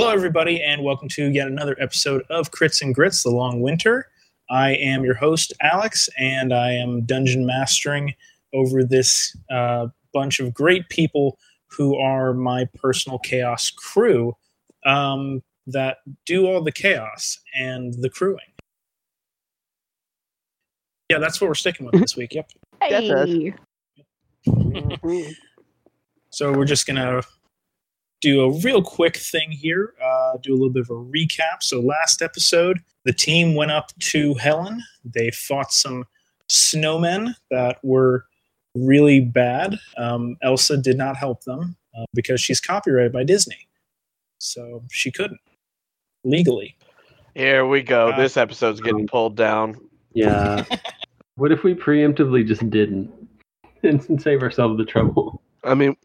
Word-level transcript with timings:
Hello, 0.00 0.10
everybody, 0.10 0.62
and 0.62 0.84
welcome 0.84 1.08
to 1.08 1.28
yet 1.28 1.48
another 1.48 1.74
episode 1.80 2.22
of 2.30 2.52
Crits 2.52 2.82
and 2.82 2.94
Grits, 2.94 3.24
The 3.24 3.30
Long 3.30 3.60
Winter. 3.60 4.06
I 4.48 4.74
am 4.74 5.02
your 5.02 5.16
host, 5.16 5.52
Alex, 5.60 6.08
and 6.16 6.54
I 6.54 6.70
am 6.70 7.00
dungeon 7.04 7.44
mastering 7.44 8.14
over 8.54 8.84
this 8.84 9.36
uh, 9.50 9.88
bunch 10.14 10.38
of 10.38 10.54
great 10.54 10.88
people 10.88 11.36
who 11.66 11.96
are 11.96 12.32
my 12.32 12.68
personal 12.76 13.18
chaos 13.18 13.72
crew 13.72 14.36
um, 14.86 15.42
that 15.66 15.96
do 16.26 16.46
all 16.46 16.62
the 16.62 16.70
chaos 16.70 17.40
and 17.60 17.92
the 17.94 18.08
crewing. 18.08 18.38
Yeah, 21.10 21.18
that's 21.18 21.40
what 21.40 21.48
we're 21.48 21.54
sticking 21.54 21.86
with 21.86 22.00
this 22.00 22.14
week. 22.14 22.34
Yep. 22.34 22.52
Hey. 22.84 23.52
So 26.30 26.52
we're 26.52 26.66
just 26.66 26.86
gonna 26.86 27.22
do 28.20 28.42
a 28.42 28.50
real 28.60 28.82
quick 28.82 29.16
thing 29.16 29.50
here, 29.50 29.94
uh, 30.02 30.38
do 30.42 30.52
a 30.52 30.56
little 30.56 30.70
bit 30.70 30.82
of 30.82 30.90
a 30.90 30.94
recap. 30.94 31.62
So 31.62 31.80
last 31.80 32.22
episode, 32.22 32.80
the 33.04 33.12
team 33.12 33.54
went 33.54 33.70
up 33.70 33.92
to 33.98 34.34
Helen. 34.34 34.82
They 35.04 35.30
fought 35.30 35.72
some 35.72 36.04
snowmen 36.48 37.34
that 37.50 37.78
were 37.82 38.26
really 38.74 39.20
bad. 39.20 39.78
Um, 39.96 40.36
Elsa 40.42 40.76
did 40.76 40.96
not 40.96 41.16
help 41.16 41.44
them 41.44 41.76
uh, 41.96 42.04
because 42.14 42.40
she's 42.40 42.60
copyrighted 42.60 43.12
by 43.12 43.24
Disney, 43.24 43.68
so 44.38 44.82
she 44.90 45.10
couldn't 45.10 45.40
legally. 46.24 46.76
Here 47.34 47.66
we 47.66 47.82
go. 47.82 48.10
Uh, 48.10 48.16
this 48.16 48.36
episode's 48.36 48.80
getting 48.80 49.06
pulled 49.06 49.36
down. 49.36 49.76
Yeah. 50.12 50.64
what 51.36 51.52
if 51.52 51.62
we 51.62 51.74
preemptively 51.74 52.46
just 52.46 52.68
didn't 52.68 53.10
and 53.82 54.20
save 54.20 54.42
ourselves 54.42 54.76
the 54.76 54.84
trouble? 54.84 55.40
I 55.64 55.74
mean, 55.74 55.96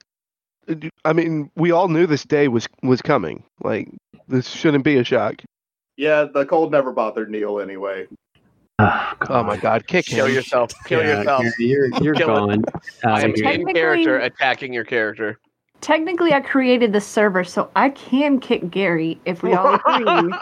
I 1.06 1.14
mean, 1.14 1.50
we 1.56 1.72
all 1.72 1.88
knew 1.88 2.06
this 2.08 2.24
day 2.24 2.48
was 2.48 2.68
was 2.82 3.02
coming. 3.02 3.44
Like, 3.64 3.90
this 4.28 4.48
shouldn't 4.50 4.84
be 4.84 4.98
a 4.98 5.04
shock. 5.04 5.42
Yeah, 5.98 6.24
the 6.26 6.46
cold 6.46 6.72
never 6.72 6.92
bothered 6.92 7.30
Neil 7.30 7.60
anyway. 7.60 8.08
Oh, 8.80 9.14
Oh 9.30 9.44
my 9.44 9.58
God, 9.58 9.86
kick 9.88 10.06
Kill 10.06 10.26
him! 10.26 10.34
yourself. 10.36 10.72
Kill 10.86 11.02
Yeah, 11.04 11.20
yourself. 11.20 11.46
You're, 11.60 11.88
you're 12.02 12.16
Kill 12.16 12.50
it. 12.50 12.60
Uh, 12.60 12.64
gone. 12.64 12.66
I'm 13.04 13.34
in 13.36 13.66
character 13.68 14.18
attacking 14.20 14.74
your 14.74 14.84
character. 14.86 15.38
Technically, 15.82 16.34
I 16.34 16.40
created 16.40 16.94
the 16.94 17.02
server, 17.02 17.44
so 17.44 17.70
I 17.76 17.90
can 17.90 18.40
kick 18.40 18.72
Gary 18.72 19.20
if 19.26 19.44
we 19.44 19.54
all 19.54 19.76
agree. 19.86 20.34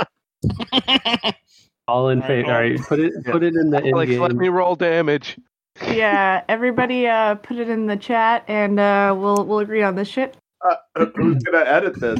All 1.88 2.10
in 2.10 2.22
All 2.22 2.28
right, 2.28 2.28
favor. 2.28 2.48
all- 2.48 2.54
All 2.56 2.62
right, 2.62 2.80
put 2.80 3.00
it 3.00 3.14
put 3.26 3.44
it 3.44 3.56
in 3.56 3.70
the 3.72 3.78
end 3.78 3.88
Alex, 3.88 4.12
let 4.14 4.36
me 4.36 4.48
roll 4.50 4.76
damage. 4.76 5.38
Yeah, 5.88 6.44
everybody, 6.48 7.08
uh, 7.08 7.36
put 7.36 7.58
it 7.58 7.70
in 7.70 7.86
the 7.88 7.98
chat, 7.98 8.44
and 8.48 8.80
uh, 8.80 9.16
we'll 9.18 9.46
we'll 9.46 9.60
agree 9.60 9.84
on 9.84 9.96
this 9.96 10.08
shit. 10.08 10.38
Uh, 10.68 10.76
who's 11.16 11.42
gonna 11.44 11.66
edit 11.66 12.00
this? 12.00 12.20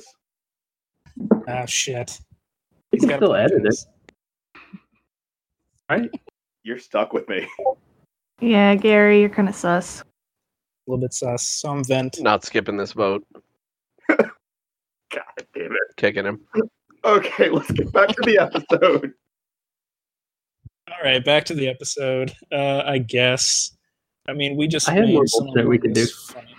Ah, 1.48 1.66
shit. 1.66 2.20
You 2.92 3.00
can 3.00 3.10
gotta 3.10 3.20
still 3.20 3.30
put 3.30 3.40
edit 3.40 3.58
it, 3.58 3.64
this- 3.64 3.88
right? 5.90 6.10
You're 6.64 6.80
stuck 6.80 7.14
with 7.14 7.28
me. 7.28 7.48
Yeah, 8.40 8.76
Gary, 8.76 9.20
you're 9.20 9.30
kind 9.30 9.50
of 9.50 9.56
sus. 9.56 10.02
A 10.02 10.04
little 10.88 11.02
bit 11.02 11.14
sus. 11.14 11.48
Some 11.48 11.84
vent. 11.84 12.20
Not 12.22 12.44
skipping 12.46 12.78
this 12.78 12.94
vote. 12.94 13.26
God 14.10 14.30
damn 15.54 15.72
it. 15.72 15.96
Kicking 15.98 16.26
him. 16.26 16.42
Okay, 17.04 17.50
let's 17.50 17.72
get 17.72 17.92
back 17.92 18.10
to 18.10 18.22
the 18.24 18.38
episode. 18.38 19.14
All 20.92 21.04
right, 21.04 21.24
back 21.24 21.46
to 21.46 21.54
the 21.54 21.68
episode. 21.68 22.34
Uh, 22.52 22.84
I 22.86 22.98
guess. 22.98 23.72
I 24.28 24.34
mean, 24.34 24.58
we 24.58 24.68
just 24.68 24.90
I 24.90 24.94
had 24.94 25.10
more 25.10 25.26
bullshit 25.32 25.68
we 25.68 25.78
could 25.78 25.94
do. 25.94 26.06
Funny. 26.06 26.56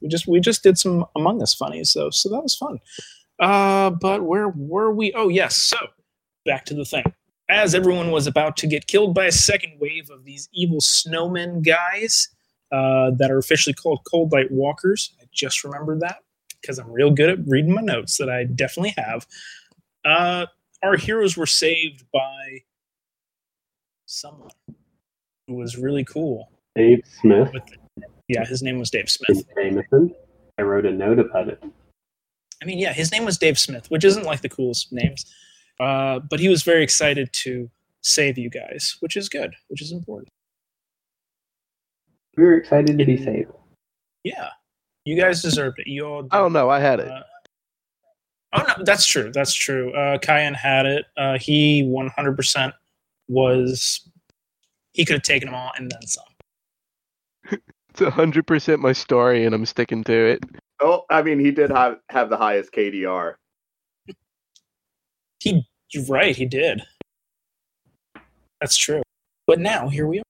We 0.00 0.08
just 0.08 0.26
we 0.26 0.40
just 0.40 0.62
did 0.62 0.78
some 0.78 1.06
Among 1.14 1.40
Us 1.42 1.54
funnies 1.54 1.92
though, 1.92 2.10
so 2.10 2.28
that 2.30 2.42
was 2.42 2.56
fun. 2.56 2.78
Uh, 3.38 3.90
but 3.90 4.24
where 4.24 4.48
were 4.48 4.92
we? 4.92 5.12
Oh 5.14 5.28
yes, 5.28 5.56
so 5.56 5.76
back 6.44 6.64
to 6.66 6.74
the 6.74 6.84
thing. 6.84 7.04
As 7.48 7.74
everyone 7.74 8.10
was 8.10 8.26
about 8.26 8.56
to 8.58 8.66
get 8.66 8.86
killed 8.86 9.14
by 9.14 9.26
a 9.26 9.32
second 9.32 9.74
wave 9.78 10.10
of 10.10 10.24
these 10.24 10.48
evil 10.52 10.80
snowmen 10.80 11.64
guys 11.64 12.28
uh, 12.72 13.10
that 13.12 13.30
are 13.30 13.38
officially 13.38 13.74
called 13.74 14.00
Cold 14.10 14.32
Light 14.32 14.50
Walkers, 14.50 15.14
I 15.20 15.26
just 15.32 15.62
remembered 15.62 16.00
that 16.00 16.18
because 16.60 16.78
I'm 16.78 16.90
real 16.90 17.10
good 17.10 17.30
at 17.30 17.38
reading 17.46 17.74
my 17.74 17.82
notes 17.82 18.16
that 18.16 18.30
I 18.30 18.44
definitely 18.44 18.94
have. 18.96 19.26
Uh, 20.04 20.46
our 20.82 20.96
heroes 20.96 21.36
were 21.36 21.46
saved 21.46 22.04
by 22.12 22.62
someone 24.12 24.50
who 25.48 25.54
was 25.54 25.76
really 25.76 26.04
cool. 26.04 26.50
Dave 26.76 27.02
Smith 27.20 27.50
With 27.52 27.62
yeah, 28.28 28.44
his 28.44 28.62
name 28.62 28.78
was 28.78 28.90
Dave 28.90 29.10
Smith. 29.10 29.44
in 29.56 29.74
Jameson. 29.74 30.14
I 30.58 30.62
wrote 30.62 30.86
a 30.86 30.90
note 30.92 31.18
about 31.18 31.48
it. 31.48 31.62
I 32.62 32.64
mean, 32.64 32.78
yeah, 32.78 32.92
his 32.92 33.10
name 33.10 33.24
was 33.24 33.38
Dave 33.38 33.58
Smith, 33.58 33.90
which 33.90 34.04
isn't 34.04 34.24
like 34.24 34.40
the 34.42 34.48
coolest 34.48 34.92
names, 34.92 35.26
uh, 35.80 36.20
but 36.30 36.38
he 36.38 36.48
was 36.48 36.62
very 36.62 36.82
excited 36.82 37.30
to 37.32 37.68
save 38.02 38.38
you 38.38 38.48
guys, 38.48 38.96
which 39.00 39.16
is 39.16 39.28
good, 39.28 39.54
which 39.68 39.82
is 39.82 39.92
important. 39.92 40.28
We 42.36 42.44
were 42.44 42.56
excited 42.56 42.98
to 42.98 43.04
be 43.04 43.22
saved. 43.22 43.50
Yeah, 44.24 44.48
you 45.04 45.20
guys 45.20 45.42
deserved 45.42 45.80
it. 45.80 45.88
You 45.88 46.06
all. 46.06 46.22
Did. 46.22 46.32
I 46.32 46.38
don't 46.38 46.52
know. 46.52 46.70
I 46.70 46.78
had 46.78 47.00
it. 47.00 47.10
Uh, 47.10 47.22
oh 48.54 48.64
no, 48.78 48.84
that's 48.84 49.04
true. 49.06 49.32
That's 49.34 49.52
true. 49.52 49.92
Uh, 49.92 50.18
Kyan 50.18 50.54
had 50.54 50.86
it. 50.86 51.06
Uh, 51.16 51.38
he 51.38 51.82
100% 51.82 52.72
was. 53.32 54.08
He 54.92 55.04
could 55.04 55.14
have 55.14 55.22
taken 55.22 55.46
them 55.46 55.54
all 55.54 55.72
and 55.76 55.90
then 55.90 56.06
some. 56.06 56.24
It's 57.90 58.00
hundred 58.14 58.46
percent 58.46 58.80
my 58.80 58.92
story, 58.92 59.44
and 59.44 59.54
I'm 59.54 59.66
sticking 59.66 60.02
to 60.04 60.12
it. 60.12 60.44
Oh, 60.80 61.04
I 61.10 61.20
mean, 61.22 61.38
he 61.38 61.50
did 61.50 61.70
have 61.70 61.98
have 62.08 62.30
the 62.30 62.38
highest 62.38 62.72
KDR. 62.72 63.34
He, 65.40 65.62
you're 65.92 66.04
right. 66.06 66.34
He 66.34 66.46
did. 66.46 66.82
That's 68.60 68.76
true. 68.78 69.02
But 69.46 69.58
now 69.58 69.88
here 69.88 70.06
we 70.06 70.22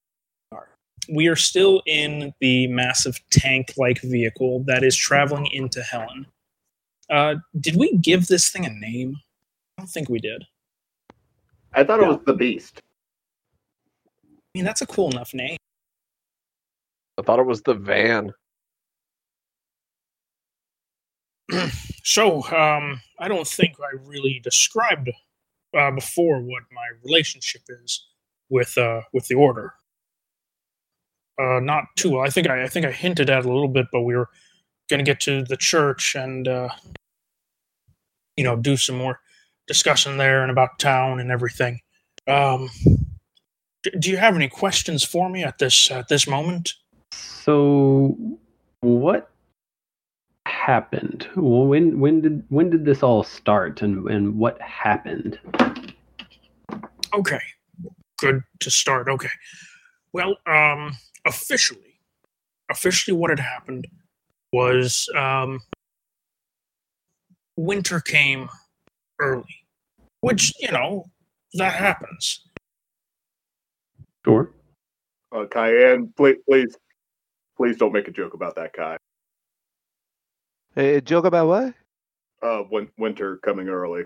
are. 0.52 0.68
We 1.08 1.28
are 1.28 1.36
still 1.36 1.82
in 1.86 2.32
the 2.40 2.66
massive 2.68 3.20
tank-like 3.30 4.00
vehicle 4.00 4.64
that 4.66 4.82
is 4.82 4.96
traveling 4.96 5.46
into 5.52 5.82
Helen. 5.82 6.26
Uh, 7.10 7.36
did 7.60 7.76
we 7.76 7.96
give 7.98 8.26
this 8.26 8.48
thing 8.50 8.64
a 8.66 8.70
name? 8.70 9.16
I 9.78 9.82
don't 9.82 9.88
think 9.88 10.08
we 10.08 10.18
did. 10.18 10.44
I 11.74 11.84
thought 11.84 12.00
Yeah. 12.00 12.06
it 12.06 12.08
was 12.08 12.24
the 12.24 12.34
Beast. 12.34 12.80
I 14.54 14.58
mean, 14.58 14.64
that's 14.64 14.82
a 14.82 14.86
cool 14.86 15.10
enough 15.10 15.32
name. 15.32 15.56
I 17.18 17.22
thought 17.22 17.38
it 17.38 17.46
was 17.46 17.62
the 17.62 17.74
van. 17.74 18.32
So, 22.04 22.42
um, 22.52 23.00
I 23.20 23.28
don't 23.28 23.46
think 23.46 23.76
I 23.80 23.94
really 24.04 24.40
described 24.42 25.08
uh, 25.76 25.92
before 25.92 26.40
what 26.40 26.64
my 26.72 26.86
relationship 27.04 27.62
is 27.68 28.04
with 28.50 28.76
uh, 28.76 29.02
with 29.12 29.28
the 29.28 29.36
order. 29.36 29.74
Uh, 31.40 31.60
not 31.60 31.84
too 31.96 32.10
well. 32.10 32.22
I 32.22 32.28
think 32.28 32.48
I, 32.48 32.64
I 32.64 32.68
think 32.68 32.86
I 32.86 32.90
hinted 32.90 33.30
at 33.30 33.40
it 33.40 33.44
a 33.46 33.52
little 33.52 33.68
bit, 33.68 33.86
but 33.92 34.02
we 34.02 34.16
were 34.16 34.28
going 34.90 34.98
to 34.98 35.08
get 35.08 35.20
to 35.20 35.44
the 35.44 35.56
church 35.56 36.16
and 36.16 36.48
uh, 36.48 36.70
you 38.36 38.42
know 38.42 38.56
do 38.56 38.76
some 38.76 38.96
more 38.98 39.20
discussion 39.68 40.16
there 40.16 40.42
and 40.42 40.50
about 40.50 40.80
town 40.80 41.20
and 41.20 41.30
everything. 41.30 41.80
Um, 42.26 42.68
do 43.98 44.10
you 44.10 44.16
have 44.16 44.34
any 44.34 44.48
questions 44.48 45.04
for 45.04 45.28
me 45.28 45.42
at 45.42 45.58
this 45.58 45.90
at 45.90 46.08
this 46.08 46.26
moment? 46.26 46.74
So, 47.12 48.16
what 48.80 49.30
happened? 50.46 51.28
When 51.36 51.98
when 51.98 52.20
did 52.20 52.44
when 52.48 52.70
did 52.70 52.84
this 52.84 53.02
all 53.02 53.24
start, 53.24 53.82
and 53.82 54.08
and 54.08 54.38
what 54.38 54.60
happened? 54.60 55.38
Okay. 57.14 57.40
Good 58.18 58.42
to 58.60 58.70
start. 58.70 59.08
Okay. 59.08 59.28
Well, 60.12 60.36
um, 60.46 60.96
officially, 61.26 61.98
officially, 62.70 63.16
what 63.16 63.30
had 63.30 63.40
happened 63.40 63.88
was 64.52 65.08
um, 65.16 65.60
winter 67.56 68.00
came 68.00 68.48
early, 69.18 69.66
which 70.20 70.52
you 70.60 70.70
know 70.70 71.06
that 71.54 71.74
happens. 71.74 72.40
Sure. 74.24 74.50
Uh, 75.34 75.46
Cayenne, 75.50 76.12
please, 76.16 76.36
please, 76.48 76.76
please 77.56 77.76
don't 77.76 77.92
make 77.92 78.08
a 78.08 78.12
joke 78.12 78.34
about 78.34 78.54
that 78.56 78.72
guy. 78.72 78.96
A 80.76 81.00
joke 81.00 81.24
about 81.24 81.48
what? 81.48 81.74
Uh, 82.42 82.62
win- 82.70 82.90
winter 82.98 83.36
coming 83.38 83.68
early. 83.68 84.04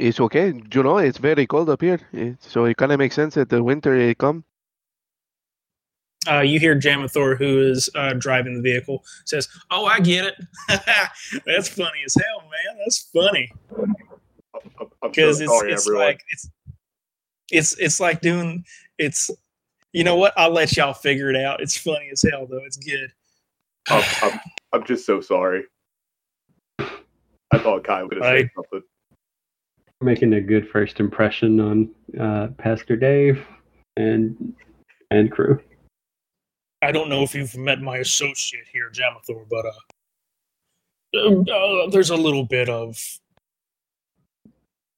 It's 0.00 0.18
okay. 0.18 0.52
You 0.72 0.82
know, 0.82 0.98
it's 0.98 1.18
very 1.18 1.46
cold 1.46 1.68
up 1.68 1.82
here, 1.82 2.00
so 2.40 2.64
it 2.64 2.76
kind 2.78 2.90
of 2.90 2.98
makes 2.98 3.14
sense 3.14 3.34
that 3.34 3.50
the 3.50 3.62
winter 3.62 3.94
eh, 3.94 4.14
come. 4.14 4.44
Uh, 6.26 6.40
you 6.40 6.58
hear 6.58 6.74
Jamathor, 6.74 7.36
who 7.36 7.70
is 7.70 7.88
uh, 7.94 8.14
driving 8.14 8.54
the 8.54 8.62
vehicle, 8.62 9.04
says, 9.26 9.48
"Oh, 9.70 9.84
I 9.84 10.00
get 10.00 10.24
it. 10.24 10.34
That's 11.46 11.68
funny 11.68 12.00
as 12.04 12.14
hell, 12.14 12.42
man. 12.42 12.78
That's 12.78 13.10
funny." 13.12 13.52
I'm, 14.54 14.90
I'm 15.02 15.10
because 15.10 15.40
it's 15.40 15.52
it's 15.64 15.86
like 15.86 16.22
it's 16.30 16.48
it's 17.50 17.76
it's 17.78 18.00
like 18.00 18.20
doing 18.20 18.64
it's 18.98 19.30
you 19.92 20.04
know 20.04 20.16
what 20.16 20.32
I'll 20.36 20.52
let 20.52 20.76
y'all 20.76 20.92
figure 20.92 21.30
it 21.30 21.36
out. 21.36 21.60
It's 21.60 21.76
funny 21.76 22.10
as 22.12 22.22
hell 22.22 22.46
though. 22.46 22.62
It's 22.64 22.76
good. 22.76 23.12
I'm, 23.88 24.04
I'm, 24.22 24.40
I'm 24.72 24.84
just 24.84 25.04
so 25.06 25.20
sorry. 25.20 25.64
I 26.78 27.58
thought 27.58 27.82
Kai 27.84 28.02
was 28.02 28.10
going 28.10 28.22
to 28.22 28.28
I- 28.28 28.42
say 28.42 28.50
something. 28.54 28.82
Making 30.02 30.32
a 30.32 30.40
good 30.40 30.66
first 30.66 30.98
impression 30.98 31.60
on 31.60 31.90
uh, 32.18 32.48
Pastor 32.56 32.96
Dave 32.96 33.44
and 33.98 34.54
and 35.10 35.30
crew. 35.30 35.60
I 36.80 36.90
don't 36.90 37.10
know 37.10 37.22
if 37.22 37.34
you've 37.34 37.54
met 37.58 37.82
my 37.82 37.98
associate 37.98 38.64
here, 38.72 38.90
Jamathor, 38.90 39.44
but 39.50 39.66
uh, 41.14 41.52
uh, 41.52 41.90
there's 41.90 42.08
a 42.08 42.16
little 42.16 42.44
bit 42.44 42.70
of 42.70 42.98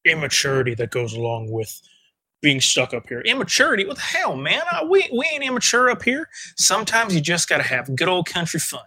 immaturity 0.04 0.74
that 0.74 0.90
goes 0.92 1.14
along 1.14 1.50
with 1.50 1.80
being 2.42 2.60
stuck 2.60 2.92
up 2.92 3.08
here. 3.08 3.20
Immaturity? 3.20 3.86
What 3.86 3.96
the 3.96 4.02
hell, 4.02 4.36
man? 4.36 4.60
Uh, 4.70 4.84
we 4.88 5.08
we 5.16 5.24
ain't 5.32 5.44
immature 5.44 5.88
up 5.88 6.02
here. 6.02 6.28
Sometimes 6.56 7.14
you 7.14 7.20
just 7.20 7.48
gotta 7.48 7.62
have 7.62 7.94
good 7.96 8.08
old 8.08 8.26
country 8.26 8.60
fun. 8.60 8.82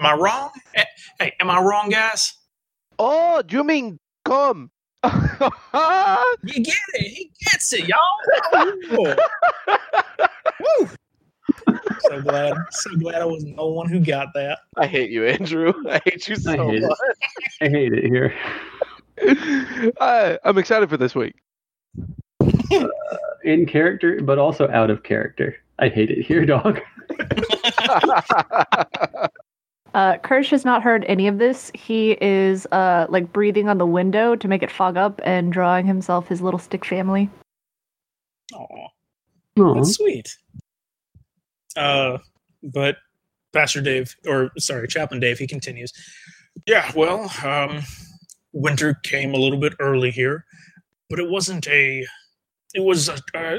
Am 0.00 0.06
I 0.06 0.14
wrong? 0.14 0.50
Eh, 0.74 0.84
Hey, 1.18 1.32
am 1.40 1.50
I 1.50 1.60
wrong, 1.60 1.88
guys? 1.88 2.34
Oh, 2.98 3.42
do 3.42 3.56
you 3.56 3.64
mean 3.64 3.98
come? 4.24 4.70
You 6.42 6.62
get 6.62 6.74
it. 6.94 7.02
He 7.08 7.30
gets 7.44 7.72
it, 7.72 7.86
y'all. 7.88 7.98
Woo. 8.90 9.14
Woo. 10.60 10.88
So 12.00 12.20
glad, 12.22 12.54
so 12.70 12.96
glad 12.96 13.16
I 13.20 13.24
was 13.24 13.44
the 13.44 13.54
only 13.58 13.76
one 13.76 13.88
who 13.88 14.00
got 14.00 14.28
that. 14.34 14.60
I 14.76 14.86
hate 14.86 15.10
you, 15.10 15.26
Andrew. 15.26 15.72
I 15.88 16.00
hate 16.04 16.26
you 16.28 16.36
so 16.36 16.52
I 16.52 16.56
hate 16.56 16.82
it. 16.82 16.92
I 17.60 17.68
hate 17.68 17.92
it 17.92 18.04
here. 18.04 18.34
I, 20.00 20.38
I'm 20.44 20.58
excited 20.58 20.88
for 20.88 20.96
this 20.96 21.14
week. 21.14 21.34
In 23.44 23.66
character, 23.66 24.20
but 24.22 24.38
also 24.38 24.68
out 24.68 24.90
of 24.90 25.02
character. 25.02 25.56
I 25.78 25.88
hate 25.88 26.10
it 26.10 26.24
here, 26.24 26.46
dog. 26.46 26.80
Uh, 29.96 30.18
Kirsch 30.18 30.50
has 30.50 30.62
not 30.62 30.82
heard 30.82 31.06
any 31.08 31.26
of 31.26 31.38
this. 31.38 31.70
He 31.72 32.18
is 32.20 32.66
uh, 32.66 33.06
like 33.08 33.32
breathing 33.32 33.70
on 33.70 33.78
the 33.78 33.86
window 33.86 34.36
to 34.36 34.46
make 34.46 34.62
it 34.62 34.70
fog 34.70 34.98
up 34.98 35.22
and 35.24 35.50
drawing 35.50 35.86
himself 35.86 36.28
his 36.28 36.42
little 36.42 36.60
stick 36.60 36.84
family. 36.84 37.30
Aw. 38.52 38.88
Aw. 39.58 39.74
That's 39.74 39.94
sweet. 39.94 40.36
Uh, 41.76 42.18
but 42.62 42.98
Pastor 43.54 43.80
Dave, 43.80 44.14
or 44.26 44.50
sorry, 44.58 44.86
Chaplain 44.86 45.18
Dave, 45.18 45.38
he 45.38 45.46
continues. 45.46 45.94
Yeah, 46.66 46.92
well, 46.94 47.32
um, 47.42 47.80
winter 48.52 49.00
came 49.02 49.32
a 49.32 49.38
little 49.38 49.58
bit 49.58 49.72
early 49.80 50.10
here, 50.10 50.44
but 51.08 51.18
it 51.18 51.30
wasn't 51.30 51.66
a. 51.68 52.04
It 52.76 52.84
was 52.84 53.08
a, 53.08 53.16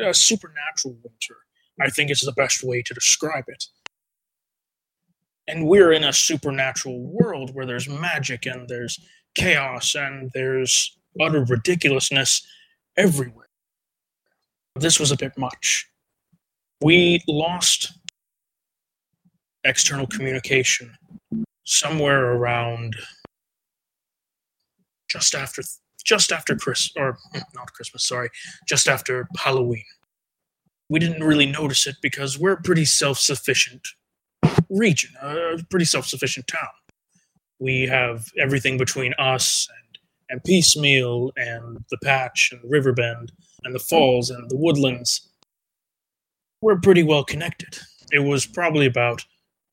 a, 0.09 0.13
supernatural 0.13 0.95
winter. 1.03 1.37
I 1.81 1.89
think 1.89 2.09
it's 2.09 2.25
the 2.25 2.31
best 2.31 2.63
way 2.63 2.81
to 2.81 2.93
describe 2.93 3.45
it. 3.47 3.65
And 5.47 5.67
we're 5.67 5.91
in 5.91 6.03
a 6.03 6.13
supernatural 6.13 6.99
world 7.01 7.53
where 7.53 7.65
there's 7.65 7.89
magic 7.89 8.45
and 8.45 8.67
there's 8.69 8.99
chaos 9.35 9.95
and 9.95 10.31
there's 10.33 10.97
utter 11.19 11.43
ridiculousness 11.43 12.45
everywhere. 12.95 13.49
This 14.75 14.99
was 14.99 15.11
a 15.11 15.17
bit 15.17 15.37
much 15.37 15.87
we 16.81 17.21
lost 17.27 17.93
external 19.63 20.07
communication 20.07 20.95
somewhere 21.65 22.33
around 22.33 22.95
just 25.09 25.35
after 25.35 25.61
just 26.07 26.31
after 26.31 26.55
Chris 26.55 26.89
or 26.95 27.17
not 27.53 27.73
Christmas, 27.73 28.03
sorry, 28.05 28.29
just 28.67 28.87
after 28.87 29.27
Halloween. 29.37 29.83
We 30.89 30.99
didn't 30.99 31.23
really 31.23 31.45
notice 31.45 31.85
it 31.85 31.97
because 32.01 32.39
we're 32.39 32.53
a 32.53 32.61
pretty 32.61 32.85
self-sufficient 32.85 33.87
region, 34.69 35.11
a 35.21 35.57
pretty 35.69 35.85
self-sufficient 35.85 36.47
town. 36.47 36.69
We 37.59 37.87
have 37.87 38.25
everything 38.39 38.77
between 38.77 39.13
us 39.19 39.67
and 39.69 39.77
and 40.29 40.43
Piecemeal 40.43 41.31
and 41.37 41.85
the 41.89 41.97
Patch 42.03 42.51
and 42.51 42.59
Riverbend 42.69 43.31
and 43.63 43.73
the 43.73 43.79
Falls 43.79 44.29
and 44.29 44.49
the 44.49 44.57
Woodlands 44.57 45.27
we're 46.61 46.79
pretty 46.79 47.03
well 47.03 47.23
connected. 47.23 47.79
It 48.11 48.19
was 48.19 48.45
probably 48.45 48.85
about 48.85 49.23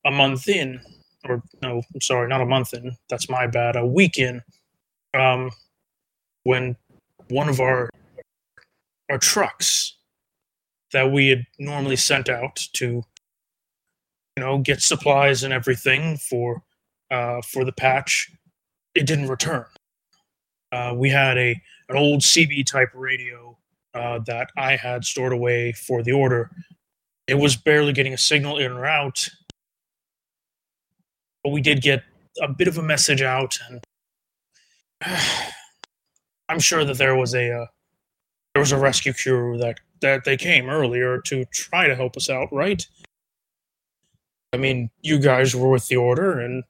a 0.05 0.11
month 0.11 0.49
in, 0.49 0.81
or 1.29 1.43
no, 1.63 1.83
I'm 1.95 2.01
sorry, 2.01 2.29
not 2.29 2.41
a 2.41 2.47
month 2.47 2.75
in. 2.75 2.97
That's 3.09 3.31
my 3.31 3.47
bad. 3.47 3.77
A 3.77 3.87
week 3.87 4.19
in, 4.19 4.43
um, 5.15 5.51
when 6.45 6.77
one 7.29 7.49
of 7.49 7.61
our 7.61 7.91
our 9.11 9.19
trucks 9.19 9.97
that 10.93 11.11
we 11.11 11.29
had 11.29 11.45
normally 11.59 11.97
sent 11.97 12.29
out 12.29 12.57
to, 12.73 13.03
you 14.37 14.41
know, 14.41 14.59
get 14.59 14.81
supplies 14.81 15.43
and 15.43 15.53
everything 15.53 16.17
for 16.17 16.63
uh, 17.11 17.43
for 17.43 17.65
the 17.65 17.73
patch, 17.73 18.31
it 18.95 19.07
didn't 19.07 19.29
return. 19.29 19.67
Uh, 20.73 20.95
we 20.97 21.11
had 21.11 21.37
a 21.37 21.61
an 21.89 21.97
old 21.97 22.21
CB 22.21 22.65
type 22.67 22.91
radio 22.95 23.57
uh, 23.93 24.21
that 24.27 24.51
I 24.57 24.77
had 24.77 25.05
stored 25.05 25.33
away 25.33 25.73
for 25.73 26.03
the 26.03 26.13
order. 26.13 26.51
It 27.27 27.35
was 27.35 27.57
barely 27.57 27.93
getting 27.93 28.15
a 28.15 28.19
signal 28.19 28.59
in 28.59 28.73
or 28.73 28.87
out, 28.87 29.29
but 31.43 31.51
we 31.51 31.61
did 31.61 31.83
get 31.83 32.03
a 32.41 32.49
bit 32.49 32.69
of 32.69 32.79
a 32.79 32.83
message 32.83 33.23
out, 33.23 33.59
and 33.69 33.81
I'm 36.49 36.61
sure 36.61 36.85
that 36.85 36.99
there 36.99 37.17
was 37.17 37.35
a 37.35 37.63
uh, 37.63 37.67
there 38.55 38.61
was 38.61 38.73
a 38.73 38.79
rescue 38.79 39.13
crew 39.13 39.59
that 39.59 39.81
that 40.01 40.25
they 40.25 40.37
came 40.37 40.69
earlier 40.69 41.21
to 41.23 41.45
try 41.47 41.87
to 41.87 41.97
help 41.97 42.17
us 42.17 42.29
out, 42.29 42.49
right? 42.53 42.87
I 44.53 44.57
mean, 44.57 44.91
you 45.03 45.19
guys 45.19 45.57
were 45.57 45.71
with 45.71 45.89
the 45.89 45.97
order, 45.97 46.39
and 46.41 46.63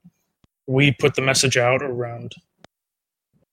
we 0.67 0.93
put 0.93 1.15
the 1.15 1.23
message 1.23 1.56
out 1.56 1.82
around 1.82 2.35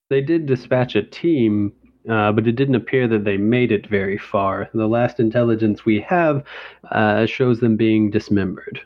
They 0.09 0.21
did 0.21 0.45
dispatch 0.45 0.95
a 0.95 1.03
team, 1.03 1.73
uh, 2.09 2.31
but 2.31 2.47
it 2.47 2.53
didn't 2.53 2.75
appear 2.75 3.07
that 3.09 3.25
they 3.25 3.37
made 3.37 3.71
it 3.71 3.87
very 3.87 4.17
far. 4.17 4.69
The 4.73 4.87
last 4.87 5.19
intelligence 5.19 5.83
we 5.83 5.99
have 6.01 6.43
uh, 6.91 7.25
shows 7.25 7.59
them 7.59 7.75
being 7.75 8.09
dismembered. 8.09 8.79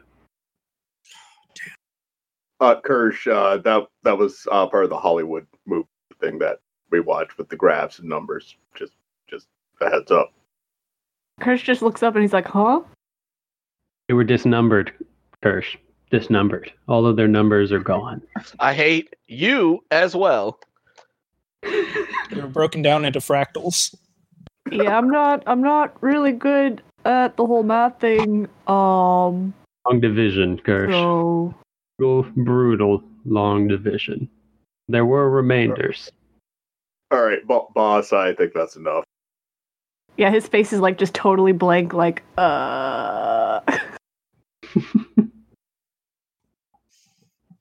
Uh, 2.59 2.79
Kirsch, 2.81 3.27
uh, 3.27 3.57
that 3.57 3.85
that 4.03 4.17
was 4.17 4.47
uh, 4.49 4.65
part 4.67 4.85
of 4.85 4.89
the 4.89 4.97
Hollywood 4.97 5.45
movie 5.67 5.87
thing 6.21 6.39
that 6.39 6.59
we 6.91 6.99
watched 6.99 7.37
with 7.37 7.49
the 7.49 7.55
graphs 7.55 7.99
and 7.99 8.09
numbers. 8.09 8.55
Just 8.75 8.93
just 9.27 9.47
a 9.81 9.89
heads 9.89 10.11
up. 10.11 10.31
Kirsch 11.41 11.63
just 11.63 11.81
looks 11.81 12.03
up 12.03 12.15
and 12.15 12.23
he's 12.23 12.33
like, 12.33 12.45
huh? 12.47 12.81
They 14.07 14.13
were 14.13 14.23
disnumbered, 14.23 14.93
Kirsch. 15.43 15.75
Disnumbered. 16.11 16.71
All 16.87 17.05
of 17.05 17.15
their 17.17 17.27
numbers 17.27 17.71
are 17.71 17.79
gone. 17.79 18.21
I 18.59 18.73
hate 18.73 19.15
you 19.27 19.83
as 19.91 20.15
well. 20.15 20.59
they 21.63 22.41
were 22.41 22.47
broken 22.47 22.81
down 22.83 23.05
into 23.05 23.19
fractals. 23.19 23.95
yeah, 24.71 24.97
I'm 24.97 25.09
not 25.09 25.43
I'm 25.47 25.61
not 25.61 26.01
really 26.01 26.31
good 26.31 26.81
at 27.05 27.35
the 27.37 27.45
whole 27.45 27.63
math 27.63 27.99
thing. 27.99 28.47
Um 28.67 29.53
Long 29.87 29.99
division, 30.01 30.57
Kirsch. 30.59 30.91
so 30.91 31.53
Brutal, 31.97 32.31
brutal 32.43 33.03
long 33.25 33.67
division. 33.67 34.29
There 34.87 35.05
were 35.05 35.29
remainders. 35.29 36.11
All 37.15 37.23
right, 37.23 37.47
bo- 37.47 37.71
boss. 37.73 38.11
I 38.11 38.33
think 38.33 38.51
that's 38.53 38.75
enough. 38.75 39.05
yeah, 40.17 40.31
his 40.31 40.45
face 40.49 40.73
is 40.73 40.81
like 40.81 40.97
just 40.97 41.13
totally 41.13 41.53
blank, 41.53 41.93
like 41.93 42.23
uh 42.37 43.61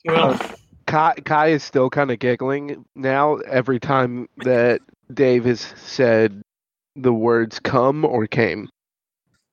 Well, 0.05 0.41
Kai, 0.87 1.15
Kai 1.25 1.47
is 1.49 1.63
still 1.63 1.89
kind 1.89 2.11
of 2.11 2.19
giggling 2.19 2.85
now 2.97 3.37
every 3.37 3.79
time 3.79 4.29
that 4.39 4.81
Dave 5.13 5.45
has 5.45 5.61
said 5.61 6.43
the 6.97 7.13
words 7.13 7.61
come 7.61 8.05
or 8.05 8.27
came. 8.27 8.69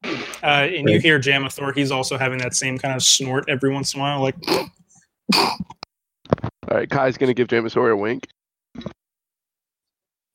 uh, 0.04 0.18
and 0.42 0.90
you 0.90 1.00
hear 1.00 1.20
Jamathor. 1.20 1.76
He's 1.76 1.92
also 1.92 2.18
having 2.18 2.40
that 2.40 2.56
same 2.56 2.80
kind 2.80 2.96
of 2.96 3.04
snort 3.04 3.46
every 3.48 3.72
once 3.72 3.94
in 3.94 4.00
a 4.00 4.04
while, 4.04 4.20
like 4.20 4.36
All 5.36 5.60
right, 6.72 6.90
Kai's 6.90 7.20
going 7.20 7.30
to 7.30 7.36
give 7.36 7.50
Jamathor 7.50 7.94
a 7.94 7.96
wink. 7.96 8.28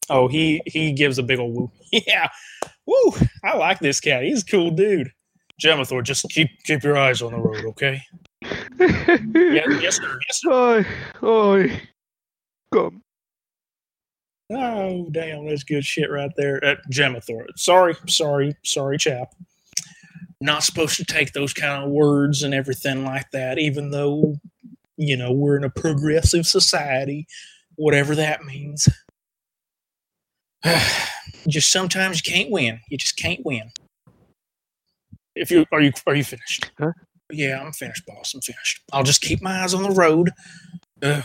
Oh, 0.08 0.28
he 0.28 0.62
he 0.66 0.92
gives 0.92 1.18
a 1.18 1.22
big 1.22 1.38
old 1.38 1.54
woo. 1.54 1.70
Yeah, 2.06 2.28
woo! 2.86 3.12
I 3.44 3.56
like 3.56 3.78
this 3.78 4.00
cat. 4.00 4.22
He's 4.24 4.42
a 4.42 4.46
cool 4.46 4.70
dude. 4.70 5.10
Jamathor, 5.62 6.02
just 6.02 6.28
keep 6.30 6.50
keep 6.64 6.82
your 6.82 6.96
eyes 6.96 7.22
on 7.22 7.32
the 7.32 7.38
road, 7.38 7.64
okay? 7.64 8.02
Yeah, 8.42 8.56
yes, 9.80 9.96
sir. 9.96 10.18
Yes, 10.28 10.40
sir. 10.42 10.52
Oi, 10.52 10.86
oi, 11.26 11.80
come. 12.72 13.02
Oh, 14.50 15.08
damn, 15.10 15.46
that's 15.46 15.64
good 15.64 15.84
shit 15.84 16.10
right 16.10 16.30
there. 16.36 16.64
Uh, 16.64 16.76
Jamathor. 16.92 17.46
Sorry, 17.56 17.96
sorry, 18.06 18.54
sorry, 18.64 18.98
chap. 18.98 19.34
Not 20.40 20.62
supposed 20.62 20.96
to 20.96 21.04
take 21.04 21.32
those 21.32 21.52
kind 21.52 21.82
of 21.82 21.90
words 21.90 22.42
and 22.42 22.54
everything 22.54 23.04
like 23.04 23.30
that, 23.32 23.58
even 23.58 23.90
though 23.90 24.36
you 24.96 25.16
know 25.16 25.32
we're 25.32 25.56
in 25.56 25.64
a 25.64 25.70
progressive 25.70 26.46
society, 26.46 27.26
whatever 27.76 28.14
that 28.14 28.44
means. 28.44 28.88
just 31.48 31.70
sometimes 31.70 32.24
you 32.24 32.32
can't 32.32 32.50
win. 32.50 32.80
You 32.88 32.98
just 32.98 33.16
can't 33.16 33.44
win. 33.44 33.70
If 35.34 35.50
you 35.50 35.66
are 35.72 35.80
you 35.80 35.92
are 36.06 36.14
you 36.14 36.24
finished? 36.24 36.70
Huh? 36.78 36.92
Yeah, 37.30 37.62
I'm 37.62 37.72
finished, 37.72 38.06
boss. 38.06 38.34
I'm 38.34 38.40
finished. 38.40 38.82
I'll 38.92 39.02
just 39.02 39.20
keep 39.20 39.42
my 39.42 39.62
eyes 39.62 39.74
on 39.74 39.82
the 39.82 39.90
road. 39.90 40.30
Ugh. 41.02 41.24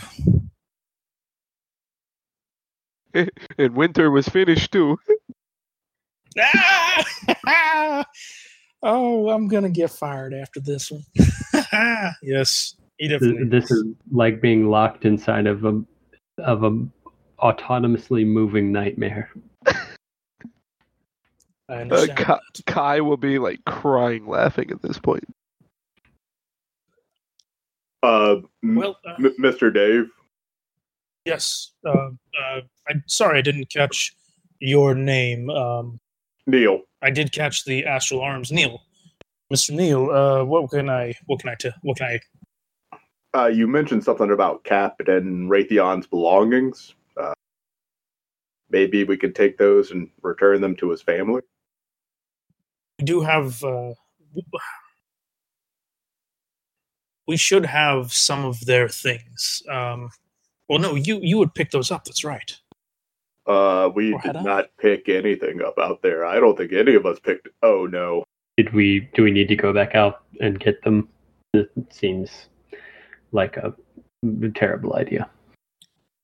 and 3.58 3.76
winter 3.76 4.10
was 4.10 4.28
finished 4.28 4.72
too. 4.72 4.98
Ah! 7.46 8.06
oh, 8.82 9.28
I'm 9.28 9.48
gonna 9.48 9.68
get 9.68 9.90
fired 9.90 10.32
after 10.32 10.60
this 10.60 10.90
one. 10.90 11.04
yes, 12.22 12.74
he 12.96 13.08
definitely. 13.08 13.44
This 13.50 13.70
is 13.70 13.84
like 14.10 14.40
being 14.40 14.70
locked 14.70 15.04
inside 15.04 15.46
of 15.46 15.66
a 15.66 15.82
of 16.38 16.64
a 16.64 16.86
autonomously 17.42 18.26
moving 18.26 18.72
nightmare. 18.72 19.30
Uh. 21.68 22.06
Kai. 22.16 22.38
Kai 22.66 23.00
will 23.00 23.16
be 23.16 23.38
like 23.38 23.64
crying, 23.64 24.26
laughing 24.26 24.70
at 24.70 24.82
this 24.82 24.98
point. 24.98 25.24
Uh, 28.02 28.36
m- 28.62 28.74
Well, 28.74 28.98
uh, 29.06 29.14
M- 29.18 29.34
Mr. 29.40 29.72
Dave. 29.72 30.10
yes. 31.24 31.72
Uh, 31.86 32.10
uh, 32.38 32.60
I'm 32.90 33.02
sorry, 33.06 33.38
I 33.38 33.42
didn't 33.42 33.70
catch 33.70 34.14
your 34.58 34.94
name. 34.94 35.48
Um, 35.48 35.98
Neil. 36.46 36.82
I 37.00 37.08
did 37.10 37.32
catch 37.32 37.64
the 37.64 37.86
astral 37.86 38.20
arms, 38.20 38.52
Neil. 38.52 38.82
Mr. 39.50 39.70
Neil, 39.70 40.10
uh, 40.10 40.44
what 40.44 40.70
can 40.70 40.90
I? 40.90 41.14
What 41.24 41.40
can 41.40 41.48
I? 41.50 41.54
T- 41.54 41.70
what 41.82 41.96
can 41.96 42.18
I? 43.32 43.38
Uh, 43.38 43.46
you 43.46 43.66
mentioned 43.66 44.04
something 44.04 44.30
about 44.30 44.64
Cap 44.64 44.96
and 45.06 45.48
Raytheon's 45.50 46.06
belongings. 46.06 46.94
Maybe 48.72 49.04
we 49.04 49.16
could 49.18 49.34
take 49.34 49.58
those 49.58 49.90
and 49.90 50.08
return 50.22 50.60
them 50.62 50.74
to 50.76 50.90
his 50.90 51.02
family. 51.02 51.42
We 52.98 53.04
do 53.04 53.20
have. 53.20 53.62
Uh, 53.62 53.92
we 57.28 57.36
should 57.36 57.66
have 57.66 58.12
some 58.12 58.44
of 58.44 58.64
their 58.64 58.88
things. 58.88 59.62
Um, 59.68 60.10
well, 60.68 60.78
no, 60.78 60.94
you 60.94 61.20
you 61.22 61.38
would 61.38 61.54
pick 61.54 61.70
those 61.70 61.90
up. 61.90 62.04
That's 62.04 62.24
right. 62.24 62.56
Uh, 63.46 63.90
we 63.94 64.12
Or 64.12 64.20
had 64.20 64.32
did 64.32 64.36
I? 64.36 64.42
not 64.42 64.70
pick 64.78 65.08
anything 65.08 65.62
up 65.62 65.74
out 65.78 66.00
there. 66.02 66.24
I 66.24 66.38
don't 66.40 66.56
think 66.56 66.72
any 66.72 66.94
of 66.94 67.04
us 67.06 67.18
picked. 67.20 67.48
Oh 67.62 67.86
no. 67.86 68.24
Did 68.56 68.72
we? 68.72 69.08
Do 69.14 69.22
we 69.22 69.30
need 69.30 69.48
to 69.48 69.56
go 69.56 69.72
back 69.72 69.94
out 69.94 70.22
and 70.40 70.58
get 70.60 70.82
them? 70.82 71.08
It 71.54 71.70
seems 71.90 72.46
like 73.32 73.56
a 73.56 73.74
terrible 74.54 74.94
idea. 74.94 75.28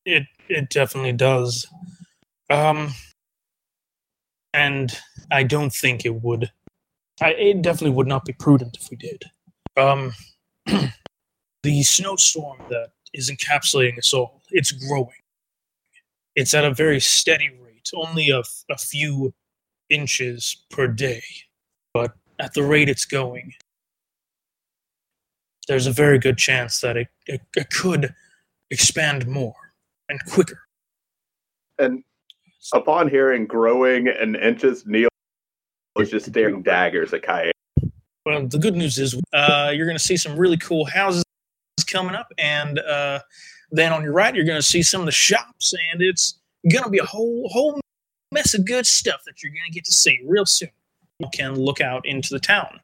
It 0.06 0.24
it 0.48 0.70
definitely 0.70 1.12
does. 1.12 1.66
Um, 2.50 2.92
and 4.54 4.98
I 5.30 5.42
don't 5.42 5.72
think 5.72 6.04
it 6.04 6.22
would. 6.22 6.50
I, 7.20 7.30
it 7.30 7.62
definitely 7.62 7.96
would 7.96 8.06
not 8.06 8.24
be 8.24 8.32
prudent 8.32 8.78
if 8.80 8.90
we 8.90 8.96
did. 8.96 9.24
Um, 9.76 10.12
the 11.62 11.82
snowstorm 11.82 12.58
that 12.70 12.90
is 13.12 13.30
encapsulating 13.30 13.98
us 13.98 14.12
all, 14.12 14.42
it's 14.50 14.72
growing. 14.72 15.10
It's 16.34 16.54
at 16.54 16.64
a 16.64 16.72
very 16.72 17.00
steady 17.00 17.50
rate, 17.60 17.90
only 17.94 18.30
a, 18.30 18.42
a 18.70 18.78
few 18.78 19.34
inches 19.90 20.64
per 20.70 20.86
day. 20.86 21.22
But 21.92 22.12
at 22.38 22.54
the 22.54 22.62
rate 22.62 22.88
it's 22.88 23.04
going, 23.04 23.54
there's 25.66 25.86
a 25.86 25.92
very 25.92 26.18
good 26.18 26.38
chance 26.38 26.80
that 26.80 26.96
it, 26.96 27.08
it, 27.26 27.42
it 27.56 27.70
could 27.70 28.14
expand 28.70 29.26
more 29.26 29.54
and 30.08 30.18
quicker. 30.26 30.60
And 31.78 32.02
upon 32.72 33.08
hearing 33.08 33.46
growing 33.46 34.08
in 34.08 34.36
inches, 34.36 34.84
Neil 34.86 35.08
was 35.96 36.10
just 36.10 36.26
staring 36.26 36.62
daggers 36.62 37.12
at 37.12 37.22
Kai. 37.22 37.50
Well, 38.24 38.46
the 38.46 38.58
good 38.58 38.76
news 38.76 38.98
is 38.98 39.18
uh, 39.32 39.72
you're 39.74 39.86
going 39.86 39.96
to 39.96 40.02
see 40.02 40.16
some 40.16 40.36
really 40.36 40.58
cool 40.58 40.84
houses 40.84 41.24
coming 41.86 42.14
up, 42.14 42.32
and 42.38 42.78
uh, 42.80 43.20
then 43.70 43.92
on 43.92 44.02
your 44.02 44.12
right, 44.12 44.34
you're 44.34 44.44
going 44.44 44.58
to 44.58 44.66
see 44.66 44.82
some 44.82 45.00
of 45.00 45.06
the 45.06 45.12
shops, 45.12 45.74
and 45.92 46.02
it's 46.02 46.38
going 46.70 46.84
to 46.84 46.90
be 46.90 46.98
a 46.98 47.04
whole 47.04 47.48
whole 47.48 47.80
mess 48.32 48.54
of 48.54 48.66
good 48.66 48.86
stuff 48.86 49.22
that 49.24 49.42
you're 49.42 49.52
going 49.52 49.64
to 49.66 49.72
get 49.72 49.84
to 49.84 49.92
see 49.92 50.20
real 50.26 50.44
soon. 50.44 50.68
You 51.18 51.28
can 51.32 51.54
look 51.54 51.80
out 51.80 52.06
into 52.06 52.28
the 52.30 52.40
town. 52.40 52.80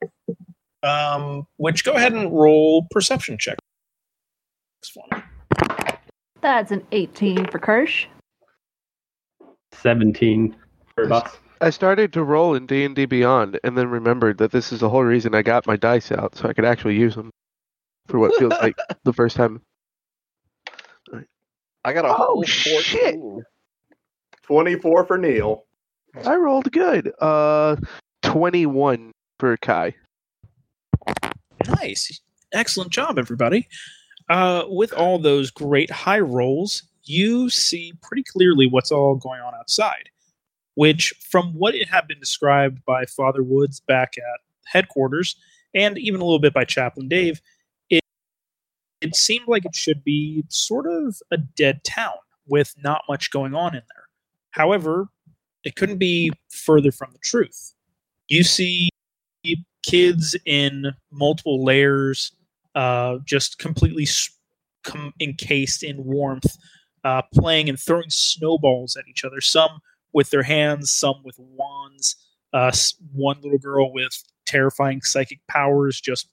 Um, 0.83 1.47
which 1.57 1.83
go 1.83 1.93
ahead 1.93 2.13
and 2.13 2.31
roll 2.31 2.87
perception 2.91 3.39
check. 3.39 3.57
That's 6.43 6.71
an 6.71 6.87
18 6.93 7.47
for 7.47 7.59
Kirsch. 7.59 8.07
Seventeen 9.81 10.57
for 10.95 11.13
us. 11.13 11.37
I 11.61 11.71
started 11.71 12.13
to 12.15 12.23
roll 12.25 12.55
in 12.55 12.67
D 12.67 12.85
and 12.85 12.95
D 12.95 13.05
Beyond, 13.07 13.59
and 13.65 13.77
then 13.79 13.89
remembered 13.89 14.39
that 14.39 14.51
this 14.53 14.73
is 14.73 14.81
the 14.81 14.89
whole 14.89 15.05
reason 15.05 15.35
I 15.35 15.43
got 15.43 15.67
my 15.67 15.77
dice 15.77 16.13
out, 16.13 16.35
so 16.37 16.49
I 16.49 16.53
could 16.53 16.65
actually 16.65 16.97
use 16.97 17.15
them 17.15 17.31
for 18.09 18.19
what 18.19 18.35
feels 18.39 18.53
like 18.61 18.77
the 19.05 19.13
first 19.13 19.37
time. 19.37 19.63
I 21.87 21.93
got 21.93 22.05
a 22.05 22.09
Oh, 22.09 22.15
whole 22.15 22.43
shit. 22.45 23.17
24 24.43 25.05
for 25.07 25.19
Neil. 25.19 25.65
I 26.25 26.37
rolled 26.37 26.71
good. 26.73 27.13
Uh, 27.21 27.77
twenty-one 28.23 29.13
for 29.39 29.57
Kai. 29.59 29.95
Nice. 31.67 32.21
Excellent 32.53 32.91
job, 32.91 33.19
everybody. 33.19 33.69
Uh, 34.29 34.65
with 34.69 34.93
all 34.93 35.19
those 35.19 35.51
great 35.51 35.91
high 35.91 36.21
rolls, 36.21 36.85
you 37.05 37.51
see 37.51 37.93
pretty 38.03 38.23
clearly 38.23 38.67
what's 38.67 38.93
all 38.93 39.17
going 39.17 39.41
on 39.41 39.55
outside, 39.55 40.09
which, 40.75 41.13
from 41.31 41.55
what 41.55 41.75
it 41.75 41.89
had 41.89 42.07
been 42.09 42.21
described 42.21 42.85
by 42.85 43.05
Father 43.05 43.43
Woods 43.43 43.81
back 43.81 44.15
at 44.19 44.41
headquarters, 44.67 45.37
and 45.75 45.99
even 45.99 46.21
a 46.21 46.25
little 46.25 46.39
bit 46.39 46.55
by 46.55 46.65
Chaplain 46.65 47.09
Dave, 47.09 47.41
it, 47.91 48.03
it 49.01 49.17
seemed 49.17 49.49
like 49.49 49.65
it 49.65 49.75
should 49.75 50.05
be 50.05 50.45
sort 50.49 50.87
of 50.87 51.17
a 51.31 51.37
dead 51.37 51.83
town 51.85 52.15
with 52.47 52.75
not 52.83 53.03
much 53.09 53.31
going 53.31 53.55
on 53.55 53.75
in 53.75 53.83
there. 53.95 54.05
However, 54.51 55.09
it 55.65 55.77
couldn't 55.77 55.99
be 55.99 56.31
further 56.51 56.93
from 56.93 57.11
the 57.13 57.19
truth. 57.19 57.75
You 58.29 58.45
see 58.45 58.91
kids 59.85 60.35
in 60.47 60.93
multiple 61.11 61.65
layers, 61.65 62.33
uh, 62.75 63.19
just 63.25 63.59
completely 63.59 64.07
com- 64.83 65.13
encased 65.21 65.83
in 65.83 66.05
warmth, 66.05 66.57
uh, 67.05 67.23
playing 67.33 67.69
and 67.69 67.79
throwing 67.79 68.11
snowballs 68.11 68.97
at 68.97 69.07
each 69.09 69.25
other. 69.25 69.41
Some 69.41 69.81
with 70.13 70.31
their 70.31 70.43
hands, 70.43 70.91
some 70.91 71.23
with 71.25 71.39
wands. 71.39 72.17
Uh, 72.53 72.73
one 73.13 73.37
little 73.43 73.59
girl 73.59 73.93
with 73.93 74.23
terrifying 74.47 75.03
psychic 75.03 75.41
powers, 75.49 76.01
just 76.01 76.29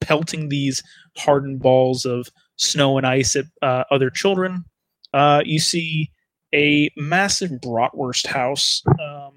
pelting 0.00 0.48
these 0.48 0.82
hardened 1.16 1.60
balls 1.60 2.06
of 2.06 2.28
snow 2.56 2.96
and 2.96 3.06
ice 3.06 3.36
at 3.36 3.44
uh, 3.62 3.84
other 3.90 4.10
children. 4.10 4.64
Uh, 5.12 5.42
you 5.44 5.58
see 5.58 6.10
a 6.54 6.90
massive 6.96 7.50
bratwurst 7.50 8.26
house 8.26 8.82
um, 9.00 9.34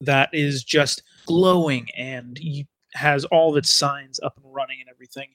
that 0.00 0.30
is 0.32 0.64
just 0.64 1.02
glowing 1.26 1.86
and 1.96 2.38
has 2.94 3.24
all 3.26 3.50
of 3.50 3.56
its 3.56 3.70
signs 3.70 4.18
up 4.20 4.38
and 4.42 4.54
running 4.54 4.78
and 4.80 4.88
everything. 4.88 5.28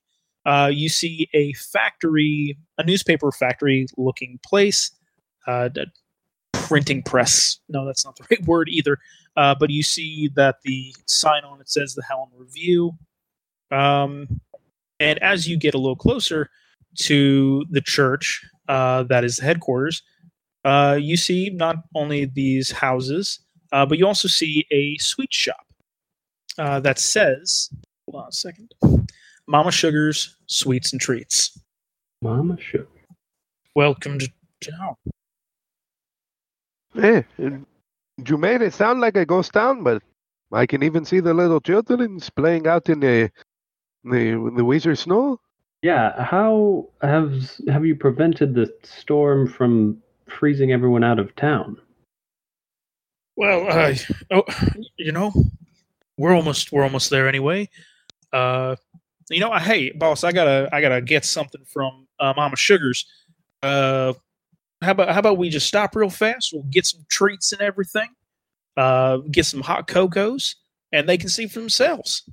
Uh, 0.45 0.69
you 0.73 0.89
see 0.89 1.29
a 1.33 1.53
factory, 1.53 2.57
a 2.77 2.83
newspaper 2.83 3.31
factory 3.31 3.85
looking 3.97 4.39
place, 4.45 4.91
uh, 5.47 5.69
printing 6.51 7.03
press. 7.03 7.59
No, 7.69 7.85
that's 7.85 8.05
not 8.05 8.15
the 8.17 8.25
right 8.31 8.45
word 8.45 8.69
either. 8.69 8.97
Uh, 9.35 9.55
but 9.59 9.69
you 9.69 9.83
see 9.83 10.29
that 10.35 10.57
the 10.63 10.93
sign 11.07 11.43
on 11.43 11.59
it 11.59 11.69
says 11.69 11.95
the 11.95 12.03
Helen 12.03 12.29
Review. 12.35 12.91
Um, 13.71 14.41
and 15.00 15.21
as 15.23 15.47
you 15.47 15.57
get 15.57 15.73
a 15.73 15.79
little 15.79 15.95
closer 15.95 16.50
to 17.00 17.65
the 17.71 17.81
church 17.81 18.45
uh, 18.67 19.03
that 19.03 19.23
is 19.23 19.38
the 19.38 19.43
headquarters, 19.43 20.03
uh, 20.65 20.97
you 21.01 21.17
see 21.17 21.50
not 21.50 21.77
only 21.95 22.25
these 22.25 22.71
houses, 22.71 23.39
uh, 23.71 23.85
but 23.85 23.97
you 23.97 24.05
also 24.05 24.27
see 24.27 24.65
a 24.71 24.97
sweet 24.97 25.33
shop 25.33 25.65
that 26.57 27.00
says, 27.00 27.69
hold 28.05 28.23
on 28.23 28.29
a 28.29 28.31
second, 28.31 28.73
Mama 29.47 29.71
Sugar's 29.71 30.35
Sweets 30.47 30.93
and 30.93 31.01
Treats. 31.01 31.59
Mama 32.21 32.57
sugar. 32.59 32.88
Welcome 33.75 34.19
to 34.19 34.29
town. 34.63 34.95
And 36.95 37.65
you 38.25 38.38
made 38.38 38.62
it 38.62 38.73
sound 38.73 39.01
like 39.01 39.17
a 39.17 39.25
ghost 39.25 39.53
town, 39.53 39.83
but 39.83 40.01
I 40.51 40.65
can 40.65 40.83
even 40.83 41.03
see 41.03 41.19
the 41.19 41.33
little 41.33 41.59
children 41.59 42.19
playing 42.35 42.67
out 42.67 42.89
in 42.89 43.00
the 43.00 43.31
the 44.03 44.51
the 44.55 44.63
winter 44.63 44.95
snow. 44.95 45.39
Yeah. 45.81 46.23
How 46.23 46.89
have 47.01 47.33
have 47.67 47.85
you 47.85 47.95
prevented 47.95 48.53
the 48.53 48.73
storm 48.83 49.47
from 49.47 50.01
freezing 50.29 50.71
everyone 50.71 51.03
out 51.03 51.19
of 51.19 51.35
town? 51.35 51.77
Well, 53.35 53.67
uh, 53.67 53.95
oh, 54.31 54.43
you 54.95 55.12
know, 55.12 55.33
we're 56.17 56.35
almost 56.35 56.71
we're 56.71 56.83
almost 56.83 57.09
there 57.09 57.27
anyway. 57.27 57.69
Uh, 58.31 58.75
you 59.30 59.39
know, 59.39 59.51
I, 59.51 59.60
hey, 59.60 59.92
boss, 59.92 60.24
I 60.24 60.32
gotta 60.32 60.70
I 60.72 60.82
gotta 60.82 61.01
get 61.01 61.25
something 61.25 61.63
from 61.65 62.08
uh, 62.20 62.34
Mama 62.36 62.56
Sugar's. 62.56 63.06
Uh, 63.62 64.13
how 64.82 64.92
about 64.92 65.10
how 65.10 65.20
about 65.20 65.38
we 65.38 65.50
just 65.50 65.68
stop 65.68 65.96
real 65.96 66.10
fast? 66.10 66.51
We'll 66.53 66.63
get 66.63 66.86
some 66.86 67.06
treats 67.10 67.51
and 67.53 67.62
everything. 67.62 68.10
Uh, 68.75 69.18
get 69.32 69.46
some 69.46 69.62
hot 69.62 69.88
cocos, 69.88 70.56
and 70.92 71.08
they 71.08 71.18
can 71.18 71.30
see 71.30 71.48
for 71.48 71.60
themselves. 71.60 72.24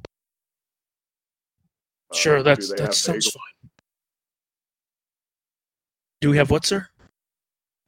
Uh, 2.11 2.17
Sure, 2.17 2.37
do 2.39 2.43
that's 2.43 2.73
that 2.75 2.95
sounds 2.95 3.29
bagels? 3.29 3.33
fine. 3.33 3.71
Do 6.21 6.31
we 6.31 6.37
have 6.37 6.51
what, 6.51 6.67
sir? 6.67 6.89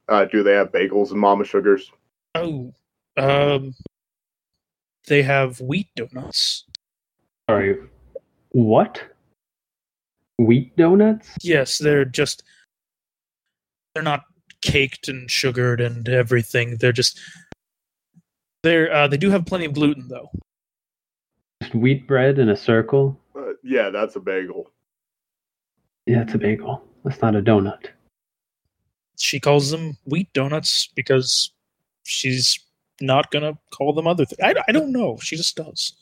Uh, 0.07 0.25
do 0.25 0.43
they 0.43 0.53
have 0.53 0.71
bagels 0.71 1.11
and 1.11 1.19
Mama 1.19 1.43
Sugars? 1.45 1.91
Oh, 2.35 2.73
um, 3.17 3.73
they 5.07 5.21
have 5.23 5.59
wheat 5.61 5.89
donuts. 5.95 6.65
Sorry, 7.49 7.77
what? 8.53 9.03
Wheat 10.37 10.75
donuts? 10.77 11.29
Yes, 11.41 11.77
they're 11.77 12.05
just 12.05 12.43
they're 13.93 14.03
not 14.03 14.21
caked 14.61 15.07
and 15.07 15.29
sugared 15.29 15.81
and 15.81 16.07
everything. 16.07 16.77
They're 16.77 16.91
just 16.91 17.19
they're 18.63 18.91
uh, 18.91 19.07
they 19.07 19.17
do 19.17 19.29
have 19.29 19.45
plenty 19.45 19.65
of 19.65 19.73
gluten 19.73 20.07
though. 20.07 20.31
Just 21.61 21.75
wheat 21.75 22.07
bread 22.07 22.39
in 22.39 22.49
a 22.49 22.55
circle? 22.55 23.19
Uh, 23.35 23.53
yeah, 23.63 23.89
that's 23.89 24.15
a 24.15 24.19
bagel. 24.19 24.71
Yeah, 26.05 26.21
it's 26.21 26.33
a 26.33 26.37
bagel. 26.37 26.83
That's 27.03 27.21
not 27.21 27.35
a 27.35 27.41
donut. 27.41 27.87
She 29.17 29.39
calls 29.39 29.69
them 29.69 29.97
wheat 30.05 30.31
donuts 30.33 30.87
because 30.95 31.51
she's 32.03 32.59
not 33.01 33.31
gonna 33.31 33.57
call 33.71 33.93
them 33.93 34.07
other 34.07 34.25
things. 34.25 34.39
I, 34.41 34.55
I 34.67 34.71
don't 34.71 34.91
know. 34.91 35.17
She 35.21 35.35
just 35.35 35.55
does. 35.55 35.93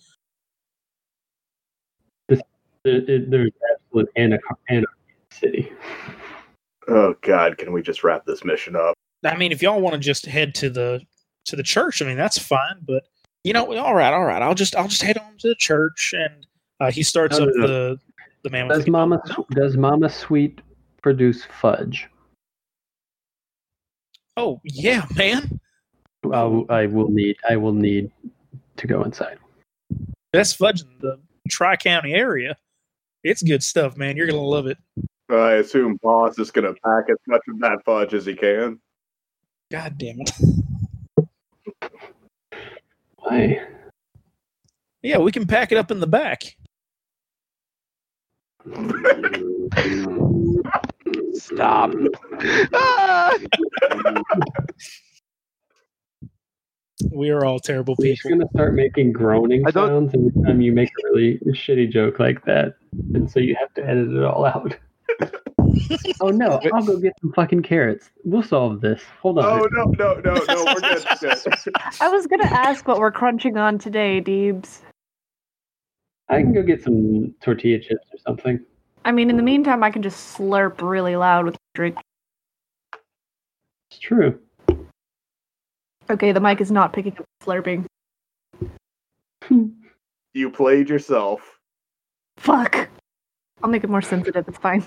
There- 2.84 3.02
there- 3.02 3.26
there's 3.28 3.52
absolute 3.72 4.10
anarchy 4.16 4.46
in 4.70 4.82
the 4.82 5.36
city. 5.36 5.72
Oh 6.88 7.14
God, 7.22 7.58
can 7.58 7.72
we 7.72 7.82
just 7.82 8.04
wrap 8.04 8.26
this 8.26 8.44
mission 8.44 8.76
up? 8.76 8.96
I 9.24 9.38
mean, 9.38 9.52
if 9.52 9.62
y'all 9.62 9.80
want 9.82 9.94
to 9.94 10.00
just 10.00 10.26
head 10.26 10.56
to 10.56 10.70
the 10.70 11.02
to 11.46 11.56
the 11.56 11.64
church, 11.64 12.02
I 12.02 12.06
mean 12.06 12.18
that's 12.18 12.40
fine. 12.40 12.78
But 12.82 13.04
you 13.44 13.54
know, 13.54 13.72
all 13.78 13.94
right, 13.96 14.14
all 14.14 14.26
right. 14.26 14.42
I'll 14.42 14.56
just 14.56 14.76
I'll 14.76 14.88
just 14.88 15.04
head 15.04 15.18
on 15.18 15.38
to 15.40 15.50
the 15.50 15.56
church, 15.56 16.14
and 16.18 16.46
uh, 16.80 16.92
he 16.92 17.04
starts 17.04 17.38
No, 17.38 17.46
up 17.46 17.52
no, 17.56 17.62
no. 17.62 17.68
the 17.68 18.00
the 18.44 18.50
mammoth. 18.50 18.78
Does 18.78 18.88
Mama 18.88 19.22
No. 19.30 19.46
Does 19.52 19.78
Mama 19.78 20.10
Sweet 20.10 20.62
produce 21.04 21.46
fudge? 21.46 22.08
Oh 24.38 24.60
yeah, 24.64 25.06
man. 25.16 25.60
I 26.32 26.44
will- 26.44 26.66
I 26.70 26.86
will 26.88 27.10
need. 27.10 27.38
I 27.48 27.58
will 27.58 27.74
need 27.74 28.12
to 28.78 28.88
go 28.88 29.04
inside. 29.04 29.38
Best 30.34 30.58
fudge 30.58 30.82
in 30.82 30.88
the 31.00 31.20
Tri 31.50 31.76
County 31.76 32.14
area. 32.14 32.58
It's 33.24 33.44
good 33.44 33.64
stuff, 33.64 33.98
man. 33.98 34.18
You're 34.18 34.28
gonna 34.28 34.42
love 34.42 34.68
it. 34.68 34.78
I 35.30 35.54
assume 35.54 35.98
Boss 36.02 36.38
is 36.40 36.52
going 36.52 36.66
to 36.66 36.74
pack 36.82 37.06
as 37.10 37.18
much 37.28 37.42
of 37.48 37.60
that 37.60 37.80
fudge 37.86 38.14
as 38.14 38.26
he 38.26 38.36
can. 38.36 38.80
God 39.72 39.98
damn 39.98 40.20
it. 40.20 40.32
I 43.30 43.62
Yeah, 45.02 45.20
we 45.20 45.32
can 45.32 45.48
pack 45.48 45.72
it 45.72 45.78
up 45.78 45.90
in 45.92 46.00
the 46.02 46.08
back. 46.08 46.56
Stop. 51.34 51.94
Ah! 52.74 53.32
We 57.12 57.30
are 57.30 57.44
all 57.46 57.60
terrible 57.60 57.96
I'm 58.00 58.06
just 58.06 58.24
gonna 58.24 58.48
start 58.54 58.74
making 58.74 59.12
groaning 59.12 59.64
I 59.68 59.72
don't- 59.72 60.10
sounds 60.10 60.14
every 60.16 60.44
time 60.44 60.62
you 60.62 60.72
make 60.72 60.90
a 60.90 61.10
really 61.10 61.40
shitty 61.48 61.92
joke 61.92 62.20
like 62.20 62.44
that, 62.46 62.76
and 63.14 63.30
so 63.30 63.40
you 63.40 63.56
have 63.60 63.74
to 63.76 63.84
edit 63.88 64.10
it 64.16 64.24
all 64.24 64.46
out. 64.46 64.76
oh 66.22 66.30
no! 66.30 66.60
I'll 66.74 66.86
go 66.86 66.98
get 66.98 67.14
some 67.22 67.34
fucking 67.34 67.64
carrots. 67.64 68.10
We'll 68.24 68.44
solve 68.44 68.82
this. 68.82 69.02
Hold 69.22 69.40
on. 69.40 69.46
Oh 69.46 69.68
no, 69.72 69.84
no, 69.98 70.14
no, 70.22 70.34
no, 70.34 70.66
we're 70.66 70.80
good. 70.80 71.06
good. 71.20 71.74
I 72.00 72.08
was 72.08 72.28
gonna 72.28 72.46
ask 72.46 72.88
what 72.88 72.98
we're 73.00 73.12
crunching 73.12 73.58
on 73.58 73.78
today, 73.78 74.22
Deebs. 74.22 74.80
I 76.30 76.42
can 76.42 76.54
go 76.54 76.64
get 76.64 76.82
some 76.82 77.36
tortilla 77.42 77.80
chips 77.80 78.08
or 78.14 78.20
something. 78.26 78.60
I 79.04 79.12
mean, 79.12 79.30
in 79.30 79.36
the 79.36 79.44
meantime, 79.44 79.84
I 79.84 79.92
can 79.92 80.02
just 80.02 80.38
slurp 80.38 80.82
really 80.82 81.18
loud 81.18 81.46
with 81.46 81.58
drink. 81.74 81.98
It's 83.90 84.00
true. 84.00 84.40
Okay, 86.12 86.34
the 86.34 86.42
mic 86.42 86.60
is 86.60 86.72
not 86.72 86.94
picking 86.94 87.18
up 87.18 87.26
slurping. 87.44 87.86
You 90.34 90.50
played 90.50 90.88
yourself. 90.88 91.42
Fuck. 92.38 92.88
I'll 93.62 93.70
make 93.70 93.84
it 93.84 93.90
more 93.90 94.02
sensitive. 94.02 94.48
It's 94.48 94.58
fine. 94.58 94.82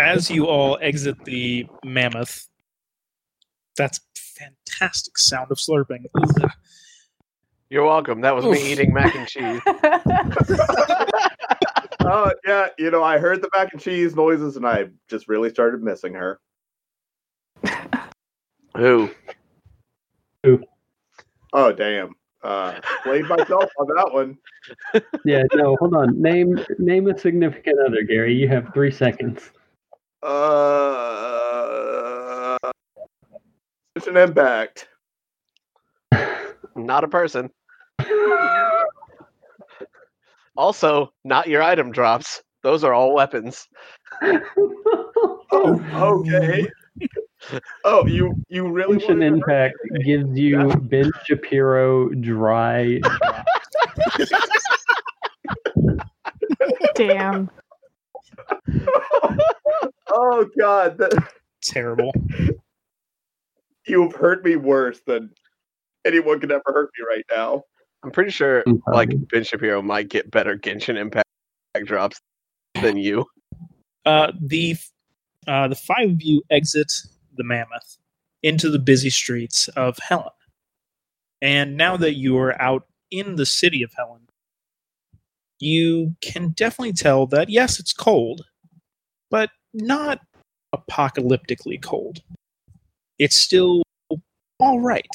As 0.00 0.28
you 0.28 0.48
all 0.48 0.76
exit 0.82 1.24
the 1.24 1.68
mammoth, 1.84 2.48
that's 3.76 4.00
fantastic 4.16 5.16
sound 5.16 5.52
of 5.52 5.58
slurping. 5.58 6.06
Ugh. 6.16 6.50
You're 7.70 7.84
welcome. 7.84 8.22
That 8.22 8.34
was 8.34 8.44
Oof. 8.44 8.54
me 8.54 8.72
eating 8.72 8.92
mac 8.92 9.14
and 9.14 9.28
cheese. 9.28 9.60
Oh 12.04 12.32
yeah, 12.44 12.68
you 12.78 12.90
know, 12.90 13.02
I 13.02 13.18
heard 13.18 13.40
the 13.40 13.48
mac 13.56 13.72
and 13.72 13.80
cheese 13.80 14.16
noises 14.16 14.56
and 14.56 14.66
I 14.66 14.88
just 15.08 15.28
really 15.28 15.50
started 15.50 15.82
missing 15.82 16.14
her. 16.14 16.40
Who? 18.76 19.10
Who? 20.44 20.62
Oh 21.52 21.72
damn. 21.72 22.14
Uh 22.42 22.80
played 23.04 23.26
myself 23.26 23.70
on 23.78 23.86
that 23.96 24.12
one. 24.12 24.38
Yeah. 25.24 25.42
No. 25.54 25.76
Hold 25.80 25.94
on. 25.94 26.20
Name 26.20 26.58
name 26.78 27.08
a 27.08 27.18
significant 27.18 27.78
other, 27.86 28.02
Gary. 28.02 28.34
You 28.34 28.48
have 28.48 28.72
three 28.74 28.90
seconds. 28.90 29.50
Uh 30.22 30.58
it's 33.96 34.06
an 34.06 34.16
impact. 34.16 34.88
Not 36.74 37.04
a 37.04 37.08
person. 37.08 37.50
Also, 40.56 41.12
not 41.24 41.48
your 41.48 41.62
item 41.62 41.90
drops. 41.92 42.42
Those 42.62 42.84
are 42.84 42.92
all 42.94 43.14
weapons. 43.14 43.66
Oh, 45.52 45.80
okay. 46.20 46.68
Oh, 47.84 48.06
you 48.06 48.34
you 48.48 48.68
really 48.68 48.98
Tension 48.98 49.20
wanted 49.20 49.40
to 49.40 49.46
hurt 49.46 49.66
Impact 49.66 50.04
gives 50.04 50.38
you 50.38 50.68
Ben 50.82 51.10
Shapiro 51.24 52.08
dry. 52.10 53.00
Damn. 56.94 57.50
Oh 60.14 60.46
god, 60.58 60.98
that, 60.98 61.32
Terrible. 61.62 62.12
you've 63.86 64.14
hurt 64.14 64.44
me 64.44 64.56
worse 64.56 65.00
than 65.06 65.30
anyone 66.04 66.38
could 66.38 66.52
ever 66.52 66.62
hurt 66.66 66.90
me 66.98 67.06
right 67.08 67.24
now. 67.30 67.62
I'm 68.04 68.10
pretty 68.10 68.30
sure 68.30 68.62
like 68.88 69.10
Ben 69.30 69.42
Shapiro 69.42 69.80
might 69.80 70.10
get 70.10 70.30
better 70.30 70.58
Genshin 70.58 70.98
Impact 70.98 71.26
drops 71.84 72.20
than 72.82 72.98
you. 72.98 73.24
Uh, 74.04 74.32
the 74.38 74.76
uh, 75.46 75.68
the 75.68 75.76
five 75.76 76.10
of 76.10 76.22
you 76.22 76.42
exit 76.50 76.92
the 77.36 77.44
mammoth 77.44 77.98
into 78.42 78.70
the 78.70 78.78
busy 78.78 79.10
streets 79.10 79.68
of 79.68 79.98
Helen, 79.98 80.30
and 81.40 81.76
now 81.76 81.96
that 81.96 82.14
you 82.14 82.38
are 82.38 82.60
out 82.60 82.86
in 83.10 83.36
the 83.36 83.46
city 83.46 83.82
of 83.82 83.92
Helen, 83.96 84.28
you 85.58 86.16
can 86.20 86.50
definitely 86.50 86.92
tell 86.92 87.26
that 87.26 87.48
yes, 87.48 87.78
it's 87.78 87.92
cold, 87.92 88.44
but 89.30 89.50
not 89.72 90.20
apocalyptically 90.74 91.80
cold. 91.80 92.22
It's 93.18 93.36
still 93.36 93.82
all 94.58 94.80
right. 94.80 95.08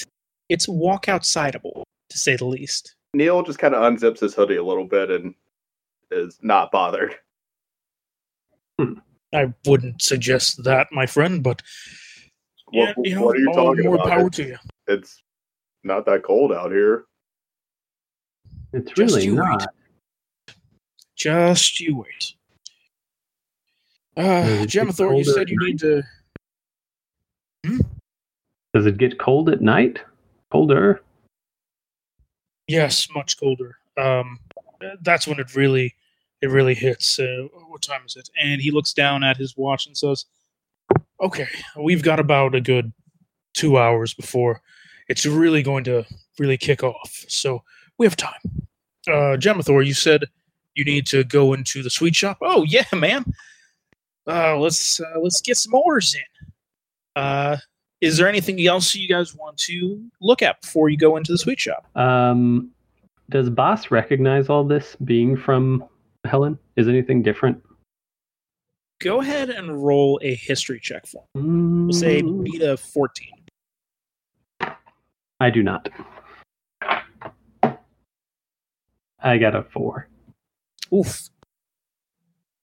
It's 0.50 0.68
walk 0.68 1.08
outsideable, 1.08 1.84
to 2.10 2.18
say 2.18 2.36
the 2.36 2.46
least. 2.46 2.96
Neil 3.14 3.44
just 3.44 3.60
kind 3.60 3.74
of 3.74 3.82
unzips 3.82 4.20
his 4.20 4.34
hoodie 4.34 4.58
a 4.58 4.64
little 4.64 4.86
bit 4.86 5.10
and 5.10 5.34
is 6.12 6.38
not 6.42 6.72
bothered. 6.72 7.16
Hmm. 8.80 8.94
I 9.34 9.54
wouldn't 9.66 10.02
suggest 10.02 10.64
that, 10.64 10.88
my 10.92 11.06
friend, 11.06 11.44
but 11.44 11.62
What- 12.70 12.96
you 13.04 13.16
know, 13.16 13.22
what 13.26 13.36
are 13.36 13.40
you 13.40 13.54
talking 13.54 13.86
more 13.86 13.96
about? 13.96 14.08
power 14.08 14.30
to 14.30 14.44
you. 14.44 14.58
It's 14.88 15.22
not 15.84 16.06
that 16.06 16.24
cold 16.24 16.52
out 16.52 16.72
here. 16.72 17.06
It's 18.74 18.92
Just 18.92 18.98
really 18.98 19.26
you 19.26 19.36
not. 19.36 19.60
wait. 20.48 20.56
Just 21.16 21.80
you 21.80 21.98
wait. 21.98 22.34
Uh, 24.18 24.44
Does 24.44 24.52
it 24.52 24.60
get 24.60 24.70
Jamathor, 24.88 25.18
you 25.18 25.24
said 25.24 25.50
you 25.50 25.58
need 25.60 25.80
to. 25.80 26.04
Does 28.74 28.86
it 28.86 28.98
get 28.98 29.18
cold 29.20 29.50
at 29.50 29.62
night? 29.62 30.00
Colder. 30.52 31.02
Yes, 32.68 33.08
much 33.16 33.38
colder. 33.40 33.78
Um, 33.98 34.40
that's 35.02 35.28
when 35.28 35.40
it 35.40 35.56
really, 35.56 35.96
it 36.42 36.50
really 36.50 36.74
hits. 36.76 37.18
Uh, 37.20 37.48
what 37.68 37.82
time 37.82 38.02
is 38.06 38.16
it? 38.16 38.30
And 38.42 38.62
he 38.62 38.72
looks 38.72 38.94
down 38.94 39.24
at 39.24 39.38
his 39.38 39.56
watch 39.58 39.88
and 39.88 39.98
says, 39.98 40.26
"Okay, 41.22 41.48
we've 41.80 42.04
got 42.04 42.20
about 42.20 42.56
a 42.56 42.62
good 42.62 42.92
two 43.54 43.78
hours 43.78 44.14
before 44.14 44.62
it's 45.08 45.26
really 45.26 45.64
going 45.64 45.84
to 45.86 46.06
really 46.38 46.58
kick 46.58 46.84
off. 46.84 47.26
So 47.28 47.64
we 47.98 48.06
have 48.06 48.16
time." 48.16 48.68
Uh, 49.08 49.38
Jamathor, 49.38 49.86
you 49.86 49.94
said 49.94 50.26
you 50.76 50.84
need 50.84 51.08
to 51.08 51.24
go 51.24 51.54
into 51.54 51.82
the 51.82 51.90
sweet 51.90 52.16
shop. 52.16 52.38
Oh 52.42 52.64
yeah, 52.64 52.86
man. 52.94 53.26
Uh, 54.28 54.58
let's 54.58 55.00
uh, 55.00 55.20
let's 55.20 55.42
get 55.42 55.58
some 55.58 55.74
orders 55.74 56.16
in. 56.16 56.52
Uh, 57.16 57.58
is 58.02 58.18
there 58.18 58.28
anything 58.28 58.66
else 58.66 58.94
you 58.94 59.08
guys 59.08 59.34
want 59.34 59.58
to 59.58 60.04
look 60.22 60.42
at 60.42 60.62
before 60.62 60.90
you 60.90 60.98
go 60.98 61.18
into 61.18 61.32
the 61.32 61.38
sweet 61.38 61.60
shop? 61.60 61.88
Um, 61.96 62.70
does 63.30 63.50
Boss 63.50 63.90
recognize 63.90 64.50
all 64.50 64.64
this 64.64 64.96
being 65.04 65.36
from 65.36 65.84
Helen? 66.26 66.60
Is 66.76 66.88
anything 66.88 67.24
different? 67.24 67.62
Go 69.00 69.22
ahead 69.22 69.50
and 69.50 69.84
roll 69.84 70.20
a 70.24 70.36
history 70.36 70.80
check 70.80 71.06
for 71.06 71.24
me. 71.36 71.42
We'll 71.86 71.94
say 71.94 72.22
beat 72.22 72.62
a 72.62 72.78
14. 72.78 73.28
I 75.40 75.50
do 75.50 75.62
not. 75.62 75.90
I 79.20 79.38
got 79.38 79.56
a 79.56 79.64
four. 79.64 80.08
Oof. 80.94 81.30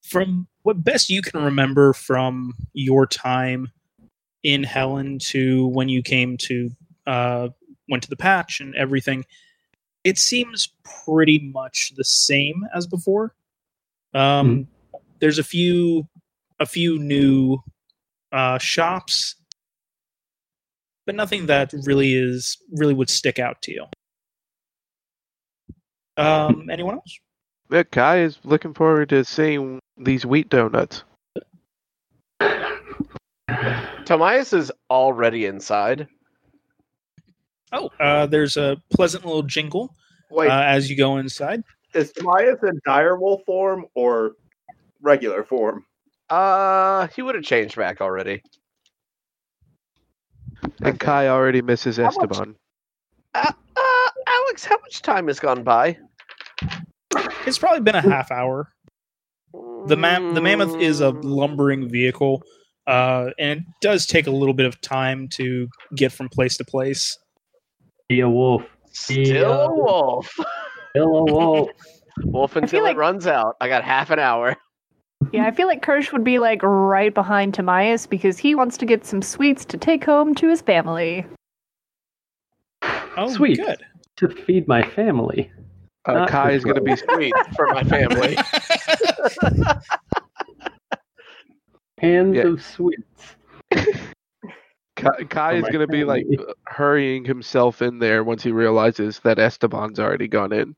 From 0.02 0.46
what 0.62 0.82
best 0.82 1.10
you 1.10 1.22
can 1.22 1.42
remember 1.42 1.92
from 1.92 2.54
your 2.72 3.06
time 3.06 3.68
in 4.42 4.62
Helen 4.62 5.18
to 5.18 5.66
when 5.68 5.88
you 5.88 6.02
came 6.02 6.36
to 6.38 6.70
uh, 7.06 7.48
went 7.88 8.02
to 8.04 8.10
the 8.10 8.16
patch 8.16 8.60
and 8.60 8.74
everything, 8.74 9.24
it 10.04 10.18
seems 10.18 10.68
pretty 11.04 11.38
much 11.38 11.92
the 11.96 12.04
same 12.04 12.66
as 12.74 12.86
before. 12.86 13.34
Um, 14.14 14.68
There's 15.20 15.38
a 15.38 15.44
few 15.44 16.06
a 16.60 16.66
few 16.66 16.98
new 16.98 17.58
uh, 18.32 18.58
shops, 18.58 19.36
but 21.06 21.14
nothing 21.14 21.46
that 21.46 21.72
really 21.84 22.14
is 22.14 22.56
really 22.72 22.94
would 22.94 23.10
stick 23.10 23.38
out 23.38 23.60
to 23.62 23.72
you. 23.72 23.84
Um, 26.16 26.68
anyone 26.70 26.94
else? 26.94 27.18
Yeah, 27.70 27.82
Kai 27.84 28.20
is 28.20 28.38
looking 28.44 28.74
forward 28.74 29.08
to 29.08 29.24
seeing 29.24 29.80
these 29.96 30.24
wheat 30.24 30.48
donuts. 30.48 31.04
Tomias 34.04 34.52
is 34.52 34.70
already 34.90 35.46
inside. 35.46 36.06
Oh, 37.72 37.90
uh, 37.98 38.26
there's 38.26 38.56
a 38.56 38.76
pleasant 38.90 39.24
little 39.24 39.42
jingle 39.42 39.94
Wait, 40.30 40.48
uh, 40.48 40.62
as 40.62 40.88
you 40.88 40.96
go 40.96 41.16
inside. 41.16 41.62
is 41.94 42.12
Tomias 42.12 42.62
in 42.68 42.80
direwolf 42.86 43.44
form 43.44 43.86
or 43.94 44.32
regular 45.00 45.42
form? 45.42 45.84
Uh, 46.30 47.08
he 47.14 47.22
would 47.22 47.34
have 47.34 47.44
changed 47.44 47.76
back 47.76 48.00
already. 48.00 48.42
And 50.82 50.98
Kai 50.98 51.28
already 51.28 51.62
misses 51.62 51.96
How 51.96 52.04
much- 52.04 52.30
Esteban. 52.30 52.56
Uh, 53.34 53.52
uh, 53.76 54.10
Alex, 54.26 54.64
how 54.64 54.78
much 54.78 55.02
time 55.02 55.26
has 55.26 55.40
gone 55.40 55.62
by? 55.64 55.98
It's 57.46 57.58
probably 57.58 57.80
been 57.80 57.94
a 57.96 58.00
half 58.00 58.30
hour. 58.30 58.68
The 59.86 59.96
mam- 59.96 60.34
the 60.34 60.40
mammoth 60.40 60.80
is 60.80 61.00
a 61.00 61.10
lumbering 61.10 61.88
vehicle, 61.90 62.42
uh, 62.86 63.30
and 63.38 63.60
it 63.60 63.66
does 63.82 64.06
take 64.06 64.26
a 64.26 64.30
little 64.30 64.54
bit 64.54 64.66
of 64.66 64.80
time 64.80 65.28
to 65.34 65.68
get 65.94 66.10
from 66.12 66.28
place 66.28 66.56
to 66.56 66.64
place. 66.64 67.18
Be 68.08 68.20
a 68.20 68.28
wolf. 68.28 68.62
Still 68.92 69.52
a 69.52 69.74
wolf. 69.74 70.32
Still 70.90 71.16
a 71.16 71.24
wolf. 71.24 71.70
Wolf 72.22 72.54
until 72.54 72.84
like- 72.84 72.94
it 72.94 72.98
runs 72.98 73.26
out. 73.26 73.56
I 73.60 73.66
got 73.68 73.82
half 73.82 74.10
an 74.10 74.20
hour. 74.20 74.56
Yeah, 75.32 75.46
I 75.46 75.50
feel 75.50 75.66
like 75.66 75.82
Kirsch 75.82 76.12
would 76.12 76.24
be 76.24 76.38
like 76.38 76.60
right 76.62 77.12
behind 77.12 77.54
Tamias 77.54 78.08
because 78.08 78.38
he 78.38 78.54
wants 78.54 78.76
to 78.78 78.86
get 78.86 79.04
some 79.04 79.22
sweets 79.22 79.64
to 79.66 79.76
take 79.76 80.04
home 80.04 80.34
to 80.36 80.48
his 80.48 80.60
family. 80.60 81.26
Oh, 83.16 83.32
Sweet. 83.32 83.58
good. 83.58 83.84
to 84.16 84.28
feed 84.28 84.66
my 84.68 84.82
family. 84.82 85.50
Uh, 86.06 86.26
Kai 86.26 86.52
is 86.52 86.64
going 86.64 86.76
to 86.76 86.82
be 86.82 86.96
Sweet 86.96 87.34
for 87.56 87.66
my 87.68 87.82
family. 87.84 88.36
Hands 91.98 92.34
Yeah. 92.36 92.42
of 92.48 92.62
sweets. 92.62 93.36
Kai, 94.96 95.24
Kai 95.28 95.54
is 95.54 95.62
going 95.64 95.80
to 95.80 95.86
be 95.86 96.04
like 96.04 96.26
hurrying 96.66 97.24
himself 97.24 97.80
in 97.82 97.98
there 97.98 98.22
once 98.22 98.42
he 98.42 98.50
realizes 98.52 99.20
that 99.20 99.38
Esteban's 99.38 99.98
already 99.98 100.28
gone 100.28 100.52
in. 100.52 100.76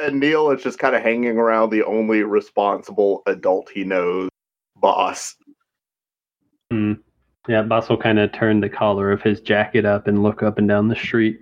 And 0.00 0.20
Neil 0.20 0.50
is 0.50 0.62
just 0.62 0.78
kind 0.78 0.94
of 0.94 1.02
hanging 1.02 1.38
around 1.38 1.70
the 1.70 1.84
only 1.84 2.22
responsible 2.22 3.22
adult 3.26 3.68
he 3.70 3.84
knows, 3.84 4.28
boss. 4.76 5.34
Hmm. 6.70 6.94
Yeah, 7.48 7.62
Boss 7.62 7.88
will 7.88 7.96
kind 7.96 8.18
of 8.18 8.30
turn 8.32 8.60
the 8.60 8.68
collar 8.68 9.10
of 9.10 9.22
his 9.22 9.40
jacket 9.40 9.86
up 9.86 10.06
and 10.06 10.22
look 10.22 10.42
up 10.42 10.58
and 10.58 10.68
down 10.68 10.88
the 10.88 10.96
street, 10.96 11.40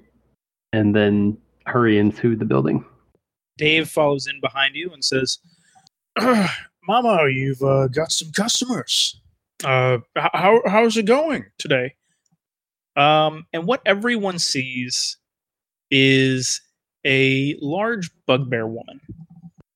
and 0.73 0.95
then 0.95 1.37
hurry 1.67 1.99
into 1.99 2.37
the 2.37 2.45
building. 2.45 2.85
Dave 3.59 3.89
follows 3.89 4.29
in 4.29 4.41
behind 4.41 4.77
you 4.77 4.93
and 4.93 5.05
says, 5.05 5.39
"Mama, 6.87 7.29
you've 7.29 7.63
uh, 7.63 7.89
got 7.89 8.13
some 8.13 8.31
customers. 8.31 9.21
Uh, 9.65 9.99
how 10.15 10.63
how's 10.67 10.97
it 10.97 11.07
going 11.07 11.47
today?" 11.59 11.95
Um, 12.95 13.47
and 13.53 13.67
what 13.67 13.83
everyone 13.85 14.39
sees 14.39 15.19
is 15.91 16.61
a 17.07 17.57
large 17.63 18.11
bugbear 18.27 18.67
woman. 18.67 19.01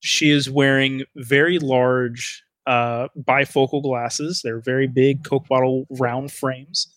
She 0.00 0.30
is 0.30 0.50
wearing 0.50 1.04
very 1.16 1.58
large 1.58 2.42
uh, 2.66 3.08
bifocal 3.18 3.82
glasses. 3.82 4.42
They're 4.42 4.60
very 4.60 4.86
big 4.86 5.24
Coke 5.24 5.48
bottle 5.48 5.86
round 5.90 6.32
frames. 6.32 6.88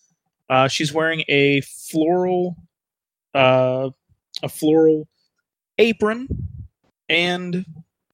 Uh, 0.49 0.67
she's 0.67 0.93
wearing 0.93 1.23
a 1.29 1.61
floral, 1.61 2.57
uh, 3.33 3.89
a 4.41 4.49
floral 4.49 5.07
apron 5.77 6.27
and 7.09 7.65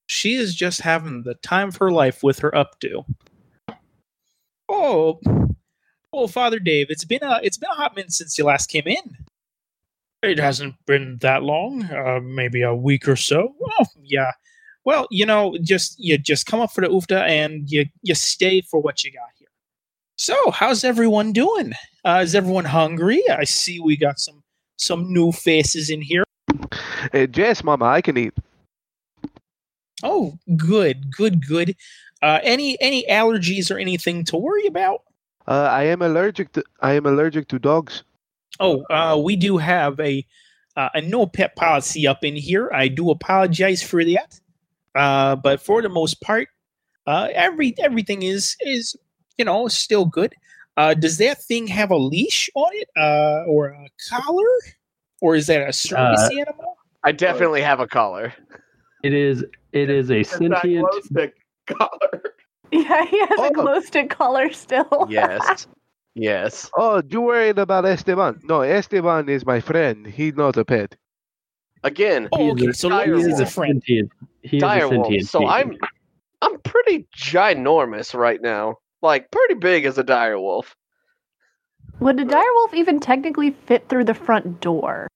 she 0.08 0.36
is 0.36 0.56
just 0.56 0.82
having 0.82 1.24
the 1.24 1.36
time 1.36 1.70
of 1.70 1.78
her 1.78 1.92
life 1.92 2.24
with 2.24 2.40
her 2.40 2.52
updo. 2.52 3.06
Oh, 4.68 5.20
oh, 6.12 6.28
Father 6.28 6.60
Dave, 6.60 6.88
it's 6.90 7.06
been 7.06 7.24
a 7.24 7.40
it's 7.44 7.58
been 7.58 7.70
a 7.70 7.76
hot 7.76 7.96
minute 7.96 8.12
since 8.12 8.38
you 8.38 8.46
last 8.46 8.70
came 8.70 8.88
in. 8.88 9.18
It 10.22 10.38
hasn't 10.38 10.76
been 10.86 11.18
that 11.22 11.44
long, 11.44 11.84
uh, 11.84 12.20
maybe 12.22 12.62
a 12.62 12.76
week 12.76 13.08
or 13.08 13.16
so. 13.16 13.56
Oh, 13.80 13.86
yeah. 14.04 14.32
Well, 14.84 15.08
you 15.12 15.26
know, 15.26 15.58
just 15.62 15.96
you 16.00 16.18
just 16.18 16.46
come 16.46 16.60
up 16.60 16.72
for 16.72 16.82
the 16.82 16.88
ufta 16.88 17.22
and 17.22 17.70
you 17.70 17.86
you 18.02 18.16
stay 18.16 18.62
for 18.62 18.82
what 18.82 19.04
you 19.04 19.12
got 19.12 19.30
here. 19.38 19.48
So, 20.18 20.52
how's 20.52 20.84
everyone 20.84 21.32
doing? 21.32 21.74
Uh, 22.04 22.22
is 22.24 22.36
everyone 22.36 22.66
hungry? 22.66 23.24
I 23.30 23.46
see 23.46 23.80
we 23.80 23.96
got 23.96 24.20
some 24.20 24.44
some 24.78 25.14
new 25.14 25.32
faces 25.32 25.90
in 25.90 26.02
here. 26.02 26.24
Uh, 27.14 27.28
yes, 27.34 27.64
Mama, 27.64 27.86
I 27.86 28.02
can 28.02 28.18
eat. 28.18 28.34
Oh, 30.04 30.38
good, 30.56 31.16
good, 31.16 31.46
good. 31.46 31.76
Uh, 32.22 32.40
any 32.44 32.80
any 32.82 33.06
allergies 33.10 33.72
or 33.72 33.78
anything 33.78 34.26
to 34.26 34.38
worry 34.38 34.66
about? 34.66 35.04
Uh, 35.48 35.70
I 35.72 35.84
am 35.84 36.02
allergic 36.02 36.52
to 36.54 36.64
I 36.82 36.94
am 36.94 37.06
allergic 37.06 37.48
to 37.50 37.60
dogs. 37.60 38.04
Oh, 38.60 38.84
uh, 38.90 39.18
we 39.18 39.36
do 39.36 39.58
have 39.58 40.00
a 40.00 40.26
uh, 40.76 40.90
a 40.94 41.02
no 41.02 41.26
pet 41.26 41.56
policy 41.56 42.08
up 42.08 42.24
in 42.24 42.36
here. 42.36 42.70
I 42.74 42.88
do 42.88 43.10
apologize 43.12 43.82
for 43.84 44.04
that, 44.06 44.40
uh, 44.96 45.36
but 45.36 45.62
for 45.62 45.82
the 45.82 45.90
most 45.90 46.22
part, 46.22 46.48
uh, 47.08 47.30
every 47.34 47.74
everything 47.80 48.24
is 48.24 48.56
is 48.62 48.96
you 49.38 49.46
know 49.46 49.68
still 49.68 50.06
good. 50.06 50.34
Uh, 50.78 50.94
does 50.94 51.18
that 51.18 51.42
thing 51.44 51.68
have 51.68 51.92
a 51.92 51.98
leash 51.98 52.50
on 52.56 52.70
it, 52.74 52.90
uh, 52.98 53.44
or 53.48 53.68
a 53.70 53.88
collar, 54.10 54.48
or 55.22 55.36
is 55.36 55.48
that 55.48 55.68
a 55.68 55.74
service 55.74 56.30
Uh, 56.32 56.40
animal? 56.40 56.78
I 57.04 57.12
definitely 57.12 57.62
have 57.62 57.80
a 57.80 57.88
collar. 57.88 58.34
It 59.04 59.14
is. 59.14 59.44
It 59.72 59.90
is 59.90 60.10
a 60.12 60.20
It's 60.20 60.30
sentient. 60.38 60.88
stick 61.04 61.34
collar. 61.68 61.90
Yeah, 62.72 63.04
he 63.06 63.20
has 63.20 63.30
Oh. 63.40 63.48
a 63.48 63.52
glow 63.52 63.80
stick 63.82 64.12
collar 64.12 64.52
still. 64.54 65.08
Yes. 65.10 65.66
Yes. 66.22 66.70
Oh, 66.78 67.02
you 67.08 67.22
worried 67.22 67.58
about 67.60 67.86
Esteban? 67.86 68.40
No, 68.44 68.62
Esteban 68.62 69.30
is 69.30 69.46
my 69.46 69.60
friend. 69.60 70.06
He's 70.06 70.36
not 70.36 70.58
a 70.58 70.66
pet. 70.66 70.96
Again, 71.84 72.28
Oh, 72.34 72.52
okay. 72.52 72.68
is 72.68 72.80
So 72.80 72.90
dire 72.90 73.08
Louise 73.08 73.26
He 73.26 73.32
is 73.32 73.36
is 73.36 73.40
a 73.40 73.44
a 73.44 73.48
friend. 73.48 73.74
sentient. 73.84 74.12
He 74.42 74.58
is 74.58 74.64
a 74.64 74.66
dire 74.66 74.90
wolf. 74.90 75.06
sentient. 75.08 75.28
So 75.30 75.48
I'm. 75.48 75.78
I'm 76.42 76.60
pretty 76.62 77.06
ginormous 77.18 78.14
right 78.14 78.42
now. 78.42 78.78
Like 79.02 79.30
pretty 79.32 79.56
big 79.56 79.86
as 79.86 79.98
a 79.98 80.04
dire 80.04 80.40
wolf. 80.40 80.76
Would 82.00 82.20
a 82.20 82.26
direwolf 82.26 82.74
even 82.74 83.00
technically 83.02 83.52
fit 83.52 83.90
through 83.90 84.06
the 84.06 84.14
front 84.14 84.62
door? 84.62 85.08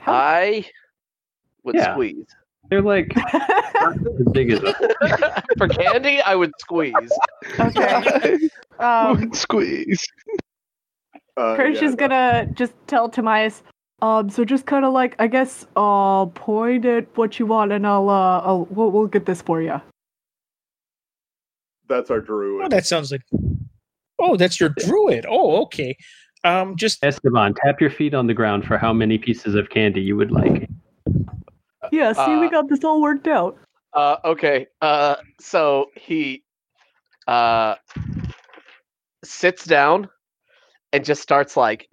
How- 0.00 0.12
I 0.12 0.64
would 1.62 1.76
Yeah. 1.76 1.92
squeeze. 1.94 2.26
They're 2.70 2.82
like 2.82 3.12
as 3.16 4.28
big 4.32 4.52
as 4.52 4.60
For 5.58 5.68
candy, 5.68 6.20
I 6.20 6.34
would 6.34 6.52
squeeze. 6.60 6.94
okay. 7.58 8.38
Um, 8.80 9.18
One 9.18 9.32
squeeze. 9.34 10.04
Uh, 11.36 11.56
Kirsch 11.56 11.82
yeah, 11.82 11.88
is 11.88 11.94
gonna 11.96 12.46
just 12.54 12.72
tell 12.86 13.10
Tamias, 13.10 13.62
um, 14.02 14.30
so 14.30 14.44
just 14.44 14.66
kind 14.66 14.84
of 14.84 14.92
like, 14.92 15.16
I 15.18 15.26
guess, 15.26 15.66
uh, 15.74 16.26
point 16.26 16.84
at 16.84 17.08
what 17.16 17.40
you 17.40 17.46
want 17.46 17.72
and 17.72 17.84
I'll, 17.84 18.08
uh, 18.08 18.38
I'll, 18.38 18.66
we'll, 18.70 18.92
we'll 18.92 19.06
get 19.08 19.26
this 19.26 19.42
for 19.42 19.60
you. 19.60 19.80
That's 21.88 22.10
our 22.12 22.20
druid. 22.20 22.46
Oh, 22.46 22.56
druid. 22.58 22.70
that 22.70 22.86
sounds 22.86 23.10
like. 23.10 23.22
Oh, 24.20 24.36
that's 24.36 24.60
your 24.60 24.68
druid. 24.68 25.26
Oh, 25.28 25.62
okay. 25.62 25.96
Um, 26.44 26.76
just 26.76 27.02
Esteban. 27.02 27.54
Tap 27.64 27.80
your 27.80 27.90
feet 27.90 28.14
on 28.14 28.28
the 28.28 28.34
ground 28.34 28.64
for 28.64 28.78
how 28.78 28.92
many 28.92 29.18
pieces 29.18 29.56
of 29.56 29.70
candy 29.70 30.02
you 30.02 30.16
would 30.16 30.30
like. 30.30 30.68
Yeah, 31.94 32.12
see, 32.12 32.36
we 32.38 32.46
Uh, 32.46 32.50
got 32.50 32.68
this 32.68 32.82
all 32.82 33.00
worked 33.00 33.28
out. 33.28 33.56
Uh, 33.92 34.16
okay. 34.24 34.66
Uh, 34.80 35.14
so 35.40 35.90
he 35.96 36.42
uh 37.28 37.76
sits 39.24 39.64
down 39.64 40.08
and 40.92 41.04
just 41.04 41.22
starts 41.22 41.56
like 41.56 41.88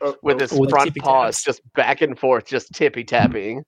Oh, 0.00 0.14
with 0.22 0.36
oh, 0.36 0.38
his 0.40 0.52
Oh, 0.52 0.64
the 0.64 0.70
front 0.70 0.96
paws 0.96 1.42
just 1.42 1.60
back 1.74 2.02
and 2.02 2.18
forth, 2.18 2.46
just 2.46 2.72
tippy 2.72 3.04
tapping. 3.04 3.64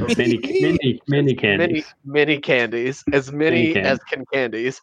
Mini, 0.00 0.38
mini, 0.38 1.00
mini 1.06 1.34
candies. 1.34 1.84
Mini 2.04 2.24
mini 2.26 2.40
candies, 2.40 3.04
as 3.12 3.30
many 3.32 3.74
Mini 3.74 3.80
as 3.86 3.98
can 4.10 4.24
candies. 4.32 4.80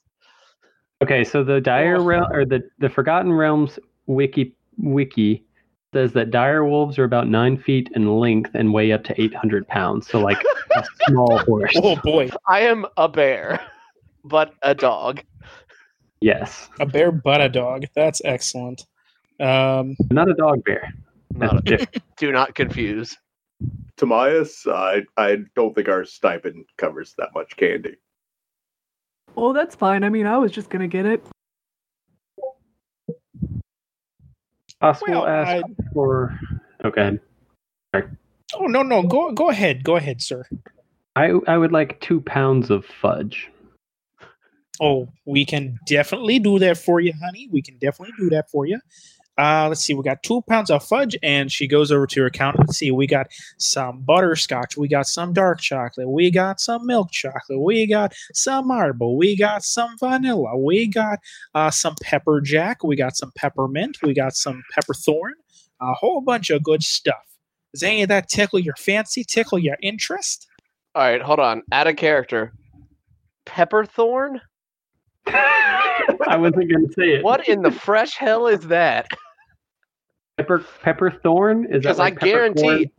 Okay, 1.02 1.24
so 1.24 1.44
the 1.44 1.60
dire 1.60 2.00
Oh. 2.00 2.04
realm 2.04 2.28
or 2.32 2.46
the 2.46 2.62
the 2.80 2.90
Forgotten 2.90 3.34
Realms 3.34 3.78
wiki 4.08 4.56
wiki 4.78 5.44
says 5.94 6.14
that 6.14 6.32
dire 6.32 6.66
wolves 6.66 6.98
are 7.00 7.04
about 7.04 7.28
nine 7.28 7.58
feet 7.58 7.90
in 7.96 8.20
length 8.20 8.52
and 8.54 8.74
weigh 8.74 8.92
up 8.92 9.04
to 9.06 9.22
eight 9.22 9.34
hundred 9.34 9.68
pounds. 9.68 10.08
So 10.08 10.20
like 10.20 10.42
a 10.76 10.84
small 11.08 11.38
horse. 11.46 11.74
Oh 11.76 11.96
boy, 12.04 12.30
I 12.48 12.62
am 12.62 12.86
a 12.98 13.08
bear, 13.08 13.60
but 14.24 14.54
a 14.62 14.76
dog. 14.76 15.22
Yes, 16.20 16.70
a 16.80 16.86
bear 16.86 17.12
but 17.12 17.42
a 17.42 17.50
dog. 17.50 17.86
That's 17.96 18.22
excellent. 18.26 18.86
Um, 19.40 19.96
not 20.12 20.30
a 20.30 20.34
dog 20.34 20.64
bear. 20.64 20.94
Not 21.32 21.58
a, 21.58 21.62
different. 21.62 22.04
do 22.18 22.32
not 22.32 22.56
confuse. 22.56 23.18
Tobias, 23.98 24.66
I 24.68 25.04
I 25.18 25.38
don't 25.56 25.74
think 25.74 25.88
our 25.88 26.06
stipend 26.06 26.66
covers 26.78 27.14
that 27.18 27.30
much 27.34 27.56
candy. 27.58 27.96
Oh, 29.36 29.54
that's 29.54 29.76
fine. 29.76 30.04
I 30.04 30.10
mean, 30.10 30.26
I 30.26 30.38
was 30.38 30.52
just 30.52 30.70
gonna 30.70 30.88
get 30.88 31.06
it. 31.06 31.24
Possible 34.84 35.14
Well, 35.14 35.28
ask 35.28 35.66
for. 35.94 36.38
Okay, 36.84 37.18
oh 37.94 38.66
no, 38.66 38.84
no, 38.84 39.02
go 39.02 39.32
go 39.32 39.50
ahead, 39.50 39.82
go 39.82 39.96
ahead, 39.96 40.22
sir. 40.22 40.44
I 41.16 41.32
I 41.48 41.58
would 41.58 41.72
like 41.72 42.02
two 42.02 42.20
pounds 42.20 42.70
of 42.70 42.86
fudge. 42.86 43.50
Oh, 44.82 45.08
we 45.26 45.46
can 45.46 45.80
definitely 45.88 46.38
do 46.38 46.60
that 46.60 46.78
for 46.78 47.00
you, 47.00 47.14
honey. 47.24 47.48
We 47.50 47.62
can 47.62 47.78
definitely 47.78 48.14
do 48.20 48.30
that 48.32 48.50
for 48.50 48.66
you. 48.66 48.82
Uh, 49.38 49.68
let's 49.68 49.82
see, 49.82 49.94
we 49.94 50.04
got 50.04 50.22
two 50.22 50.42
pounds 50.44 50.70
of 50.70 50.84
fudge, 50.84 51.18
and 51.24 51.52
she 51.52 51.68
goes 51.68 51.92
over 51.92 52.06
to 52.06 52.22
her 52.22 52.30
counter. 52.30 52.60
Let's 52.60 52.78
see, 52.78 52.92
we 52.92 53.08
got 53.08 53.28
some 53.58 54.02
butterscotch, 54.02 54.78
we 54.78 54.88
got 54.88 55.08
some 55.08 55.34
dark 55.34 55.60
chocolate, 55.60 56.10
we 56.10 56.30
got 56.30 56.60
some 56.60 56.86
milk 56.86 57.12
chocolate, 57.12 57.60
we 57.60 57.88
got 57.88 58.14
some 58.34 58.68
marble, 58.68 59.18
we 59.18 59.36
got 59.36 59.64
some 59.64 59.98
vanilla, 59.98 60.56
we 60.58 60.88
got 60.88 61.20
uh, 61.56 61.72
some 61.72 61.96
pepper 62.02 62.42
jack, 62.42 62.84
we 62.84 62.96
got 62.96 63.16
some 63.16 63.32
peppermint, 63.36 63.98
we 64.04 64.14
got 64.14 64.36
some 64.36 64.62
pepperthorn, 64.76 65.32
a 65.82 65.94
whole 65.94 66.22
bunch 66.22 66.52
of 66.52 66.62
good 66.62 66.84
stuff. 66.84 67.24
Does 67.74 67.82
any 67.82 68.04
of 68.04 68.10
that 68.10 68.30
tickle 68.30 68.60
your 68.60 68.76
fancy, 68.76 69.24
tickle 69.24 69.58
your 69.58 69.78
interest? 69.82 70.48
All 70.94 71.02
right, 71.02 71.22
hold 71.22 71.40
on. 71.40 71.64
Add 71.72 71.88
a 71.88 71.94
character. 71.96 72.54
Pepperthorn? 73.48 74.42
I 75.28 76.38
wasn't 76.38 76.70
going 76.70 76.88
to 76.88 76.94
say 76.94 77.10
it. 77.16 77.24
What 77.24 77.48
in 77.48 77.62
the 77.62 77.72
fresh 77.72 78.16
hell 78.18 78.48
is 78.48 78.62
that? 78.68 79.08
Pepper 80.38 80.66
pepperthorn? 80.84 81.66
Is 81.74 81.84
that 81.84 81.90
'Cause 81.90 82.00
I 82.00 82.04
like 82.06 82.20
peppercorn 82.20 82.54
guarantee- 82.54 82.92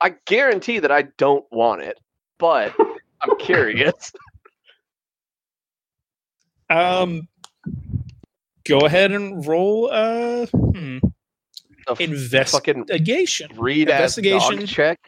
I 0.00 0.14
guarantee 0.26 0.78
that 0.80 0.90
I 0.90 1.02
don't 1.18 1.44
want 1.52 1.82
it, 1.82 2.00
but 2.38 2.74
I'm 3.20 3.36
curious. 3.38 4.12
Um, 6.70 7.28
go 8.64 8.78
ahead 8.80 9.12
and 9.12 9.46
roll 9.46 9.90
uh 9.92 10.46
hmm, 10.46 10.98
A 11.88 11.92
f- 11.92 12.00
investigation. 12.00 13.50
read 13.56 13.88
investigation. 13.90 14.56
dog 14.60 14.66
check. 14.66 15.00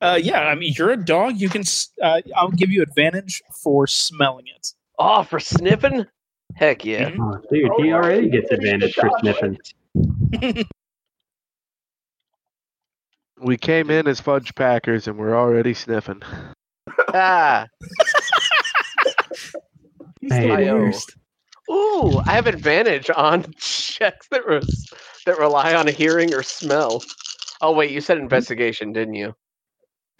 Uh, 0.00 0.18
yeah, 0.20 0.40
I 0.40 0.54
mean 0.56 0.72
you're 0.76 0.90
a 0.90 0.96
dog. 0.96 1.36
You 1.36 1.48
can. 1.48 1.62
Uh, 2.02 2.22
I'll 2.34 2.50
give 2.50 2.70
you 2.70 2.82
advantage 2.82 3.42
for 3.62 3.86
smelling 3.86 4.46
it. 4.56 4.72
Oh, 4.98 5.22
for 5.22 5.40
sniffing? 5.40 6.06
Heck 6.54 6.84
yeah. 6.84 7.10
Oh, 7.18 7.38
dude, 7.50 7.70
he 7.78 7.92
already 7.92 8.28
gets 8.28 8.50
advantage 8.50 8.94
for 8.94 9.10
sniffing. 9.20 9.58
We 13.42 13.56
came 13.56 13.90
in 13.90 14.06
as 14.06 14.20
fudge 14.20 14.54
packers 14.54 15.08
and 15.08 15.18
we're 15.18 15.36
already 15.36 15.74
sniffing. 15.74 16.22
Ah. 17.14 17.66
Hey, 20.20 20.66
the 20.66 20.72
worst. 20.74 21.16
Ooh, 21.70 22.20
I 22.26 22.32
have 22.32 22.46
advantage 22.46 23.10
on 23.10 23.52
checks 23.56 24.28
that 24.30 24.46
re- 24.46 24.60
that 25.26 25.38
rely 25.38 25.74
on 25.74 25.88
hearing 25.88 26.34
or 26.34 26.42
smell. 26.42 27.02
Oh 27.60 27.72
wait, 27.72 27.90
you 27.90 28.00
said 28.00 28.18
investigation, 28.18 28.92
didn't 28.92 29.14
you? 29.14 29.34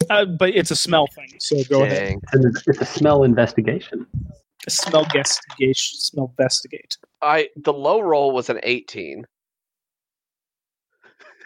Uh, 0.09 0.25
but 0.25 0.49
it's 0.49 0.71
a 0.71 0.75
smell 0.75 1.07
thing, 1.07 1.29
so 1.39 1.63
go 1.69 1.83
ahead. 1.83 2.03
Dang. 2.03 2.21
And 2.33 2.45
it's, 2.45 2.67
it's 2.67 2.81
a 2.81 2.85
smell 2.85 3.23
investigation. 3.23 4.05
Smell 4.69 5.03
investigation. 5.03 5.99
Smell 5.99 6.33
investigate. 6.37 6.97
I 7.21 7.49
the 7.55 7.73
low 7.73 7.99
roll 7.99 8.31
was 8.31 8.49
an 8.49 8.59
18. 8.63 9.25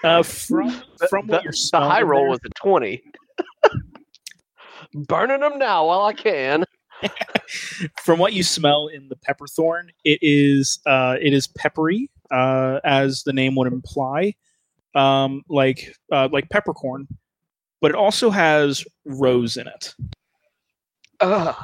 Uh, 0.03 0.21
from 0.23 0.69
from 1.10 1.27
the- 1.27 1.34
what 1.34 1.43
you're 1.43 1.53
the 1.71 1.80
high 1.80 2.01
roll 2.03 2.21
there- 2.21 2.30
was 2.30 2.39
a 2.45 2.49
20. 2.62 3.03
Burning 5.08 5.39
them 5.41 5.58
now 5.58 5.88
while 5.88 6.03
I 6.03 6.13
can. 6.13 6.63
from 8.03 8.19
what 8.19 8.34
you 8.34 8.43
smell 8.43 8.88
in 8.88 9.10
the 9.10 9.15
pepperthorn, 9.15 9.89
it 10.03 10.19
is 10.21 10.80
uh, 10.86 11.15
it 11.21 11.34
is 11.34 11.47
peppery, 11.47 12.10
uh, 12.32 12.80
as 12.84 13.23
the 13.23 13.34
name 13.34 13.56
would 13.56 13.71
imply, 13.71 14.34
um, 14.95 15.43
like 15.49 15.95
uh, 16.12 16.30
like 16.32 16.49
peppercorn, 16.49 17.08
but 17.82 17.91
it 17.91 17.95
also 17.95 18.30
has 18.30 18.84
rose 19.06 19.58
in 19.58 19.67
it, 19.67 19.93
Ugh. 21.19 21.56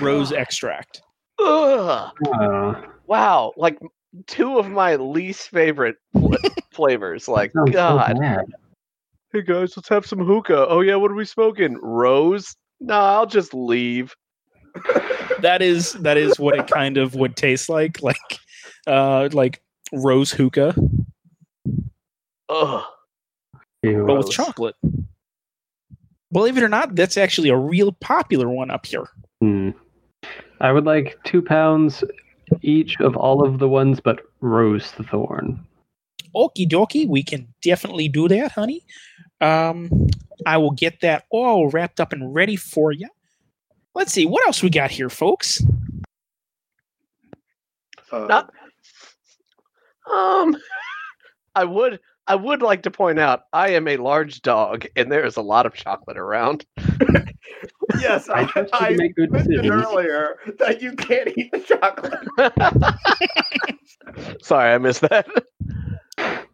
Rose 0.00 0.30
God. 0.30 0.38
extract. 0.40 1.02
Ugh. 1.40 2.10
Uh, 2.32 2.74
Wow, 3.06 3.52
like 3.56 3.78
two 4.26 4.58
of 4.58 4.68
my 4.68 4.96
least 4.96 5.48
favorite 5.48 5.96
fl- 6.12 6.34
flavors. 6.72 7.26
Like 7.26 7.52
sounds 7.52 7.70
so 7.70 7.72
God. 7.72 8.18
Hey 9.32 9.42
guys, 9.42 9.74
let's 9.76 9.88
have 9.88 10.04
some 10.06 10.18
hookah. 10.18 10.66
Oh 10.68 10.80
yeah, 10.80 10.96
what 10.96 11.10
are 11.10 11.14
we 11.14 11.24
smoking? 11.24 11.78
Rose? 11.80 12.54
No, 12.80 12.94
I'll 12.94 13.26
just 13.26 13.54
leave. 13.54 14.14
That 15.40 15.62
is 15.62 15.92
that 15.92 16.16
is 16.16 16.36
what 16.40 16.58
it 16.58 16.66
kind 16.66 16.96
of 16.98 17.14
would 17.14 17.36
taste 17.36 17.68
like, 17.68 18.02
like 18.02 18.16
uh, 18.88 19.28
like 19.32 19.62
rose 19.92 20.32
hookah, 20.32 20.74
Ugh. 22.48 22.84
Ew. 23.84 24.04
but 24.04 24.16
with 24.16 24.24
Gross. 24.26 24.34
chocolate. 24.34 24.74
Believe 26.32 26.56
it 26.58 26.62
or 26.64 26.68
not, 26.68 26.96
that's 26.96 27.16
actually 27.16 27.50
a 27.50 27.56
real 27.56 27.92
popular 27.92 28.48
one 28.48 28.70
up 28.70 28.84
here. 28.86 29.08
Hmm. 29.40 29.70
I 30.60 30.72
would 30.72 30.84
like 30.84 31.18
two 31.24 31.42
pounds 31.42 32.02
each 32.62 32.98
of 33.00 33.16
all 33.16 33.44
of 33.46 33.58
the 33.58 33.68
ones 33.68 34.00
but 34.00 34.20
rose 34.40 34.92
the 34.92 35.04
thorn. 35.04 35.64
Okie 36.34 36.68
dokie, 36.68 37.08
we 37.08 37.22
can 37.22 37.46
definitely 37.62 38.08
do 38.08 38.28
that, 38.28 38.52
honey. 38.52 38.84
Um, 39.40 39.90
I 40.46 40.56
will 40.58 40.70
get 40.72 41.00
that 41.00 41.24
all 41.30 41.68
wrapped 41.70 42.00
up 42.00 42.12
and 42.12 42.34
ready 42.34 42.56
for 42.56 42.92
you. 42.92 43.08
Let's 43.94 44.12
see 44.12 44.26
what 44.26 44.46
else 44.46 44.62
we 44.62 44.70
got 44.70 44.90
here, 44.90 45.10
folks. 45.10 45.62
Uh, 48.12 48.26
Not- 48.26 48.52
Um, 50.12 50.56
I 51.54 51.64
would 51.64 51.98
I 52.28 52.34
would 52.34 52.60
like 52.60 52.82
to 52.82 52.90
point 52.90 53.18
out 53.18 53.44
I 53.54 53.70
am 53.70 53.88
a 53.88 53.96
large 53.96 54.42
dog 54.42 54.86
and 54.94 55.10
there 55.10 55.24
is 55.24 55.36
a 55.36 55.42
lot 55.42 55.64
of 55.64 55.72
chocolate 55.72 56.18
around. 56.18 56.66
yes, 58.00 58.28
I 58.28 58.42
I, 58.42 58.44
trust 58.44 58.74
I 58.74 58.94
good 58.94 59.32
mentioned 59.32 59.62
decisions. 59.62 59.86
earlier 59.86 60.38
that 60.58 60.82
you 60.82 60.92
can't 60.92 61.30
eat 61.36 61.50
the 61.52 61.60
chocolate. 61.60 62.18
Sorry, 64.42 64.74
I 64.74 64.78
missed 64.78 65.00
that. 65.00 65.26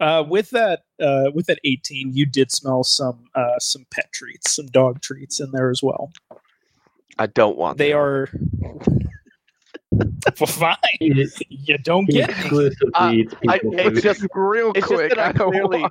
Uh, 0.01 0.25
with 0.29 0.51
that, 0.51 0.83
uh, 1.01 1.31
with 1.35 1.47
that 1.47 1.59
eighteen, 1.65 2.13
you 2.15 2.27
did 2.27 2.53
smell 2.53 2.85
some 2.85 3.25
uh, 3.35 3.59
some 3.59 3.85
pet 3.91 4.13
treats, 4.13 4.55
some 4.55 4.67
dog 4.67 5.01
treats 5.01 5.41
in 5.41 5.51
there 5.51 5.71
as 5.71 5.83
well. 5.83 6.13
I 7.19 7.27
don't 7.27 7.57
want. 7.57 7.79
They 7.79 7.91
them. 7.91 7.99
are 7.99 8.29
well, 10.41 10.47
fine. 10.47 10.77
He, 11.01 11.27
You 11.49 11.79
don't 11.79 12.07
get 12.07 12.29
me. 12.29 12.35
exclusively 12.35 12.91
Uh, 12.95 13.13
eats 13.13 13.35
I, 13.49 13.61
it's 13.63 14.03
just 14.03 14.27
Real 14.35 14.73
It's 14.75 14.87
quick, 14.87 15.11
that 15.15 15.19
I 15.19 15.29
I 15.29 15.33
clearly- 15.33 15.87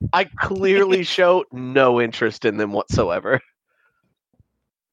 I 0.12 0.24
clearly 0.24 1.02
show 1.04 1.44
no 1.52 2.00
interest 2.00 2.44
in 2.44 2.56
them 2.56 2.72
whatsoever. 2.72 3.40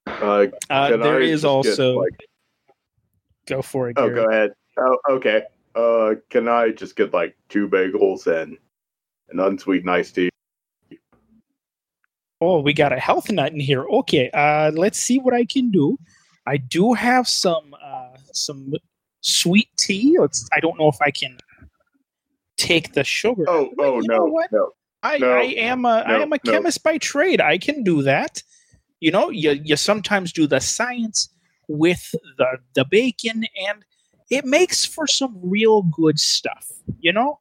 Uh, 0.07 0.47
Uh, 0.69 0.89
can 0.89 0.99
there 0.99 1.17
I 1.19 1.21
is 1.21 1.41
just 1.41 1.43
get, 1.43 1.49
also 1.49 1.99
like, 1.99 2.13
go 3.47 3.61
for 3.61 3.89
it. 3.89 3.95
oh, 3.97 4.07
Gary. 4.09 4.15
go 4.23 4.29
ahead. 4.29 4.51
Oh, 4.77 4.97
okay. 5.11 5.43
Uh, 5.75 6.15
can 6.29 6.47
I 6.47 6.69
just 6.69 6.95
get 6.95 7.13
like 7.13 7.35
two 7.49 7.67
bagels 7.67 8.27
and 8.27 8.57
an 9.29 9.39
unsweetened 9.39 9.89
iced 9.89 10.15
tea? 10.15 10.29
Oh, 12.41 12.59
we 12.59 12.73
got 12.73 12.91
a 12.91 12.99
health 12.99 13.31
nut 13.31 13.53
in 13.53 13.59
here. 13.59 13.85
Okay, 13.85 14.29
uh, 14.31 14.71
let's 14.75 14.99
see 14.99 15.17
what 15.17 15.33
I 15.33 15.45
can 15.45 15.71
do. 15.71 15.97
I 16.45 16.57
do 16.57 16.91
have 16.93 17.27
some 17.27 17.73
uh, 17.81 18.02
some 18.35 18.73
sweet 19.21 19.69
tea. 19.77 20.17
Let's, 20.19 20.47
I 20.55 20.59
don't 20.59 20.77
know 20.79 20.87
if 20.89 20.97
I 21.01 21.11
can 21.11 21.37
take 22.57 22.93
the 22.93 23.03
sugar. 23.03 23.45
Oh, 23.47 23.71
But 23.75 23.85
oh 23.85 23.95
you 24.01 24.07
no, 24.07 24.17
know 24.17 24.25
what? 24.25 24.51
no. 24.51 24.71
I, 25.01 25.17
no, 25.17 25.31
I 25.31 25.41
am 25.41 25.85
a 25.85 26.03
I 26.05 26.11
no, 26.17 26.21
am 26.21 26.33
a 26.33 26.39
no. 26.43 26.51
chemist 26.51 26.83
by 26.83 26.97
trade. 26.97 27.41
I 27.41 27.57
can 27.57 27.83
do 27.83 28.01
that. 28.03 28.41
You 29.01 29.11
know, 29.11 29.29
you 29.29 29.51
you 29.63 29.75
sometimes 29.75 30.31
do 30.31 30.47
the 30.47 30.61
science 30.61 31.27
with 31.67 32.13
the 32.37 32.57
the 32.73 32.85
bacon, 32.85 33.43
and 33.67 33.83
it 34.29 34.45
makes 34.45 34.85
for 34.85 35.05
some 35.07 35.37
real 35.41 35.81
good 35.81 36.19
stuff. 36.19 36.71
You 36.99 37.11
know. 37.11 37.39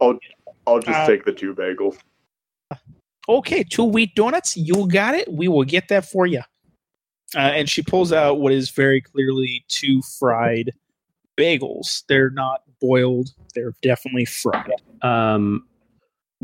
I'll 0.00 0.80
just 0.80 0.98
Uh, 0.98 1.06
take 1.06 1.24
the 1.24 1.32
two 1.32 1.54
bagels. 1.54 1.96
Okay, 3.28 3.62
two 3.64 3.84
wheat 3.84 4.14
donuts. 4.14 4.56
You 4.56 4.88
got 4.88 5.14
it. 5.14 5.32
We 5.32 5.48
will 5.48 5.64
get 5.64 5.88
that 5.88 6.04
for 6.04 6.26
you. 6.26 6.42
Uh, 7.36 7.52
and 7.52 7.68
she 7.68 7.82
pulls 7.82 8.12
out 8.12 8.40
what 8.40 8.52
is 8.52 8.70
very 8.70 9.00
clearly 9.00 9.62
two 9.68 10.00
fried 10.18 10.72
bagels. 11.36 12.04
They're 12.08 12.30
not 12.30 12.62
boiled. 12.80 13.28
They're 13.54 13.74
definitely 13.82 14.24
fried. 14.24 14.72
Um, 15.02 15.66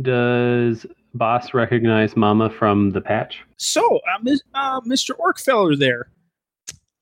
does 0.03 0.85
Boss 1.15 1.55
recognize 1.55 2.15
Mama 2.15 2.51
from 2.51 2.91
the 2.91 3.01
patch? 3.01 3.41
So, 3.57 4.01
uh, 4.11 4.37
uh, 4.55 4.81
Mr. 4.83 5.17
Orkfeller, 5.19 5.79
there. 5.79 6.11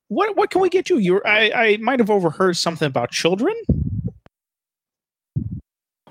What 0.07 0.35
what 0.35 0.51
can 0.51 0.61
we 0.61 0.69
get 0.69 0.89
you? 0.89 0.97
You 0.97 1.21
I 1.25 1.51
I 1.53 1.77
might 1.77 1.99
have 1.99 2.09
overheard 2.09 2.57
something 2.57 2.85
about 2.85 3.11
children. 3.11 3.55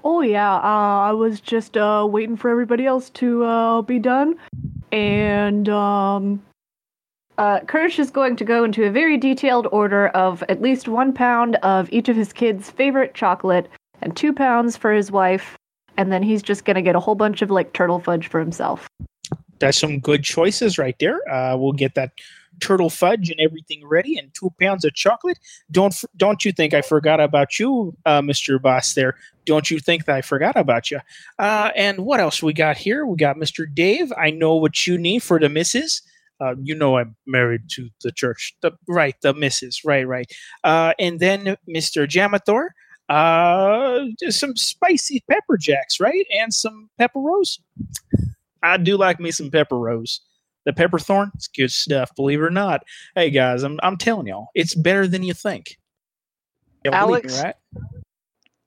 Oh 0.03 0.23
yeah, 0.23 0.55
uh, 0.55 1.01
I 1.01 1.13
was 1.13 1.41
just 1.41 1.77
uh, 1.77 2.07
waiting 2.11 2.37
for 2.37 2.49
everybody 2.49 2.87
else 2.87 3.11
to 3.11 3.45
uh, 3.45 3.83
be 3.83 3.99
done, 3.99 4.37
and 4.91 5.69
um, 5.69 6.43
uh, 7.41 7.61
Kirsch 7.61 7.99
is 7.99 8.11
going 8.11 8.37
to 8.37 8.45
go 8.45 8.65
into 8.65 8.85
a 8.85 8.91
very 8.91 9.17
detailed 9.17 9.67
order 9.73 10.09
of 10.09 10.45
at 10.49 10.61
least 10.61 10.89
one 10.89 11.13
pound 11.13 11.57
of 11.57 11.91
each 11.91 12.09
of 12.11 12.17
his 12.17 12.33
kids' 12.33 12.71
favorite 12.71 13.15
chocolate, 13.15 13.67
and 14.03 14.15
two 14.15 14.33
pounds 14.33 14.77
for 14.77 14.93
his 14.93 15.11
wife, 15.11 15.57
and 15.97 16.13
then 16.13 16.23
he's 16.23 16.43
just 16.43 16.65
gonna 16.65 16.83
get 16.83 16.95
a 16.95 17.01
whole 17.01 17.15
bunch 17.15 17.43
of 17.43 17.51
like 17.51 17.73
turtle 17.73 17.99
fudge 17.99 18.29
for 18.29 18.41
himself. 18.41 18.87
That's 19.59 19.79
some 19.79 20.01
good 20.01 20.23
choices 20.23 20.79
right 20.79 20.97
there. 21.01 21.19
Uh, 21.31 21.57
we'll 21.57 21.73
get 21.73 21.95
that 21.95 22.13
turtle 22.61 22.91
fudge 22.91 23.31
and 23.31 23.41
everything 23.41 23.87
ready, 23.87 24.19
and 24.19 24.33
two 24.35 24.51
pounds 24.61 24.85
of 24.85 24.95
chocolate. 24.95 25.39
Don't 25.71 25.95
don't 26.17 26.45
you 26.45 26.53
think 26.53 26.75
I 26.75 26.83
forgot 26.83 27.21
about 27.21 27.59
you, 27.59 27.97
uh, 28.05 28.23
Mister 28.23 28.59
Boss? 28.59 28.95
There. 28.95 29.17
Don't 29.47 29.71
you 29.71 29.81
think 29.81 30.05
that 30.05 30.17
I 30.17 30.23
forgot 30.23 30.57
about 30.57 30.91
you? 30.91 31.01
Uh, 31.39 31.71
and 31.75 32.01
what 32.05 32.21
else 32.21 32.43
we 32.43 32.53
got 32.53 32.77
here? 32.77 33.05
We 33.07 33.17
got 33.17 33.37
Mister 33.37 33.67
Dave. 33.67 34.13
I 34.17 34.31
know 34.31 34.57
what 34.57 34.87
you 34.87 34.99
need 34.99 35.23
for 35.23 35.39
the 35.41 35.49
missus. 35.49 36.03
Uh, 36.41 36.55
you 36.63 36.75
know 36.75 36.97
I'm 36.97 37.17
married 37.27 37.69
to 37.71 37.89
the 38.03 38.13
church. 38.13 38.57
The, 38.63 38.73
right, 38.89 39.15
the 39.23 39.35
missus. 39.35 39.85
Right, 39.85 40.07
right. 40.07 40.31
Uh, 40.65 40.95
and 40.99 41.21
then 41.21 41.57
Mister 41.67 42.07
Jamathor. 42.07 42.69
Uh, 43.09 44.05
some 44.29 44.55
spicy 44.55 45.25
pepper 45.29 45.57
jacks, 45.59 45.99
right? 45.99 46.25
And 46.39 46.55
some 46.55 46.89
pepper 46.97 47.19
rose. 47.19 47.59
I 48.63 48.77
do 48.77 48.97
like 48.97 49.19
me 49.19 49.33
some 49.33 49.51
pepper 49.51 49.77
rose. 49.77 50.21
The 50.65 50.73
pepper 50.73 51.01
thorn, 51.01 51.33
it's 51.35 51.49
good 51.49 51.73
stuff, 51.73 52.15
believe 52.15 52.39
it 52.39 52.45
or 52.45 52.51
not. 52.51 52.83
Hey 53.17 53.31
guys, 53.31 53.65
I'm 53.65 53.81
I'm 53.83 53.97
telling 53.97 54.29
y'all, 54.29 54.49
it's 54.55 54.77
better 54.77 55.09
than 55.09 55.25
you 55.25 55.35
think. 55.35 55.79
You 56.85 56.93
don't 56.93 56.93
me, 56.93 56.99
Alex? 56.99 57.43
right? 57.43 57.55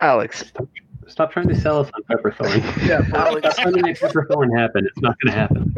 Alex, 0.02 0.44
Stop 1.08 1.32
trying 1.32 1.48
to 1.48 1.56
sell 1.60 1.80
us 1.80 1.90
on 1.94 2.04
Pepperthorn. 2.04 3.14
Alex, 3.14 3.40
Stop 3.42 3.56
trying 3.58 3.74
to 3.76 3.82
make 3.82 4.00
Pepperthorn 4.00 4.58
happen. 4.58 4.86
It's 4.86 5.02
not 5.02 5.16
going 5.20 5.34
to 5.34 5.40
happen. 5.40 5.76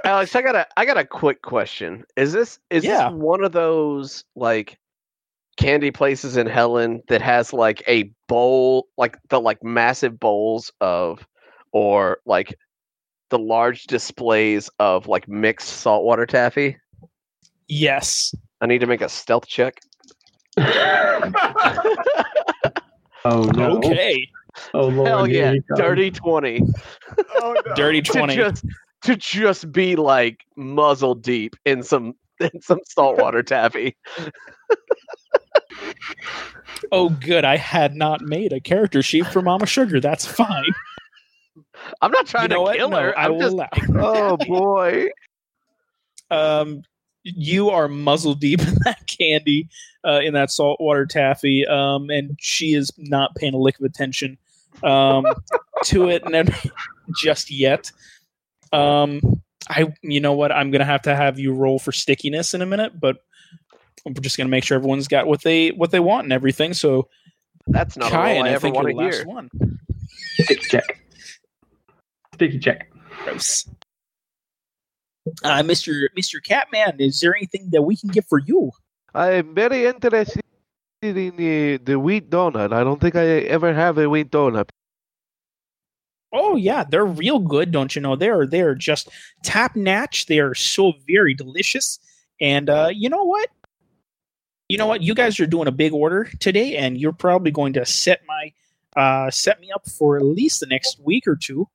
Alex, 0.04 0.34
I 0.36 0.42
got 0.42 0.54
a 0.56 0.66
I 0.76 0.84
got 0.84 0.98
a 0.98 1.04
quick 1.04 1.42
question. 1.42 2.04
Is 2.16 2.32
this 2.32 2.58
is 2.70 2.84
Yeah. 2.84 3.10
this 3.10 3.18
one 3.18 3.42
of 3.44 3.52
those 3.52 4.24
like 4.36 4.78
candy 5.56 5.90
places 5.90 6.36
in 6.36 6.46
Helen 6.46 7.02
that 7.08 7.20
has 7.22 7.52
like 7.52 7.82
a 7.86 8.10
bowl, 8.28 8.88
like 8.96 9.16
the 9.28 9.40
like 9.40 9.62
massive 9.62 10.18
bowls 10.18 10.72
of, 10.80 11.26
or 11.72 12.18
like 12.26 12.54
the 13.30 13.38
large 13.38 13.84
displays 13.84 14.68
of 14.78 15.06
like 15.08 15.28
mixed 15.28 15.68
saltwater 15.68 16.26
taffy? 16.26 16.76
Yes. 17.68 18.34
I 18.60 18.66
need 18.66 18.80
to 18.80 18.86
make 18.86 19.00
a 19.00 19.08
stealth 19.08 19.46
check. 19.46 19.80
Oh 23.24 23.44
no! 23.54 23.76
Okay. 23.76 24.28
Oh 24.74 24.86
lord! 24.88 25.08
Hell 25.08 25.26
yeah, 25.28 25.52
he 25.52 25.60
comes. 25.62 25.78
dirty 25.80 26.10
twenty. 26.10 26.60
Oh, 27.36 27.54
no. 27.66 27.74
Dirty 27.74 28.00
to 28.02 28.12
twenty. 28.12 28.36
just 28.36 28.64
to 29.04 29.16
just 29.16 29.70
be 29.72 29.96
like 29.96 30.44
muzzle 30.56 31.14
deep 31.14 31.56
in 31.64 31.82
some 31.82 32.14
in 32.40 32.60
some 32.60 32.80
saltwater 32.86 33.42
taffy. 33.42 33.96
Oh 36.90 37.08
good. 37.10 37.44
I 37.44 37.56
had 37.56 37.94
not 37.94 38.20
made 38.22 38.52
a 38.52 38.60
character 38.60 39.02
sheet 39.02 39.26
for 39.26 39.42
Mama 39.42 39.66
Sugar. 39.66 40.00
That's 40.00 40.26
fine. 40.26 40.72
I'm 42.00 42.10
not 42.10 42.26
trying 42.26 42.44
you 42.44 42.48
know 42.48 42.56
to 42.56 42.62
what? 42.62 42.76
kill 42.76 42.90
No, 42.90 42.96
her. 42.98 43.18
I 43.18 43.24
I'm 43.24 43.32
will 43.32 43.40
just 43.40 43.52
allow. 43.54 43.68
Oh 44.02 44.36
boy. 44.36 45.08
um, 46.30 46.82
you 47.24 47.70
are 47.70 47.88
muzzle 47.88 48.34
deep 48.34 48.60
in 48.66 48.74
that 48.84 49.06
candy, 49.06 49.68
uh, 50.04 50.20
in 50.22 50.34
that 50.34 50.50
saltwater 50.50 51.06
taffy, 51.06 51.66
um, 51.66 52.10
and 52.10 52.36
she 52.40 52.74
is 52.74 52.90
not 52.98 53.34
paying 53.34 53.54
a 53.54 53.58
lick 53.58 53.78
of 53.78 53.84
attention 53.84 54.38
um, 54.82 55.26
to 55.84 56.08
it, 56.08 56.22
and 56.24 56.54
just 57.16 57.50
yet. 57.50 57.90
Um, 58.72 59.42
I, 59.68 59.92
you 60.02 60.20
know 60.20 60.32
what? 60.32 60.50
I'm 60.50 60.70
gonna 60.70 60.84
have 60.84 61.02
to 61.02 61.14
have 61.14 61.38
you 61.38 61.52
roll 61.52 61.78
for 61.78 61.92
stickiness 61.92 62.54
in 62.54 62.62
a 62.62 62.66
minute, 62.66 62.98
but 62.98 63.18
we're 64.04 64.14
just 64.14 64.36
gonna 64.36 64.48
make 64.48 64.64
sure 64.64 64.76
everyone's 64.76 65.08
got 65.08 65.26
what 65.26 65.42
they 65.42 65.70
what 65.70 65.90
they 65.90 66.00
want 66.00 66.24
and 66.24 66.32
everything. 66.32 66.74
So, 66.74 67.08
that's 67.68 67.96
not 67.96 68.10
Kai, 68.10 68.30
a 68.30 68.34
role 68.34 68.44
I 68.44 68.48
I 68.48 68.50
ever 68.52 68.60
think 68.60 68.74
want 68.74 68.88
to 68.88 68.94
the 68.94 68.98
last 68.98 69.16
hear. 69.18 69.26
one. 69.26 69.50
Sticky 70.40 70.68
check. 70.68 71.02
Sticky 72.34 72.58
check. 72.58 72.90
Gross. 73.24 73.68
Uh, 75.44 75.62
Mr. 75.62 76.08
Mr. 76.18 76.42
Catman, 76.42 77.00
is 77.00 77.20
there 77.20 77.34
anything 77.36 77.68
that 77.70 77.82
we 77.82 77.96
can 77.96 78.08
get 78.08 78.26
for 78.28 78.38
you? 78.38 78.72
I'm 79.14 79.54
very 79.54 79.86
interested 79.86 80.42
in 81.00 81.36
the, 81.36 81.76
the 81.78 81.98
wheat 81.98 82.30
donut. 82.30 82.72
I 82.72 82.82
don't 82.82 83.00
think 83.00 83.14
I 83.14 83.24
ever 83.26 83.72
have 83.72 83.98
a 83.98 84.08
wheat 84.08 84.30
donut. 84.30 84.70
Oh 86.32 86.56
yeah, 86.56 86.84
they're 86.88 87.04
real 87.04 87.38
good, 87.38 87.70
don't 87.70 87.94
you 87.94 88.00
know? 88.00 88.16
They're 88.16 88.46
they're 88.46 88.74
just 88.74 89.10
top 89.44 89.76
notch. 89.76 90.26
They 90.26 90.38
are 90.38 90.54
so 90.54 90.94
very 91.06 91.34
delicious. 91.34 91.98
And 92.40 92.70
uh, 92.70 92.88
you 92.92 93.10
know 93.10 93.24
what? 93.24 93.50
You 94.68 94.78
know 94.78 94.86
what? 94.86 95.02
You 95.02 95.14
guys 95.14 95.38
are 95.40 95.46
doing 95.46 95.68
a 95.68 95.72
big 95.72 95.92
order 95.92 96.24
today, 96.40 96.78
and 96.78 96.98
you're 96.98 97.12
probably 97.12 97.50
going 97.50 97.74
to 97.74 97.84
set 97.84 98.22
my 98.26 98.52
uh, 98.96 99.30
set 99.30 99.60
me 99.60 99.70
up 99.74 99.86
for 99.88 100.16
at 100.16 100.24
least 100.24 100.60
the 100.60 100.66
next 100.66 100.98
week 101.04 101.26
or 101.26 101.36
two. 101.36 101.68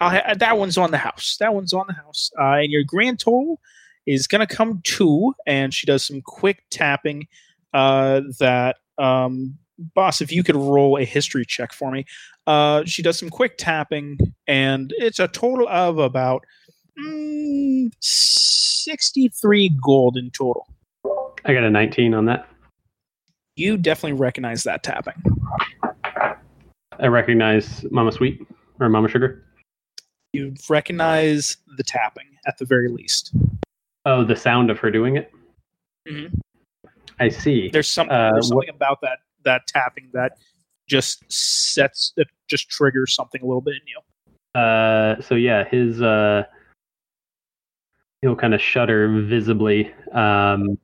I'll 0.00 0.10
ha- 0.10 0.34
that 0.34 0.58
one's 0.58 0.78
on 0.78 0.90
the 0.90 0.98
house. 0.98 1.36
That 1.40 1.54
one's 1.54 1.72
on 1.72 1.86
the 1.88 1.94
house. 1.94 2.30
Uh, 2.38 2.58
and 2.62 2.70
your 2.70 2.84
grand 2.84 3.18
total 3.18 3.60
is 4.06 4.26
going 4.26 4.46
to 4.46 4.54
come 4.54 4.80
to, 4.84 5.34
and 5.46 5.74
she 5.74 5.86
does 5.86 6.04
some 6.04 6.22
quick 6.22 6.62
tapping. 6.70 7.26
Uh, 7.74 8.22
that 8.38 8.76
um, 8.96 9.58
boss, 9.94 10.20
if 10.20 10.32
you 10.32 10.42
could 10.42 10.56
roll 10.56 10.98
a 10.98 11.04
history 11.04 11.44
check 11.44 11.72
for 11.72 11.90
me. 11.90 12.04
Uh, 12.46 12.82
she 12.86 13.02
does 13.02 13.18
some 13.18 13.28
quick 13.28 13.58
tapping, 13.58 14.18
and 14.46 14.92
it's 14.96 15.18
a 15.18 15.28
total 15.28 15.68
of 15.68 15.98
about 15.98 16.44
mm, 16.98 17.92
63 18.00 19.76
gold 19.82 20.16
in 20.16 20.30
total. 20.30 20.66
I 21.44 21.52
got 21.52 21.64
a 21.64 21.70
19 21.70 22.14
on 22.14 22.24
that. 22.26 22.48
You 23.56 23.76
definitely 23.76 24.18
recognize 24.18 24.62
that 24.62 24.82
tapping. 24.82 25.14
I 27.00 27.06
recognize 27.06 27.84
Mama 27.90 28.12
Sweet 28.12 28.46
or 28.80 28.88
Mama 28.88 29.08
Sugar. 29.08 29.44
You 30.38 30.54
recognize 30.68 31.56
the 31.76 31.82
tapping 31.82 32.28
at 32.46 32.58
the 32.58 32.64
very 32.64 32.88
least. 32.88 33.34
Oh, 34.06 34.22
the 34.22 34.36
sound 34.36 34.70
of 34.70 34.78
her 34.78 34.88
doing 34.88 35.16
it. 35.16 35.32
Mhm. 36.08 36.32
I 37.18 37.28
see. 37.28 37.70
There's 37.70 37.88
something, 37.88 38.14
Uh, 38.14 38.30
there's 38.34 38.46
something 38.46 38.68
about 38.68 39.00
that 39.00 39.18
that 39.42 39.66
tapping 39.66 40.10
that 40.12 40.38
just 40.86 41.24
sets 41.30 42.12
that 42.16 42.28
just 42.46 42.68
triggers 42.70 43.14
something 43.14 43.42
a 43.42 43.44
little 43.44 43.60
bit 43.60 43.74
in 43.74 43.80
you. 43.88 44.60
Uh, 44.60 45.20
so 45.22 45.34
yeah, 45.34 45.64
his 45.64 46.00
uh, 46.00 46.44
he'll 48.22 48.36
kind 48.36 48.54
of 48.54 48.60
shudder 48.60 49.08
visibly. 49.22 49.92
Um, 50.12 50.78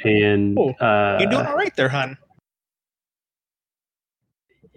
and 0.00 0.58
Oh, 0.58 0.70
uh, 0.72 1.18
You're 1.20 1.30
doing 1.30 1.46
all 1.46 1.54
right 1.56 1.74
there, 1.76 1.88
hun. 1.88 2.18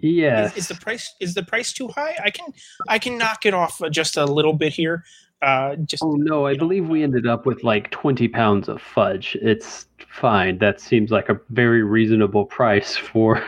Yes, 0.06 0.52
Is, 0.52 0.58
is 0.58 0.68
the 0.68 0.74
price 0.74 1.14
is 1.20 1.34
the 1.34 1.42
price 1.42 1.72
too 1.72 1.88
high? 1.88 2.16
I 2.22 2.30
can 2.30 2.52
I 2.88 2.98
can 2.98 3.18
knock 3.18 3.46
it 3.46 3.54
off 3.54 3.80
uh, 3.82 3.88
just 3.88 4.16
a 4.16 4.24
little 4.24 4.52
bit 4.52 4.72
here. 4.72 5.04
Uh, 5.42 5.76
just 5.76 6.02
Oh 6.02 6.14
no, 6.14 6.46
I 6.46 6.56
believe 6.56 6.88
we 6.88 7.02
ended 7.02 7.26
up 7.26 7.46
with 7.46 7.62
like 7.62 7.90
20 7.90 8.28
pounds 8.28 8.68
of 8.68 8.80
fudge. 8.80 9.36
It's 9.42 9.86
fine. 10.08 10.58
That 10.58 10.80
seems 10.80 11.10
like 11.10 11.28
a 11.28 11.38
very 11.50 11.82
reasonable 11.82 12.46
price 12.46 12.96
for 13.12 13.44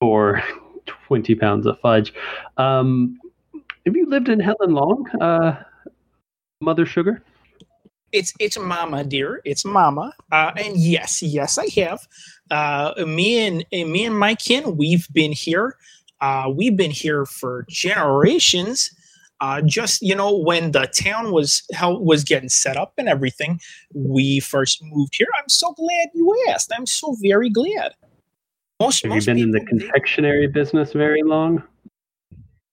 for 0.00 0.42
20 0.86 1.34
pounds 1.34 1.66
of 1.66 1.78
fudge. 1.80 2.14
Um, 2.56 3.18
have 3.86 3.96
you 3.96 4.06
lived 4.06 4.28
in 4.28 4.38
Helen 4.38 4.72
long, 4.72 5.08
uh, 5.20 5.62
Mother 6.60 6.86
Sugar? 6.86 7.22
it's 8.12 8.32
it's 8.38 8.58
mama 8.58 9.02
dear 9.02 9.40
it's 9.44 9.64
mama 9.64 10.12
uh, 10.30 10.52
and 10.56 10.76
yes 10.76 11.22
yes 11.22 11.58
i 11.58 11.66
have 11.74 12.06
uh, 12.52 12.92
me 13.06 13.46
and 13.46 13.64
and 13.72 13.90
me 13.90 14.04
and 14.04 14.18
my 14.18 14.34
kin 14.34 14.76
we've 14.76 15.08
been 15.12 15.32
here 15.32 15.76
uh, 16.20 16.50
we've 16.54 16.76
been 16.76 16.90
here 16.90 17.26
for 17.26 17.64
generations 17.68 18.90
uh, 19.40 19.60
just 19.62 20.02
you 20.02 20.14
know 20.14 20.36
when 20.36 20.70
the 20.70 20.86
town 20.86 21.32
was 21.32 21.62
how 21.74 21.98
was 21.98 22.22
getting 22.22 22.48
set 22.48 22.76
up 22.76 22.92
and 22.98 23.08
everything 23.08 23.58
we 23.94 24.38
first 24.38 24.82
moved 24.84 25.14
here 25.16 25.28
i'm 25.40 25.48
so 25.48 25.72
glad 25.72 26.08
you 26.14 26.44
asked 26.50 26.70
i'm 26.76 26.86
so 26.86 27.16
very 27.20 27.50
glad 27.50 27.92
most, 28.80 29.02
Have 29.02 29.10
you 29.10 29.16
most 29.16 29.26
been 29.26 29.38
in 29.38 29.50
the 29.50 29.64
confectionery 29.64 30.46
business 30.46 30.92
very 30.92 31.22
long? 31.22 31.62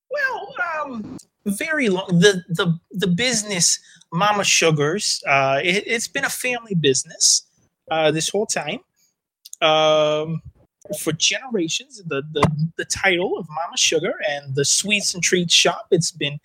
well, 0.09 0.55
um 0.81 1.17
very 1.45 1.89
long. 1.89 2.07
The 2.07 2.43
the 2.49 2.79
the 2.91 3.07
business 3.07 3.79
Mama 4.11 4.43
Sugars. 4.43 5.23
Uh, 5.27 5.59
it, 5.63 5.83
it's 5.85 6.07
been 6.07 6.25
a 6.25 6.29
family 6.29 6.75
business 6.75 7.47
uh, 7.91 8.11
this 8.11 8.29
whole 8.29 8.45
time. 8.45 8.79
Um, 9.61 10.41
for 10.99 11.11
generations, 11.11 12.01
the, 12.05 12.23
the 12.31 12.71
the 12.77 12.85
title 12.85 13.37
of 13.37 13.47
Mama 13.49 13.77
Sugar 13.77 14.13
and 14.29 14.55
the 14.55 14.65
sweets 14.65 15.13
and 15.13 15.21
treats 15.21 15.53
shop. 15.53 15.87
It's 15.91 16.11
been 16.11 16.39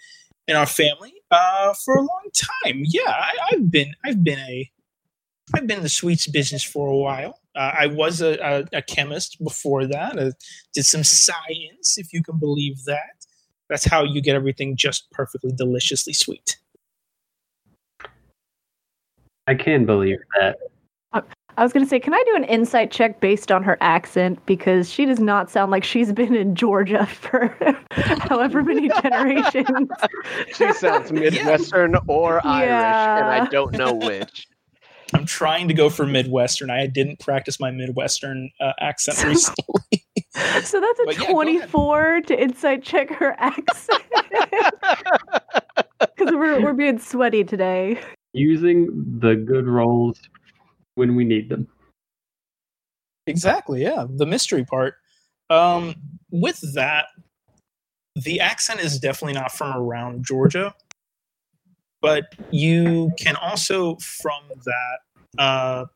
in 0.49 0.57
our 0.57 0.67
family 0.67 1.15
uh, 1.31 1.73
for 1.75 1.97
a 1.97 2.01
long 2.01 2.29
time. 2.35 2.83
Yeah, 2.85 3.09
I, 3.09 3.33
I've 3.53 3.71
been 3.71 3.95
I've 4.05 4.23
been 4.23 4.39
a 4.41 4.71
I've 5.55 5.67
been 5.67 5.79
in 5.79 5.83
the 5.83 5.89
sweets 5.89 6.27
business 6.27 6.62
for 6.62 6.89
a 6.89 6.97
while. 6.97 7.41
Uh, 7.55 7.73
I 7.79 7.87
was 7.87 8.21
a, 8.21 8.37
a, 8.43 8.79
a 8.79 8.83
chemist 8.83 9.43
before 9.43 9.87
that. 9.87 10.19
I 10.19 10.33
did 10.73 10.85
some 10.85 11.05
science, 11.05 11.99
if 11.99 12.12
you 12.12 12.23
can 12.23 12.39
believe 12.39 12.85
that. 12.87 13.27
That's 13.69 13.85
how 13.85 14.05
you 14.05 14.21
get 14.21 14.35
everything 14.35 14.77
just 14.77 15.11
perfectly 15.11 15.53
deliciously 15.53 16.12
sweet. 16.12 16.57
I 19.47 19.55
can 19.55 19.85
believe 19.85 20.19
that. 20.39 20.57
I 21.57 21.63
was 21.63 21.73
going 21.73 21.85
to 21.85 21.89
say, 21.89 22.01
can 22.01 22.13
I 22.13 22.23
do 22.27 22.35
an 22.37 22.45
insight 22.45 22.91
check 22.91 23.21
based 23.21 23.53
on 23.53 23.63
her 23.63 23.79
accent? 23.81 24.45
Because 24.45 24.91
she 24.91 25.05
does 25.05 25.21
not 25.21 25.51
sound 25.51 25.71
like 25.71 25.85
she's 25.85 26.13
been 26.13 26.35
in 26.35 26.55
Georgia 26.57 27.07
for 27.21 27.55
however 27.93 28.63
many 28.63 28.89
generations. 28.89 29.91
She 30.55 30.73
sounds 30.73 31.13
Midwestern 31.13 31.97
or 32.09 32.45
Irish, 32.45 32.71
and 32.71 33.27
I 33.27 33.47
don't 33.47 33.73
know 33.73 33.95
which. 33.95 34.49
I'm 35.13 35.27
trying 35.27 35.69
to 35.69 35.75
go 35.75 35.91
for 35.91 36.07
Midwestern. 36.07 36.71
I 36.71 36.89
didn't 36.89 37.21
practice 37.21 37.61
my 37.61 37.71
Midwestern 37.71 38.51
uh, 38.61 38.73
accent 38.81 39.23
recently. 39.23 40.05
So 40.63 40.81
that's 40.81 41.01
a 41.01 41.05
But 41.05 41.19
yeah, 41.21 41.31
24 41.31 42.23
to 42.23 42.43
insight 42.43 42.83
check 42.83 43.11
her 43.11 43.37
accent. 43.39 44.03
Because 46.01 46.33
we're, 46.33 46.61
we're 46.61 46.73
being 46.73 46.99
sweaty 46.99 47.45
today. 47.45 48.01
Using 48.33 48.89
the 49.21 49.37
good 49.37 49.69
rolls 49.69 50.21
when 50.95 51.14
we 51.14 51.24
need 51.24 51.49
them. 51.49 51.68
Exactly, 53.26 53.82
yeah. 53.82 54.07
The 54.09 54.26
mystery 54.26 54.64
part. 54.64 54.95
Um, 55.51 55.95
with 56.30 56.61
that, 56.74 57.07
the 58.16 58.40
accent 58.40 58.80
is 58.80 58.99
definitely 58.99 59.34
not 59.34 59.53
from 59.53 59.76
around 59.76 60.24
Georgia, 60.24 60.74
but 62.01 62.34
you 62.51 63.11
can 63.18 63.36
also, 63.36 63.97
from 63.97 64.42
that, 64.64 64.99
uh, 65.42 65.86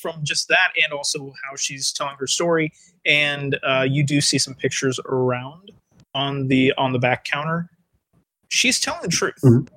from 0.00 0.20
just 0.22 0.48
that, 0.48 0.70
and 0.82 0.92
also 0.92 1.32
how 1.44 1.56
she's 1.56 1.92
telling 1.92 2.16
her 2.18 2.26
story, 2.26 2.72
and 3.04 3.58
uh, 3.62 3.86
you 3.88 4.02
do 4.04 4.20
see 4.20 4.38
some 4.38 4.54
pictures 4.54 4.98
around 5.06 5.70
on 6.14 6.48
the 6.48 6.72
on 6.78 6.92
the 6.92 6.98
back 6.98 7.24
counter. 7.24 7.68
She's 8.48 8.80
telling 8.80 9.02
the 9.02 9.08
truth. 9.08 9.40
Mhm. 9.44 9.68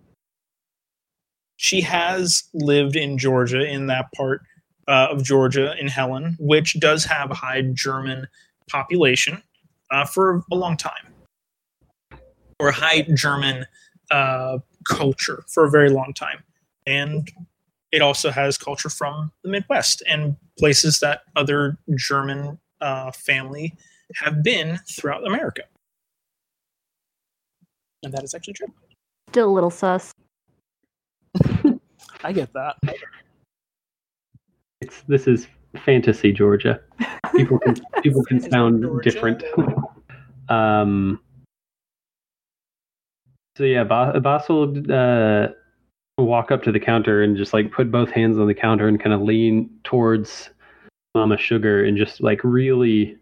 She 1.63 1.79
has 1.79 2.43
lived 2.53 2.97
in 2.97 3.17
Georgia, 3.17 3.65
in 3.65 3.87
that 3.87 4.11
part 4.11 4.41
uh, 4.89 5.07
of 5.11 5.23
Georgia 5.23 5.73
in 5.79 5.87
Helen, 5.87 6.35
which 6.37 6.77
does 6.77 7.05
have 7.05 7.31
a 7.31 7.35
high 7.35 7.61
German 7.61 8.27
population 8.69 9.41
uh, 9.89 10.03
for 10.03 10.43
a 10.51 10.55
long 10.55 10.75
time, 10.75 11.13
or 12.59 12.69
high 12.71 13.03
German 13.13 13.65
uh, 14.11 14.57
culture 14.85 15.45
for 15.47 15.63
a 15.63 15.69
very 15.69 15.89
long 15.89 16.13
time. 16.13 16.43
And 16.85 17.31
it 17.93 18.01
also 18.01 18.29
has 18.29 18.57
culture 18.57 18.89
from 18.89 19.31
the 19.45 19.49
Midwest 19.49 20.03
and 20.05 20.35
places 20.59 20.99
that 20.99 21.21
other 21.37 21.77
German 21.95 22.59
uh, 22.81 23.11
family 23.11 23.73
have 24.15 24.43
been 24.43 24.79
throughout 24.91 25.25
America. 25.25 25.63
And 28.03 28.13
that 28.13 28.25
is 28.25 28.33
actually 28.33 28.55
true. 28.55 28.67
Still 29.29 29.49
a 29.49 29.53
little 29.53 29.69
sus. 29.69 30.13
I 32.23 32.31
get 32.31 32.51
that. 32.53 32.77
It's 34.81 35.01
this 35.07 35.27
is 35.27 35.47
fantasy 35.85 36.31
Georgia. 36.31 36.81
People 37.35 37.59
can 37.59 37.75
people 38.03 38.23
can 38.23 38.39
sound 38.39 38.83
Georgia. 38.83 39.09
different. 39.11 39.43
um. 40.49 41.19
So 43.57 43.65
yeah, 43.65 43.83
Ba- 43.83 44.19
Basil 44.19 44.73
uh, 44.91 45.49
walk 46.17 46.51
up 46.51 46.63
to 46.63 46.71
the 46.71 46.79
counter 46.79 47.21
and 47.23 47.37
just 47.37 47.53
like 47.53 47.71
put 47.71 47.91
both 47.91 48.09
hands 48.09 48.39
on 48.39 48.47
the 48.47 48.53
counter 48.53 48.87
and 48.87 48.99
kind 48.99 49.13
of 49.13 49.21
lean 49.21 49.69
towards 49.83 50.49
Mama 51.13 51.37
Sugar 51.37 51.85
and 51.85 51.95
just 51.97 52.21
like 52.21 52.39
really 52.43 53.17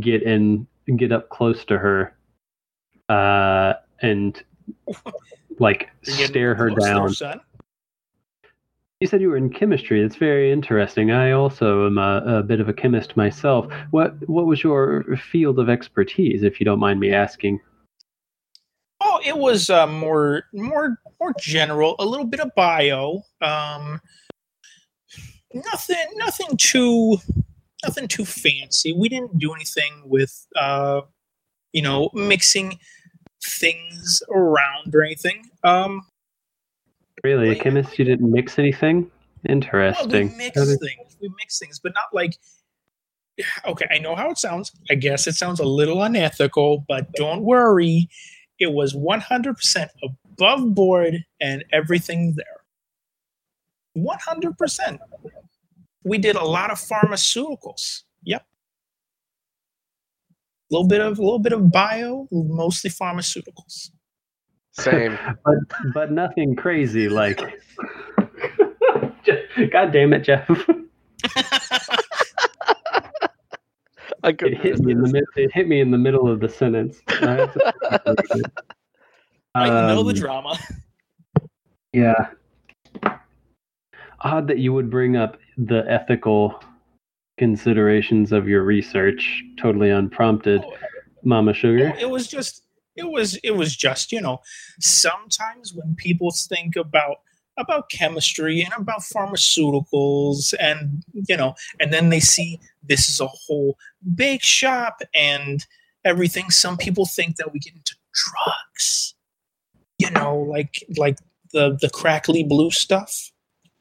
get 0.00 0.22
in, 0.22 0.66
get 0.96 1.10
up 1.10 1.30
close 1.30 1.64
to 1.66 1.78
her, 1.78 2.14
uh, 3.08 3.74
and 4.02 4.42
like 5.58 5.88
stare 6.02 6.54
her 6.54 6.70
down. 6.70 7.10
son. 7.14 7.40
You 9.02 9.08
said 9.08 9.20
you 9.20 9.30
were 9.30 9.36
in 9.36 9.50
chemistry. 9.50 10.00
That's 10.00 10.14
very 10.14 10.52
interesting. 10.52 11.10
I 11.10 11.32
also 11.32 11.88
am 11.88 11.98
a, 11.98 12.22
a 12.24 12.42
bit 12.44 12.60
of 12.60 12.68
a 12.68 12.72
chemist 12.72 13.16
myself. 13.16 13.66
What 13.90 14.14
what 14.28 14.46
was 14.46 14.62
your 14.62 15.16
field 15.16 15.58
of 15.58 15.68
expertise, 15.68 16.44
if 16.44 16.60
you 16.60 16.64
don't 16.64 16.78
mind 16.78 17.00
me 17.00 17.12
asking? 17.12 17.58
Oh, 19.00 19.20
it 19.26 19.36
was 19.36 19.70
uh, 19.70 19.88
more 19.88 20.44
more 20.52 21.00
more 21.18 21.34
general, 21.40 21.96
a 21.98 22.04
little 22.04 22.24
bit 22.24 22.38
of 22.38 22.54
bio. 22.54 23.24
Um, 23.40 24.00
nothing 25.52 26.06
nothing 26.14 26.56
too 26.56 27.18
nothing 27.84 28.06
too 28.06 28.24
fancy. 28.24 28.92
We 28.92 29.08
didn't 29.08 29.36
do 29.36 29.52
anything 29.52 30.04
with 30.04 30.46
uh, 30.54 31.00
you 31.72 31.82
know 31.82 32.08
mixing 32.14 32.78
things 33.44 34.22
around 34.30 34.94
or 34.94 35.02
anything. 35.02 35.50
Um, 35.64 36.02
Really, 37.24 37.54
chemist? 37.56 37.98
You 37.98 38.04
didn't 38.04 38.30
mix 38.30 38.58
anything? 38.58 39.10
well, 39.44 39.52
we 39.52 39.52
Interesting. 39.52 40.36
mix 40.36 40.54
things. 40.78 41.16
We 41.20 41.28
mix 41.38 41.58
things, 41.58 41.78
but 41.78 41.92
not 41.94 42.12
like. 42.12 42.36
Okay, 43.66 43.86
I 43.90 43.98
know 43.98 44.14
how 44.14 44.30
it 44.30 44.38
sounds. 44.38 44.72
I 44.90 44.94
guess 44.94 45.26
it 45.26 45.34
sounds 45.34 45.58
a 45.58 45.64
little 45.64 46.02
unethical, 46.02 46.84
but 46.86 47.10
don't 47.14 47.42
worry. 47.42 48.08
It 48.58 48.72
was 48.72 48.94
100% 48.94 49.88
above 50.04 50.74
board 50.74 51.24
and 51.40 51.64
everything 51.72 52.34
there. 52.36 52.62
100%. 53.96 54.98
We 56.04 56.18
did 56.18 56.36
a 56.36 56.44
lot 56.44 56.70
of 56.70 56.78
pharmaceuticals. 56.78 58.02
Yep. 58.24 58.42
A 60.70 60.74
little 60.74 60.86
bit 60.86 61.00
of 61.00 61.18
a 61.18 61.22
little 61.22 61.38
bit 61.38 61.52
of 61.52 61.70
bio, 61.70 62.28
mostly 62.30 62.90
pharmaceuticals. 62.90 63.90
Same. 64.72 65.18
but 65.44 65.54
but 65.94 66.12
nothing 66.12 66.54
crazy 66.56 67.08
like. 67.08 67.38
God 69.70 69.92
damn 69.92 70.12
it, 70.12 70.20
Jeff! 70.20 70.48
I 74.24 74.28
It 74.30 74.56
hit 74.58 74.78
me 74.80 74.92
in 74.92 75.02
the 75.02 75.10
mid- 75.12 75.24
it 75.36 75.52
hit 75.52 75.68
me 75.68 75.80
in 75.80 75.90
the 75.90 75.98
middle 75.98 76.28
of 76.30 76.40
the 76.40 76.48
sentence. 76.48 77.00
That's- 77.20 77.56
I 79.54 79.68
know 79.68 80.02
the 80.02 80.10
Um, 80.10 80.14
drama. 80.14 80.58
Yeah. 81.92 82.28
Odd 84.20 84.48
that 84.48 84.58
you 84.58 84.72
would 84.72 84.88
bring 84.90 85.16
up 85.16 85.36
the 85.58 85.84
ethical 85.88 86.62
considerations 87.36 88.32
of 88.32 88.48
your 88.48 88.62
research 88.62 89.42
totally 89.58 89.90
unprompted, 89.90 90.62
Oh, 90.64 90.74
Mama 91.24 91.52
Sugar. 91.52 91.92
it 91.98 92.08
was 92.08 92.28
just 92.28 92.62
it 92.96 93.10
was 93.10 93.36
it 93.36 93.52
was 93.52 93.74
just 93.76 94.12
you 94.12 94.20
know 94.20 94.40
sometimes 94.80 95.72
when 95.72 95.94
people 95.96 96.30
think 96.30 96.76
about 96.76 97.16
about 97.58 97.90
chemistry 97.90 98.62
and 98.62 98.72
about 98.76 99.00
pharmaceuticals 99.00 100.54
and 100.58 101.02
you 101.12 101.36
know 101.36 101.54
and 101.80 101.92
then 101.92 102.08
they 102.08 102.20
see 102.20 102.58
this 102.82 103.08
is 103.08 103.20
a 103.20 103.26
whole 103.26 103.76
bake 104.14 104.42
shop 104.42 105.00
and 105.14 105.66
everything 106.04 106.50
some 106.50 106.76
people 106.76 107.06
think 107.06 107.36
that 107.36 107.52
we 107.52 107.58
get 107.58 107.74
into 107.74 107.94
drugs 108.14 109.14
you 109.98 110.10
know 110.10 110.36
like 110.36 110.84
like 110.96 111.18
the 111.52 111.76
the 111.80 111.90
crackly 111.90 112.42
blue 112.42 112.70
stuff 112.70 113.30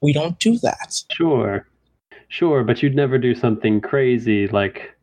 we 0.01 0.11
don't 0.13 0.39
do 0.39 0.57
that 0.59 1.01
Sure. 1.11 1.65
Sure, 2.31 2.63
but 2.63 2.81
you'd 2.81 2.95
never 2.95 3.17
do 3.17 3.35
something 3.35 3.81
crazy 3.81 4.47
like 4.47 4.95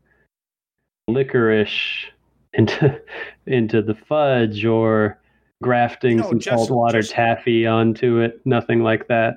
licorice 1.09 2.06
into 2.55 3.01
into 3.46 3.82
the 3.82 3.94
fudge 3.94 4.64
or 4.64 5.18
grafting 5.62 6.18
No, 6.18 6.28
some 6.28 6.38
just- 6.40 6.70
water 6.70 7.01
just- 7.01 7.12
taffy 7.12 7.66
onto 7.66 8.20
it. 8.20 8.40
Nothing 8.44 8.82
like 8.82 9.09
that. 9.09 9.34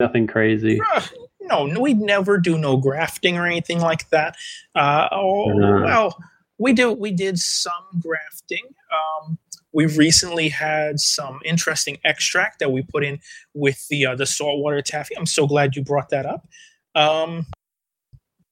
Nothing 0.00 0.26
crazy. 0.28 0.78
Bruh, 0.78 1.12
no, 1.40 1.66
no, 1.66 1.80
we'd 1.80 1.98
never 1.98 2.38
do 2.38 2.56
no 2.58 2.76
grafting 2.76 3.36
or 3.36 3.46
anything 3.46 3.80
like 3.80 4.08
that. 4.10 4.36
Uh, 4.76 5.08
oh, 5.10 5.50
Uh. 5.50 5.82
well, 5.84 6.16
we 6.58 6.72
do. 6.72 6.92
We 6.92 7.10
did 7.10 7.38
some 7.38 7.72
grafting. 8.00 8.64
Um, 8.92 9.38
we've 9.72 9.96
recently 9.98 10.48
had 10.50 11.00
some 11.00 11.40
interesting 11.44 11.98
extract 12.04 12.58
that 12.60 12.70
we 12.70 12.82
put 12.82 13.02
in 13.04 13.18
with 13.54 13.88
the 13.88 14.06
uh, 14.06 14.14
the 14.14 14.26
saltwater 14.26 14.82
taffy. 14.82 15.16
I'm 15.16 15.26
so 15.26 15.46
glad 15.48 15.74
you 15.74 15.82
brought 15.82 16.10
that 16.10 16.26
up. 16.26 16.46
Um, 16.94 17.46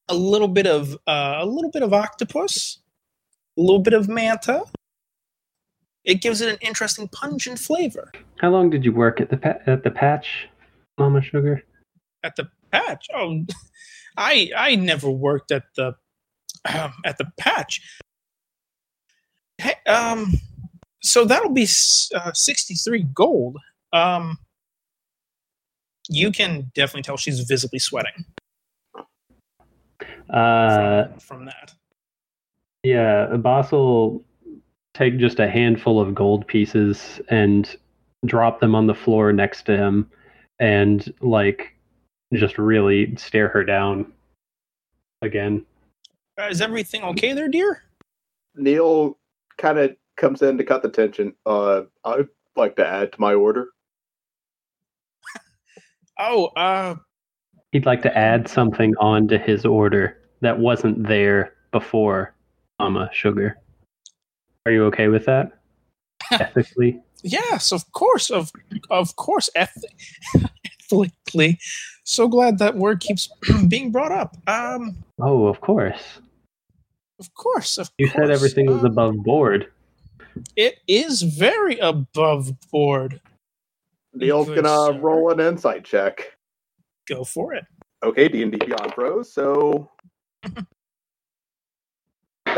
a 0.09 0.15
little 0.15 0.49
bit 0.49 0.67
of 0.67 0.95
uh, 1.07 1.37
a 1.41 1.47
little 1.47 1.71
bit 1.71 1.83
of 1.83 1.93
octopus, 1.93 2.79
a 3.57 3.61
little 3.61 3.79
bit 3.81 3.95
of 3.95 4.09
manta. 4.09 4.65
It 6.05 6.21
gives 6.23 6.41
it 6.41 6.49
an 6.53 6.59
interesting 6.61 7.09
pungent 7.09 7.59
flavor. 7.59 8.13
How 8.41 8.51
long 8.51 8.71
did 8.71 8.85
you 8.85 8.93
work 8.93 9.21
at 9.21 9.29
the 9.31 9.37
pa- 9.37 9.59
at 9.67 9.83
the 9.83 9.91
patch, 9.91 10.49
Mama 10.99 11.21
Sugar? 11.21 11.63
At 12.23 12.37
the 12.37 12.49
patch, 12.71 13.07
oh, 13.15 13.45
I 14.17 14.51
I 14.57 14.77
never 14.77 15.11
worked 15.11 15.51
at 15.51 15.65
the 15.77 15.97
um, 16.73 16.93
at 17.05 17.19
the 17.19 17.27
patch. 17.39 17.81
Hey, 19.59 19.75
um, 19.87 20.35
so 21.03 21.25
that'll 21.25 21.51
be 21.53 21.67
uh, 22.15 22.33
sixty 22.33 22.75
three 22.75 23.03
gold. 23.15 23.57
Um, 23.93 24.39
you 26.09 26.31
can 26.31 26.71
definitely 26.75 27.03
tell 27.03 27.17
she's 27.17 27.41
visibly 27.41 27.81
sweating 27.81 28.25
Uh, 30.31 31.09
from, 31.09 31.19
from 31.21 31.45
that. 31.47 31.73
Yeah, 32.87 33.37
Boss 33.37 33.73
will 33.73 34.25
take 34.95 35.19
just 35.19 35.41
a 35.41 35.51
handful 35.51 36.01
of 36.01 36.15
gold 36.15 36.47
pieces 36.47 37.21
and 37.29 37.77
drop 38.25 38.61
them 38.61 38.77
on 38.77 38.87
the 38.87 38.95
floor 38.95 39.33
next 39.33 39.65
to 39.65 39.77
him, 39.77 40.09
and 40.61 41.13
like 41.21 41.75
just 42.33 42.59
really 42.59 43.17
stare 43.17 43.49
her 43.49 43.65
down 43.65 44.13
again. 45.21 45.67
Uh, 46.41 46.47
is 46.47 46.61
everything 46.61 47.03
okay 47.03 47.33
there, 47.33 47.49
dear? 47.49 47.83
Neil 48.55 49.19
kind 49.59 49.79
of 49.79 49.97
comes 50.17 50.41
in 50.43 50.57
to 50.57 50.63
cut 50.63 50.83
the 50.83 50.89
tension. 50.89 51.35
Uh, 51.45 51.83
I'd 52.05 52.29
like 52.55 52.77
to 52.77 52.87
add 52.87 53.13
to 53.13 53.21
my 53.21 53.35
order. 53.35 53.69
Oh, 56.19 56.47
uh, 56.57 56.95
He'd 57.73 57.85
like 57.85 58.01
to 58.03 58.17
add 58.17 58.49
something 58.49 58.95
on 58.99 59.29
to 59.29 59.37
his 59.37 59.67
order 59.67 60.17
that 60.41 60.59
wasn't 60.59 61.07
there 61.07 61.53
before, 61.73 62.35
Mama 62.79 63.09
Sugar. 63.13 63.59
Are 64.65 64.73
you 64.73 64.85
okay 64.87 65.09
with 65.09 65.25
that? 65.27 65.53
Ethically? 66.31 67.01
yes, 67.23 67.73
of 67.73 67.91
course, 67.93 68.31
of 68.31 68.51
of 68.91 69.17
course, 69.17 69.49
eth- 69.55 69.85
ethically. 70.93 71.59
So 72.05 72.29
glad 72.29 72.59
that 72.59 72.77
word 72.77 73.01
keeps 73.01 73.29
being 73.69 73.91
brought 73.93 74.13
up. 74.13 74.37
Um, 74.47 74.97
Oh, 75.21 75.47
of 75.47 75.61
course. 75.61 76.03
of 77.19 77.33
course, 77.35 77.79
of 77.79 77.91
You 77.99 78.09
course. 78.11 78.27
said 78.27 78.31
everything 78.31 78.67
was 78.67 78.81
Um, 78.85 78.87
above 78.93 79.17
board. 79.25 79.73
It 80.57 80.79
is 80.87 81.23
very 81.23 81.79
above 81.79 82.53
board. 82.71 83.21
Neil's 84.13 84.49
Good 84.49 84.65
gonna 84.65 84.93
sir. 84.95 85.01
roll 85.01 85.31
an 85.31 85.41
insight 85.41 85.85
check. 85.85 86.37
Go 87.09 87.25
for 87.25 87.55
it. 87.55 87.65
Okay, 88.03 88.29
D 88.29 88.43
and 88.43 88.53
D 88.53 88.59
Beyond 88.59 88.93
Pros. 88.93 89.33
So 89.33 89.91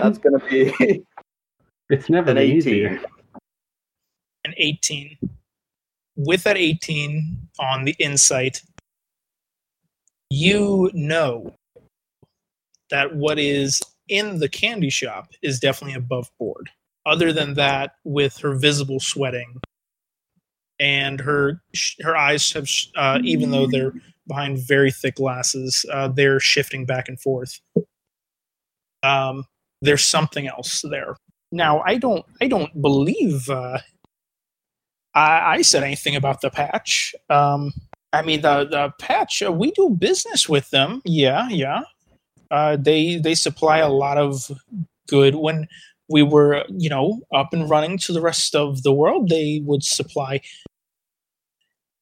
that's 0.03 0.18
gonna 0.18 0.38
be 0.49 1.05
It's 1.90 2.11
never 2.11 2.30
an 2.30 2.36
been 2.36 2.44
eighteen. 2.44 2.57
easier. 2.59 3.01
An 4.44 4.55
18. 4.57 5.16
With 6.16 6.42
that 6.44 6.57
18 6.57 7.49
on 7.59 7.84
the 7.84 7.94
insight, 7.99 8.62
you 10.30 10.90
know 10.92 11.55
that 12.90 13.14
what 13.14 13.38
is 13.38 13.80
in 14.09 14.38
the 14.38 14.49
candy 14.49 14.90
shop 14.90 15.28
is 15.42 15.61
definitely 15.61 15.94
above 15.96 16.30
board. 16.38 16.68
Other 17.07 17.32
than 17.32 17.55
that, 17.55 17.92
with 18.05 18.36
her 18.38 18.55
visible 18.55 19.01
sweating 19.01 19.61
and 20.80 21.20
her 21.20 21.62
her 22.03 22.16
eyes 22.16 22.53
have, 22.53 22.68
uh, 22.96 23.18
even 23.24 23.51
though 23.51 23.66
they're 23.66 23.94
behind 24.26 24.59
very 24.59 24.90
thick 24.90 25.14
glasses, 25.16 25.86
uh, 25.90 26.09
they're 26.09 26.40
shifting 26.40 26.84
back 26.84 27.09
and 27.09 27.18
forth. 27.20 27.61
Um, 29.03 29.44
there's 29.83 30.05
something 30.05 30.47
else 30.49 30.83
there. 30.83 31.16
Now, 31.51 31.81
I 31.87 31.97
don't, 31.97 32.24
I 32.41 32.49
don't 32.49 32.81
believe 32.81 33.49
uh, 33.49 33.79
I, 35.14 35.57
I 35.57 35.62
said 35.62 35.83
anything 35.83 36.16
about 36.16 36.41
the 36.41 36.51
patch. 36.51 37.14
Um, 37.31 37.72
I 38.12 38.22
mean, 38.22 38.41
the 38.41 38.64
the 38.64 38.93
patch. 38.99 39.43
Uh, 39.43 39.53
we 39.53 39.70
do 39.72 39.91
business 39.91 40.49
with 40.49 40.70
them. 40.70 41.03
Yeah, 41.05 41.49
yeah. 41.49 41.83
Uh, 42.51 42.76
they 42.76 43.16
they 43.16 43.35
supply 43.35 43.79
a 43.79 43.89
lot 43.89 44.16
of 44.16 44.51
good. 45.09 45.35
When 45.35 45.68
we 46.09 46.22
were, 46.22 46.64
you 46.70 46.89
know, 46.89 47.20
up 47.35 47.53
and 47.53 47.68
running 47.68 47.99
to 47.99 48.12
the 48.12 48.22
rest 48.22 48.55
of 48.55 48.83
the 48.83 48.93
world, 48.93 49.29
they 49.29 49.61
would 49.64 49.85
supply 49.85 50.41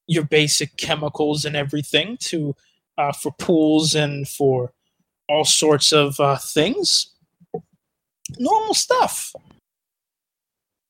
your 0.06 0.24
basic 0.24 0.76
chemicals 0.76 1.44
and 1.44 1.56
everything 1.56 2.16
to 2.20 2.54
uh, 2.98 3.12
for 3.12 3.32
pools 3.32 3.94
and 3.94 4.28
for 4.28 4.72
all 5.28 5.44
sorts 5.44 5.92
of 5.92 6.20
uh, 6.20 6.36
things. 6.36 7.12
Normal 8.38 8.74
stuff. 8.74 9.34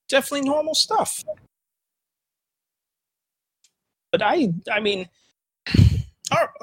Definitely 0.08 0.48
normal 0.48 0.74
stuff 0.74 1.22
but 4.16 4.22
I 4.26 4.48
I 4.72 4.80
mean 4.80 5.08
our- 6.32 6.54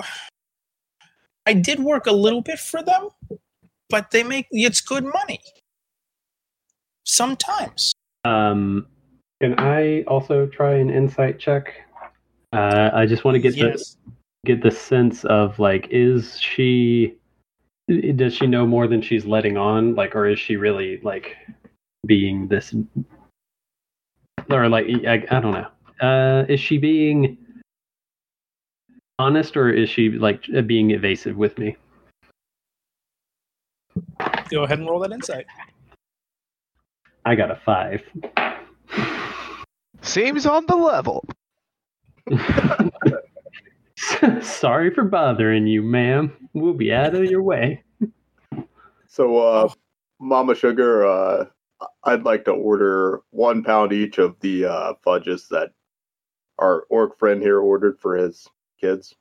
I 1.45 1.53
did 1.53 1.80
work 1.80 2.07
a 2.07 2.11
little 2.11 2.41
bit 2.41 2.57
for 2.57 2.82
them, 2.82 3.09
but 3.89 4.11
they 4.11 4.24
make 4.24 4.47
it's 4.51 4.82
good 4.82 5.03
money. 5.03 5.41
Sometimes. 7.05 7.91
Um, 8.24 8.88
can 9.41 9.59
I 9.59 10.03
also 10.03 10.47
try 10.47 10.76
an 10.76 10.89
insight 10.89 11.38
check? 11.38 11.74
Uh, 12.53 12.91
I 12.93 13.05
just 13.05 13.26
want 13.26 13.36
to 13.36 13.41
get 13.41 13.55
yes. 13.55 13.97
the 14.05 14.11
get 14.45 14.63
the 14.63 14.71
sense 14.71 15.26
of 15.26 15.59
like, 15.59 15.88
is 15.91 16.39
she? 16.39 17.17
Does 17.88 18.34
she 18.34 18.47
know 18.47 18.65
more 18.65 18.88
than 18.88 19.01
she's 19.01 19.25
letting 19.25 19.57
on? 19.57 19.95
Like, 19.95 20.15
or 20.15 20.27
is 20.27 20.39
she 20.39 20.55
really 20.55 20.99
like 21.03 21.36
being 22.05 22.47
this? 22.47 22.73
Or 24.49 24.69
like, 24.69 24.86
I, 25.05 25.25
I 25.29 25.39
don't 25.39 25.51
know. 25.51 25.67
Uh, 26.05 26.45
is 26.47 26.59
she 26.59 26.77
being 26.77 27.38
honest, 29.19 29.57
or 29.57 29.69
is 29.69 29.89
she 29.89 30.09
like 30.09 30.43
being 30.65 30.91
evasive 30.91 31.36
with 31.36 31.57
me? 31.57 31.75
Go 34.49 34.63
ahead 34.63 34.79
and 34.79 34.89
roll 34.89 34.99
that 34.99 35.11
insight. 35.11 35.45
I 37.25 37.36
got 37.36 37.51
a 37.51 37.59
five. 37.65 38.01
Seems 40.01 40.45
on 40.45 40.65
the 40.67 40.75
level. 40.75 41.25
Sorry 44.41 44.93
for 44.93 45.03
bothering 45.03 45.67
you, 45.67 45.81
ma'am. 45.81 46.49
We'll 46.53 46.73
be 46.73 46.93
out 46.93 47.15
of 47.15 47.25
your 47.25 47.41
way. 47.41 47.83
so. 49.07 49.37
Uh, 49.37 49.69
Mama 50.23 50.55
Sugar, 50.55 51.05
uh, 51.05 51.45
I'd 52.05 52.23
like 52.23 52.45
to 52.45 52.51
order 52.51 53.21
one 53.31 53.63
pound 53.63 53.91
each 53.91 54.17
of 54.17 54.39
the 54.39 54.65
uh, 54.65 54.93
fudges 55.03 55.47
that 55.49 55.71
our 56.59 56.85
orc 56.89 57.19
friend 57.19 57.41
here 57.41 57.59
ordered 57.59 57.99
for 57.99 58.15
his 58.15 58.47
kids. 58.79 59.13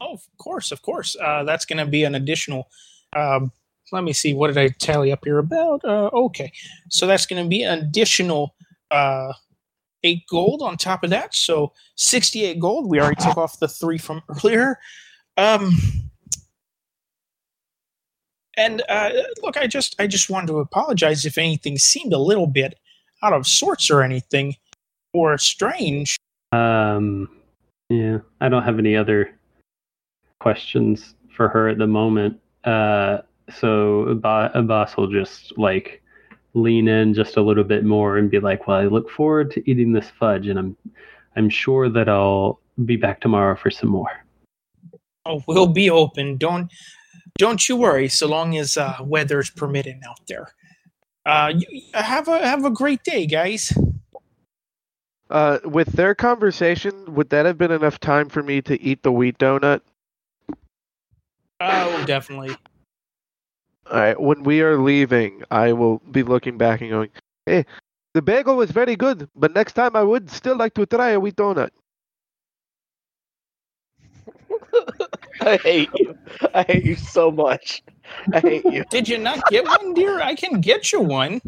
Oh, 0.00 0.12
of 0.12 0.28
course, 0.36 0.72
of 0.72 0.82
course. 0.82 1.16
Uh, 1.16 1.44
that's 1.44 1.64
going 1.64 1.78
to 1.78 1.90
be 1.90 2.04
an 2.04 2.14
additional. 2.14 2.68
Um, 3.14 3.50
let 3.92 4.04
me 4.04 4.12
see. 4.12 4.34
What 4.34 4.48
did 4.48 4.58
I 4.58 4.68
tally 4.78 5.10
up 5.10 5.24
here 5.24 5.38
about? 5.38 5.82
Uh, 5.84 6.10
okay, 6.12 6.52
so 6.90 7.06
that's 7.06 7.24
going 7.24 7.42
to 7.42 7.48
be 7.48 7.62
an 7.62 7.78
additional 7.78 8.54
uh, 8.90 9.32
eight 10.06 10.26
gold 10.28 10.62
on 10.62 10.76
top 10.76 11.04
of 11.04 11.10
that. 11.10 11.34
So 11.34 11.72
sixty-eight 11.96 12.60
gold. 12.60 12.88
We 12.88 13.00
already 13.00 13.22
took 13.22 13.36
off 13.36 13.58
the 13.58 13.68
three 13.68 13.98
from 13.98 14.22
earlier. 14.28 14.78
Um, 15.36 15.72
and 18.56 18.82
uh, 18.88 19.10
look, 19.42 19.56
I 19.56 19.66
just 19.66 20.00
I 20.00 20.06
just 20.06 20.30
wanted 20.30 20.46
to 20.46 20.60
apologize 20.60 21.26
if 21.26 21.36
anything 21.36 21.76
seemed 21.76 22.12
a 22.12 22.18
little 22.18 22.46
bit 22.46 22.78
out 23.22 23.32
of 23.32 23.46
sorts 23.46 23.90
or 23.90 24.02
anything 24.02 24.54
or 25.12 25.36
strange. 25.38 26.16
Um, 26.52 27.28
yeah, 27.90 28.18
I 28.40 28.48
don't 28.48 28.62
have 28.62 28.78
any 28.78 28.96
other 28.96 29.30
questions 30.40 31.14
for 31.34 31.48
her 31.48 31.68
at 31.68 31.78
the 31.78 31.86
moment. 31.86 32.40
Uh, 32.64 33.18
so 33.52 34.14
Ba- 34.14 34.50
Abbas 34.54 34.96
will 34.96 35.08
just 35.08 35.56
like 35.58 36.02
lean 36.56 36.88
in 36.88 37.14
just 37.14 37.36
a 37.36 37.42
little 37.42 37.64
bit 37.64 37.84
more 37.84 38.16
and 38.16 38.30
be 38.30 38.40
like, 38.40 38.66
"Well, 38.66 38.78
I 38.78 38.86
look 38.86 39.10
forward 39.10 39.50
to 39.52 39.70
eating 39.70 39.92
this 39.92 40.08
fudge, 40.08 40.48
and 40.48 40.58
I'm 40.58 40.76
I'm 41.36 41.48
sure 41.48 41.88
that 41.88 42.08
I'll 42.08 42.60
be 42.84 42.96
back 42.96 43.20
tomorrow 43.20 43.54
for 43.54 43.70
some 43.70 43.90
more." 43.90 44.10
Oh, 45.24 45.42
we'll 45.46 45.66
be 45.66 45.90
open. 45.90 46.36
Don't 46.36 46.72
don't 47.38 47.68
you 47.68 47.76
worry. 47.76 48.08
So 48.08 48.26
long 48.26 48.56
as 48.56 48.76
uh, 48.76 48.98
weather's 49.02 49.50
permitting 49.50 50.00
out 50.08 50.26
there. 50.26 50.48
Uh, 51.26 51.52
you, 51.56 51.82
have 51.92 52.28
a 52.28 52.46
have 52.46 52.64
a 52.64 52.70
great 52.70 53.02
day, 53.02 53.26
guys. 53.26 53.72
Uh, 55.28 55.58
with 55.64 55.88
their 55.88 56.14
conversation, 56.14 57.14
would 57.14 57.30
that 57.30 57.46
have 57.46 57.58
been 57.58 57.72
enough 57.72 57.98
time 57.98 58.28
for 58.28 58.42
me 58.42 58.62
to 58.62 58.80
eat 58.80 59.02
the 59.02 59.10
wheat 59.10 59.36
donut? 59.38 59.80
Oh, 61.60 62.04
definitely. 62.06 62.56
All 63.90 63.98
right. 63.98 64.20
When 64.20 64.42
we 64.42 64.62
are 64.62 64.78
leaving, 64.78 65.42
I 65.50 65.72
will 65.72 65.98
be 66.10 66.22
looking 66.22 66.58
back 66.58 66.80
and 66.80 66.90
going, 66.90 67.10
"Hey, 67.46 67.64
the 68.14 68.22
bagel 68.22 68.56
was 68.56 68.70
very 68.70 68.96
good, 68.96 69.28
but 69.34 69.54
next 69.54 69.74
time 69.74 69.96
I 69.96 70.02
would 70.02 70.30
still 70.30 70.56
like 70.56 70.74
to 70.74 70.86
try 70.86 71.10
a 71.10 71.20
wheat 71.20 71.36
donut." 71.36 71.70
I 75.40 75.56
hate 75.58 75.90
you. 75.94 76.16
I 76.54 76.62
hate 76.62 76.84
you 76.84 76.96
so 76.96 77.30
much. 77.30 77.82
I 78.32 78.40
hate 78.40 78.64
you. 78.64 78.84
Did 78.90 79.08
you 79.08 79.18
not 79.18 79.40
get 79.50 79.64
one, 79.64 79.94
dear? 79.94 80.20
I 80.20 80.34
can 80.34 80.60
get 80.60 80.92
you 80.92 81.00
one. 81.00 81.40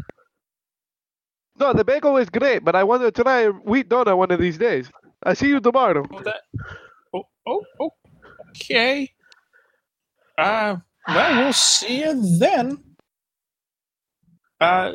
No, 1.59 1.73
the 1.73 1.83
bagel 1.83 2.17
is 2.17 2.29
great, 2.29 2.63
but 2.63 2.75
I 2.75 2.83
want 2.83 3.01
to 3.03 3.11
try 3.11 3.41
a 3.41 3.51
wheat 3.51 3.89
donut 3.89 4.17
one 4.17 4.31
of 4.31 4.39
these 4.39 4.57
days. 4.57 4.89
I 5.23 5.33
see 5.33 5.49
you 5.49 5.59
tomorrow. 5.59 6.05
Oh, 6.11 6.21
that. 6.21 6.41
Oh, 7.13 7.23
oh, 7.47 7.65
oh. 7.81 7.91
Okay. 8.51 9.11
Uh, 10.37 10.77
well, 11.09 11.43
we'll 11.43 11.53
see 11.53 12.01
you 12.01 12.37
then. 12.39 12.83
Uh, 14.59 14.93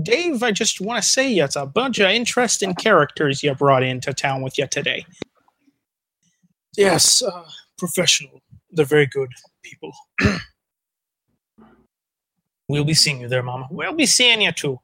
Dave, 0.00 0.42
I 0.42 0.50
just 0.50 0.80
want 0.80 1.02
to 1.02 1.08
say 1.08 1.32
it's 1.36 1.56
a 1.56 1.66
bunch 1.66 1.98
of 2.00 2.10
interesting 2.10 2.74
characters 2.74 3.42
you 3.42 3.54
brought 3.54 3.82
into 3.82 4.12
town 4.12 4.42
with 4.42 4.58
you 4.58 4.66
today. 4.66 5.06
Yes, 6.76 7.22
uh, 7.22 7.44
professional. 7.78 8.42
They're 8.70 8.84
very 8.84 9.06
good 9.06 9.30
people. 9.62 9.92
we'll 12.68 12.84
be 12.84 12.94
seeing 12.94 13.20
you 13.20 13.28
there, 13.28 13.42
Mama. 13.42 13.68
We'll 13.70 13.94
be 13.94 14.06
seeing 14.06 14.42
you 14.42 14.50
too. 14.50 14.80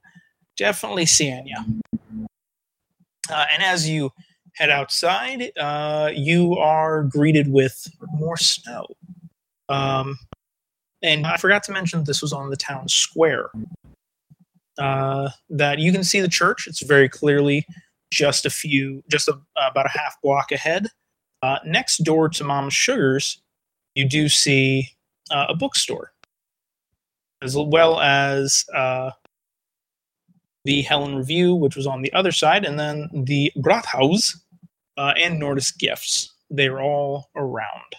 Definitely 0.56 1.06
seeing 1.06 1.46
you. 1.48 1.56
Uh, 3.28 3.46
and 3.52 3.62
as 3.62 3.88
you 3.88 4.10
head 4.54 4.70
outside, 4.70 5.50
uh, 5.58 6.10
you 6.14 6.56
are 6.56 7.04
greeted 7.04 7.50
with 7.50 7.88
more 8.12 8.36
snow. 8.36 8.86
Um, 9.68 10.18
and 11.02 11.26
I 11.26 11.36
forgot 11.36 11.62
to 11.64 11.72
mention 11.72 12.04
this 12.04 12.22
was 12.22 12.32
on 12.32 12.50
the 12.50 12.56
town 12.56 12.88
square. 12.88 13.50
Uh, 14.78 15.28
that 15.50 15.78
you 15.78 15.92
can 15.92 16.02
see 16.02 16.20
the 16.20 16.28
church. 16.28 16.66
It's 16.66 16.82
very 16.82 17.08
clearly 17.08 17.66
just 18.10 18.46
a 18.46 18.50
few, 18.50 19.02
just 19.10 19.28
a, 19.28 19.38
about 19.56 19.86
a 19.86 19.98
half 19.98 20.20
block 20.22 20.52
ahead. 20.52 20.88
Uh, 21.42 21.58
next 21.66 21.98
door 21.98 22.28
to 22.30 22.44
Mom 22.44 22.70
Sugar's, 22.70 23.42
you 23.94 24.08
do 24.08 24.28
see 24.28 24.88
uh, 25.30 25.46
a 25.48 25.54
bookstore, 25.54 26.12
as 27.42 27.56
well 27.56 28.00
as 28.00 28.64
uh, 28.74 29.10
the 30.64 30.82
Helen 30.82 31.16
Review, 31.16 31.54
which 31.54 31.76
was 31.76 31.86
on 31.86 32.02
the 32.02 32.12
other 32.12 32.32
side, 32.32 32.64
and 32.64 32.78
then 32.78 33.08
the 33.12 33.52
Brathaus 33.58 34.36
uh, 34.96 35.14
and 35.16 35.38
Nordis 35.38 35.72
Gifts. 35.72 36.32
They're 36.50 36.80
all 36.80 37.30
around. 37.36 37.94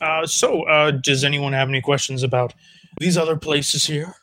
Uh, 0.00 0.26
so, 0.26 0.62
uh, 0.64 0.90
does 0.90 1.24
anyone 1.24 1.52
have 1.52 1.68
any 1.68 1.80
questions 1.80 2.22
about 2.22 2.54
these 2.98 3.16
other 3.16 3.36
places 3.36 3.84
here? 3.86 4.14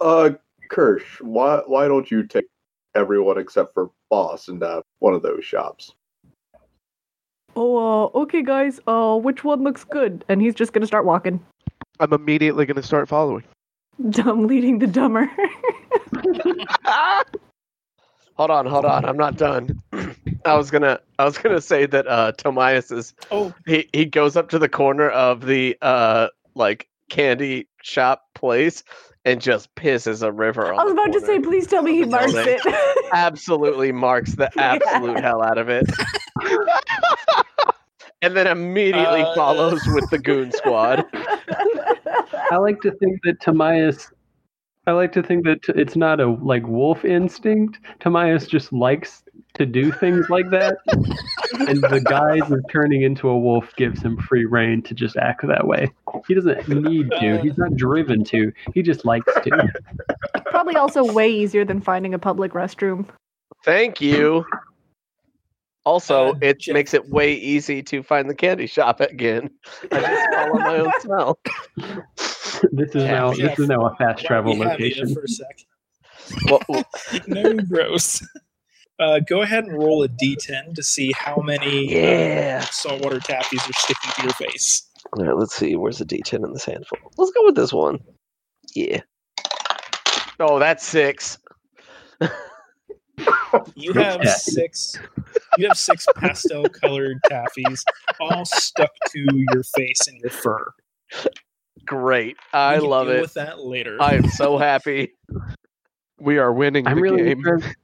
Uh, 0.00 0.30
Kirsch, 0.70 1.20
why 1.20 1.62
why 1.66 1.88
don't 1.88 2.10
you 2.10 2.22
take 2.26 2.46
everyone 2.94 3.38
except 3.38 3.72
for 3.74 3.90
Boss 4.10 4.48
into 4.48 4.82
one 4.98 5.14
of 5.14 5.22
those 5.22 5.44
shops? 5.44 5.94
Oh, 7.56 7.76
uh, 7.76 8.18
okay, 8.18 8.42
guys. 8.42 8.80
Uh, 8.86 9.16
which 9.16 9.42
one 9.42 9.62
looks 9.62 9.84
good? 9.84 10.24
And 10.28 10.42
he's 10.42 10.54
just 10.54 10.72
gonna 10.72 10.86
start 10.86 11.06
walking. 11.06 11.40
I'm 12.00 12.12
immediately 12.12 12.66
going 12.66 12.76
to 12.76 12.82
start 12.82 13.08
following. 13.08 13.44
Dumb 14.10 14.46
leading 14.46 14.78
the 14.78 14.86
dumber. 14.86 15.30
hold 18.36 18.50
on, 18.50 18.66
hold 18.66 18.84
on. 18.84 19.04
I'm 19.04 19.16
not 19.16 19.36
done. 19.36 19.82
I 20.44 20.54
was 20.54 20.70
gonna 20.70 21.00
I 21.18 21.24
was 21.24 21.36
gonna 21.38 21.60
say 21.60 21.86
that 21.86 22.06
uh 22.06 22.32
Tamias 22.32 22.92
is 22.96 23.14
Oh, 23.30 23.52
he, 23.66 23.88
he 23.92 24.04
goes 24.04 24.36
up 24.36 24.48
to 24.50 24.58
the 24.58 24.68
corner 24.68 25.10
of 25.10 25.44
the 25.44 25.76
uh 25.82 26.28
like 26.54 26.88
candy 27.10 27.68
shop 27.82 28.22
place 28.34 28.84
and 29.24 29.40
just 29.40 29.74
pisses 29.74 30.22
a 30.22 30.30
river 30.30 30.72
on 30.72 30.78
I 30.78 30.84
was 30.84 30.92
about 30.92 31.12
to 31.12 31.20
say, 31.20 31.40
please 31.40 31.66
tell 31.66 31.82
me 31.82 31.94
he 31.94 32.04
marks 32.04 32.32
it. 32.34 32.60
absolutely 33.12 33.90
marks 33.90 34.34
the 34.36 34.48
absolute 34.58 35.18
hell 35.20 35.42
out 35.42 35.58
of 35.58 35.68
it. 35.68 35.84
and 38.22 38.36
then 38.36 38.46
immediately 38.46 39.22
Uh, 39.22 39.34
follows 39.34 39.80
with 39.88 40.08
the 40.10 40.18
goon 40.18 40.52
squad. 40.52 41.04
I 42.50 42.56
like 42.56 42.80
to 42.82 42.92
think 42.92 43.20
that 43.24 43.40
Tamias. 43.40 44.12
I 44.86 44.92
like 44.92 45.10
to 45.12 45.22
think 45.22 45.44
that 45.44 45.60
it's 45.68 45.96
not 45.96 46.20
a 46.20 46.28
like 46.28 46.66
wolf 46.66 47.04
instinct. 47.04 47.80
Tamias 48.00 48.48
just 48.48 48.72
likes 48.72 49.24
to 49.54 49.66
do 49.66 49.90
things 49.90 50.30
like 50.30 50.48
that, 50.50 50.76
and 51.68 51.82
the 51.82 52.00
guise 52.04 52.48
of 52.52 52.60
turning 52.70 53.02
into 53.02 53.28
a 53.28 53.36
wolf 53.36 53.74
gives 53.76 54.00
him 54.00 54.16
free 54.16 54.44
reign 54.44 54.82
to 54.82 54.94
just 54.94 55.16
act 55.16 55.44
that 55.46 55.66
way. 55.66 55.90
He 56.28 56.34
doesn't 56.34 56.68
need 56.68 57.10
to. 57.10 57.38
Uh. 57.38 57.42
He's 57.42 57.58
not 57.58 57.74
driven 57.74 58.22
to. 58.24 58.52
He 58.74 58.82
just 58.82 59.04
likes 59.04 59.32
to. 59.34 59.72
Probably 60.46 60.76
also 60.76 61.12
way 61.12 61.30
easier 61.30 61.64
than 61.64 61.80
finding 61.80 62.14
a 62.14 62.18
public 62.18 62.52
restroom. 62.52 63.06
Thank 63.64 64.00
you. 64.00 64.44
Also, 65.86 66.32
Uh, 66.32 66.38
it 66.42 66.58
Jeff- 66.60 66.74
makes 66.74 66.92
it 66.94 67.08
way 67.08 67.32
easy 67.32 67.82
to 67.84 68.02
find 68.02 68.28
the 68.28 68.34
candy 68.34 68.66
shop 68.66 69.00
again. 69.00 69.48
I 69.92 70.00
just 70.00 70.34
follow 70.34 70.58
my 70.58 70.78
own 70.80 70.92
smell. 71.00 71.38
This 72.72 72.94
is 72.94 73.04
Yeah, 73.04 73.10
now 73.12 73.32
yeah. 73.32 73.48
this 73.48 73.58
is 73.60 73.68
now 73.68 73.86
a 73.86 73.90
fast 73.96 74.00
while 74.00 74.26
travel 74.26 74.52
we 74.54 74.58
have 74.60 74.80
you 74.80 74.86
location. 74.88 75.14
For 75.14 75.22
a 75.22 75.28
sec. 75.28 75.60
Well, 76.50 76.60
well, 76.68 76.84
no 77.28 77.54
gross. 77.54 78.26
Uh, 78.98 79.20
go 79.20 79.42
ahead 79.42 79.64
and 79.64 79.78
roll 79.78 80.02
a 80.02 80.08
d10 80.08 80.74
to 80.74 80.82
see 80.82 81.12
how 81.12 81.36
many 81.36 81.92
yeah. 81.94 82.60
saltwater 82.60 83.20
taffies 83.20 83.68
are 83.68 83.72
sticking 83.74 84.10
to 84.16 84.22
your 84.24 84.32
face. 84.32 84.82
All 85.12 85.24
right, 85.24 85.36
let's 85.36 85.54
see. 85.54 85.76
Where's 85.76 85.98
the 85.98 86.04
D10 86.04 86.44
in 86.44 86.52
this 86.52 86.64
handful? 86.64 86.98
Let's 87.16 87.30
go 87.30 87.44
with 87.44 87.54
this 87.54 87.72
one. 87.72 88.00
Yeah. 88.74 89.02
Oh, 90.40 90.58
that's 90.58 90.84
six. 90.84 91.38
You 93.74 93.92
have 93.94 94.20
taffy. 94.20 94.50
six. 94.50 94.98
You 95.58 95.68
have 95.68 95.78
six 95.78 96.06
pastel-colored 96.16 97.18
taffies, 97.30 97.82
all 98.20 98.44
stuck 98.44 98.90
to 99.10 99.26
your 99.52 99.62
face 99.62 100.06
and 100.08 100.18
your 100.20 100.30
fur. 100.30 100.70
Great. 101.84 102.36
I 102.52 102.78
We 102.78 102.86
love 102.86 103.06
deal 103.06 103.16
it. 103.16 103.20
With 103.22 103.34
that 103.34 103.60
later. 103.60 103.96
I 104.00 104.14
am 104.14 104.28
so 104.28 104.58
happy. 104.58 105.14
We 106.18 106.38
are 106.38 106.52
winning 106.52 106.86
I'm 106.86 106.96
the 106.96 107.02
really 107.02 107.22
game. 107.24 107.38
interested. 107.38 107.76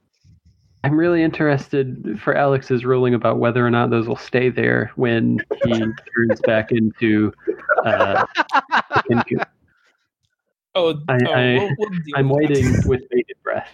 I'm 0.83 0.97
really 0.97 1.23
interested 1.23 2.19
for 2.21 2.35
Alex's 2.35 2.83
ruling 2.83 3.13
about 3.13 3.39
whether 3.39 3.65
or 3.65 3.71
not 3.71 3.89
those 3.89 4.05
will 4.05 4.17
stay 4.17 4.49
there 4.49 4.91
when 4.97 5.39
he 5.63 5.79
turns 5.79 6.41
back 6.45 6.73
into. 6.73 7.31
Uh, 7.85 8.25
into 9.09 9.37
oh, 10.75 10.99
I, 11.07 11.17
oh 11.25 11.31
I, 11.31 11.57
we'll, 11.57 11.69
we'll 11.77 11.89
I'm 12.15 12.27
waiting 12.27 12.73
with 12.85 13.07
bated 13.09 13.37
breath. 13.43 13.69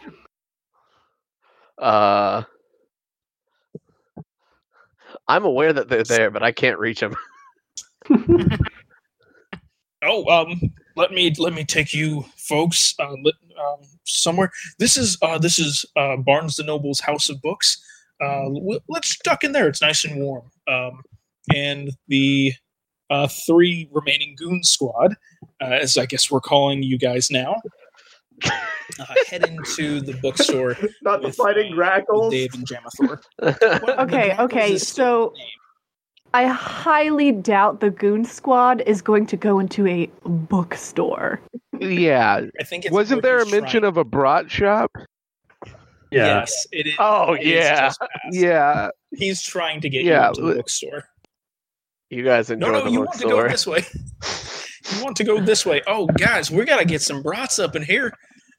Uh, 1.79 2.43
I'm 5.27 5.45
aware 5.45 5.73
that 5.73 5.89
they're 5.89 6.03
there, 6.03 6.31
but 6.31 6.43
I 6.43 6.51
can't 6.51 6.79
reach 6.79 6.99
them. 6.99 7.15
Oh, 10.01 10.25
um, 10.27 10.61
let 10.95 11.11
me 11.11 11.33
let 11.37 11.53
me 11.53 11.65
take 11.65 11.93
you 11.93 12.25
folks 12.37 12.95
uh, 12.99 13.15
let, 13.21 13.33
um, 13.59 13.79
somewhere. 14.05 14.51
This 14.77 14.95
is 14.95 15.17
uh, 15.21 15.37
this 15.37 15.59
is 15.59 15.85
uh, 15.95 16.17
Barnes 16.17 16.55
the 16.55 16.63
Noble's 16.63 17.01
House 17.01 17.29
of 17.29 17.41
Books. 17.41 17.83
Uh, 18.21 18.49
let's 18.87 19.17
duck 19.19 19.43
in 19.43 19.51
there. 19.51 19.67
It's 19.67 19.81
nice 19.81 20.05
and 20.05 20.21
warm. 20.21 20.49
Um, 20.67 21.01
and 21.53 21.91
the 22.07 22.53
uh, 23.09 23.27
three 23.27 23.89
remaining 23.91 24.35
goon 24.37 24.63
squad, 24.63 25.15
uh, 25.61 25.65
as 25.65 25.97
I 25.97 26.05
guess 26.05 26.29
we're 26.29 26.41
calling 26.41 26.83
you 26.83 26.97
guys 26.97 27.31
now, 27.31 27.55
uh, 28.45 29.05
head 29.27 29.45
into 29.47 30.01
the 30.01 30.13
bookstore 30.21 30.75
Not 31.01 31.21
the 31.21 31.27
with, 31.27 31.35
fighting 31.35 31.73
uh, 31.73 31.75
grackles. 31.75 32.31
Dave 32.31 32.53
and 32.53 32.67
Jamathor. 32.67 33.21
Okay, 33.99 34.35
okay, 34.37 34.77
so- 34.77 35.33
name. 35.37 35.47
I 36.31 36.45
highly 36.45 37.31
doubt 37.31 37.79
the 37.79 37.89
Goon 37.89 38.23
Squad 38.23 38.81
is 38.85 39.01
going 39.01 39.25
to 39.27 39.35
go 39.35 39.57
into 39.57 39.87
a 39.87 40.07
bookstore. 40.23 41.41
Yeah. 41.79 42.41
I 42.59 42.63
think 42.63 42.85
it's 42.85 42.93
Wasn't 42.93 43.23
there 43.23 43.39
a 43.39 43.45
he's 43.45 43.51
mention 43.51 43.83
of 43.83 43.97
a 43.97 44.03
brat 44.03 44.51
shop? 44.51 44.91
Yeah. 46.11 46.25
Yes, 46.41 46.67
it 46.71 46.85
is. 46.87 46.93
oh 46.99 47.33
it 47.33 47.41
is 47.41 47.47
yeah, 47.47 47.79
just 47.87 47.99
past. 47.99 48.11
Yeah. 48.31 48.89
He's 49.15 49.41
trying 49.41 49.81
to 49.81 49.89
get 49.89 50.03
Yeah, 50.03 50.21
you 50.23 50.27
into 50.29 50.41
the 50.41 50.53
bookstore. 50.55 51.03
you 52.11 52.23
guys 52.23 52.51
enjoy 52.51 52.67
No, 52.67 52.73
no, 52.73 52.83
the 52.85 52.91
you 52.91 52.99
want 52.99 53.13
to 53.19 53.27
go 53.27 53.47
this 53.47 53.65
way. 53.65 53.83
you 54.91 55.03
want 55.03 55.17
to 55.17 55.23
go 55.23 55.39
this 55.41 55.65
way. 55.65 55.81
Oh, 55.87 56.05
guys, 56.05 56.51
we 56.51 56.63
gotta 56.63 56.85
get 56.85 57.01
some 57.01 57.23
brats 57.23 57.57
up 57.57 57.75
in 57.75 57.81
here. 57.83 58.13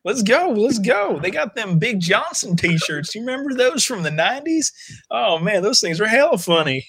Let's 0.05 0.23
go, 0.23 0.55
let's 0.57 0.79
go. 0.79 1.19
They 1.21 1.31
got 1.31 1.55
them 1.55 1.79
Big 1.79 2.01
Johnson 2.01 2.57
t-shirts. 2.57 3.15
You 3.15 3.21
remember 3.21 3.55
those 3.55 3.85
from 3.85 4.03
the 4.03 4.11
'90s? 4.11 4.73
Oh 5.11 5.39
man, 5.39 5.63
those 5.63 5.81
things 5.81 6.01
were 6.01 6.07
hella 6.07 6.39
funny. 6.39 6.87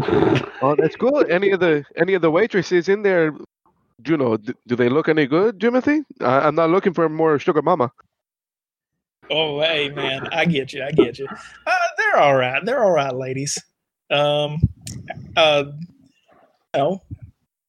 Oh, 0.00 0.74
that's 0.78 0.96
cool. 0.96 1.24
Any 1.28 1.50
of 1.50 1.60
the 1.60 1.84
any 1.96 2.14
of 2.14 2.22
the 2.22 2.30
waitresses 2.30 2.88
in 2.88 3.02
there, 3.02 3.34
you 4.06 4.16
know, 4.16 4.36
do, 4.36 4.54
do 4.66 4.76
they 4.76 4.88
look 4.88 5.08
any 5.08 5.26
good, 5.26 5.60
Timothy? 5.60 6.02
I, 6.20 6.40
I'm 6.40 6.54
not 6.54 6.70
looking 6.70 6.94
for 6.94 7.08
more 7.08 7.38
sugar 7.38 7.60
mama. 7.60 7.92
Oh, 9.30 9.60
hey 9.60 9.90
man, 9.90 10.28
I 10.28 10.44
get 10.46 10.72
you, 10.72 10.82
I 10.84 10.90
get 10.92 11.18
you. 11.18 11.26
Uh, 11.66 11.76
they're 11.98 12.18
all 12.18 12.36
right. 12.36 12.64
They're 12.64 12.82
all 12.82 12.92
right, 12.92 13.14
ladies. 13.14 13.58
Um, 14.10 14.60
uh, 15.36 15.64
no, 16.74 17.02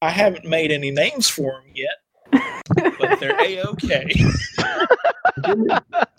I 0.01 0.09
haven't 0.09 0.45
made 0.45 0.71
any 0.71 0.91
names 0.91 1.27
for 1.27 1.51
them 1.51 1.71
yet. 1.73 2.02
But 2.99 3.19
they're 3.19 3.39
a 3.39 3.61
okay. 3.61 4.07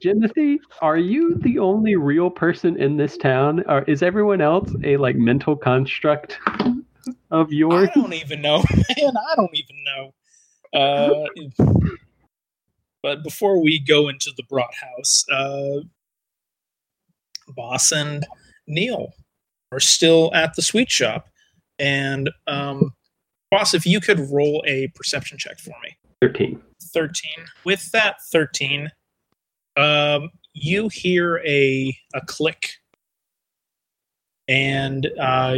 Jimothy, 0.02 0.58
are 0.80 0.96
you 0.96 1.36
the 1.36 1.58
only 1.58 1.96
real 1.96 2.30
person 2.30 2.76
in 2.80 2.96
this 2.96 3.16
town, 3.16 3.64
or 3.68 3.82
is 3.82 4.02
everyone 4.02 4.40
else 4.40 4.70
a 4.84 4.96
like 4.96 5.16
mental 5.16 5.56
construct 5.56 6.38
of 7.30 7.52
yours? 7.52 7.88
I 7.94 8.00
don't 8.00 8.12
even 8.12 8.42
know, 8.42 8.58
man. 8.74 9.12
I 9.30 9.34
don't 9.36 9.54
even 9.54 9.76
know. 9.84 10.14
Uh, 10.74 11.24
but 13.02 13.22
before 13.22 13.62
we 13.62 13.78
go 13.78 14.08
into 14.08 14.30
the 14.36 14.42
brat 14.44 14.70
house, 14.74 15.24
uh, 15.30 15.80
Boss 17.48 17.92
and 17.92 18.26
Neil 18.66 19.12
are 19.72 19.80
still 19.80 20.32
at 20.34 20.54
the 20.54 20.62
sweet 20.62 20.90
shop, 20.90 21.28
and 21.78 22.30
um, 22.46 22.92
Boss, 23.50 23.74
if 23.74 23.86
you 23.86 24.00
could 24.00 24.20
roll 24.30 24.64
a 24.66 24.88
perception 24.88 25.38
check 25.38 25.58
for 25.58 25.74
me. 25.82 25.96
Thirteen. 26.24 26.62
13 26.92 27.30
with 27.64 27.90
that 27.92 28.16
13 28.30 28.90
um, 29.76 30.30
you 30.52 30.88
hear 30.88 31.38
a 31.44 31.96
a 32.14 32.20
click 32.26 32.68
and 34.46 35.10
uh, 35.18 35.56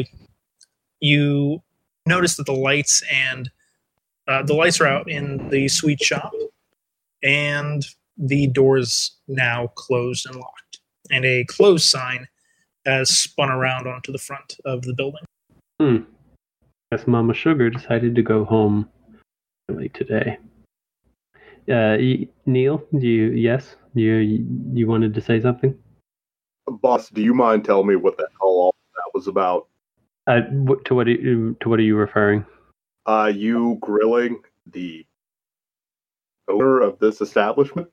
you 1.01 1.63
notice 2.07 2.37
that 2.37 2.47
the 2.47 2.53
lights 2.53 3.03
and 3.13 3.51
uh, 4.29 4.43
the 4.43 4.55
lights 4.55 4.81
are 4.81 4.87
out 4.87 5.11
in 5.11 5.49
the 5.51 5.69
sweet 5.69 6.01
shop 6.03 6.33
and 7.23 7.87
the 8.17 8.47
doors 8.47 9.17
now 9.29 9.67
closed 9.75 10.27
and 10.27 10.37
locked 10.37 10.81
and 11.11 11.25
a 11.25 11.45
close 11.45 11.85
sign 11.85 12.27
has 12.87 13.11
spun 13.11 13.51
around 13.51 13.87
onto 13.87 14.11
the 14.13 14.19
front 14.19 14.57
of 14.65 14.83
the 14.83 14.95
building 14.95 15.23
Hmm. 15.81 15.99
Guess 16.91 17.07
Mama 17.07 17.35
Sugar 17.35 17.69
decided 17.69 18.15
to 18.15 18.23
go 18.23 18.45
home 18.45 18.89
early 19.69 19.91
today. 19.91 20.39
Uh, 21.73 21.97
Neil, 22.47 22.83
do 22.97 23.07
you? 23.07 23.33
Yes, 23.33 23.77
you. 23.95 24.15
You 24.73 24.87
wanted 24.87 25.15
to 25.15 25.21
say 25.21 25.41
something? 25.41 25.77
Boss, 26.69 27.11
do 27.11 27.23
you 27.23 27.35
mind 27.35 27.65
telling 27.65 27.87
me 27.87 27.97
what 27.97 28.17
the 28.17 28.29
hell 28.41 28.49
all 28.49 28.75
that 28.95 29.11
was 29.15 29.27
about? 29.29 29.69
Uh, 30.27 30.41
to 30.85 30.95
what? 30.95 31.07
Are 31.09 31.11
you, 31.11 31.57
to 31.61 31.69
what 31.69 31.79
are 31.79 31.83
you 31.83 31.97
referring? 31.97 32.45
Uh, 33.07 33.33
you 33.35 33.79
grilling 33.81 34.41
the 34.73 35.05
owner 36.49 36.81
of 36.81 36.99
this 36.99 37.21
establishment? 37.21 37.89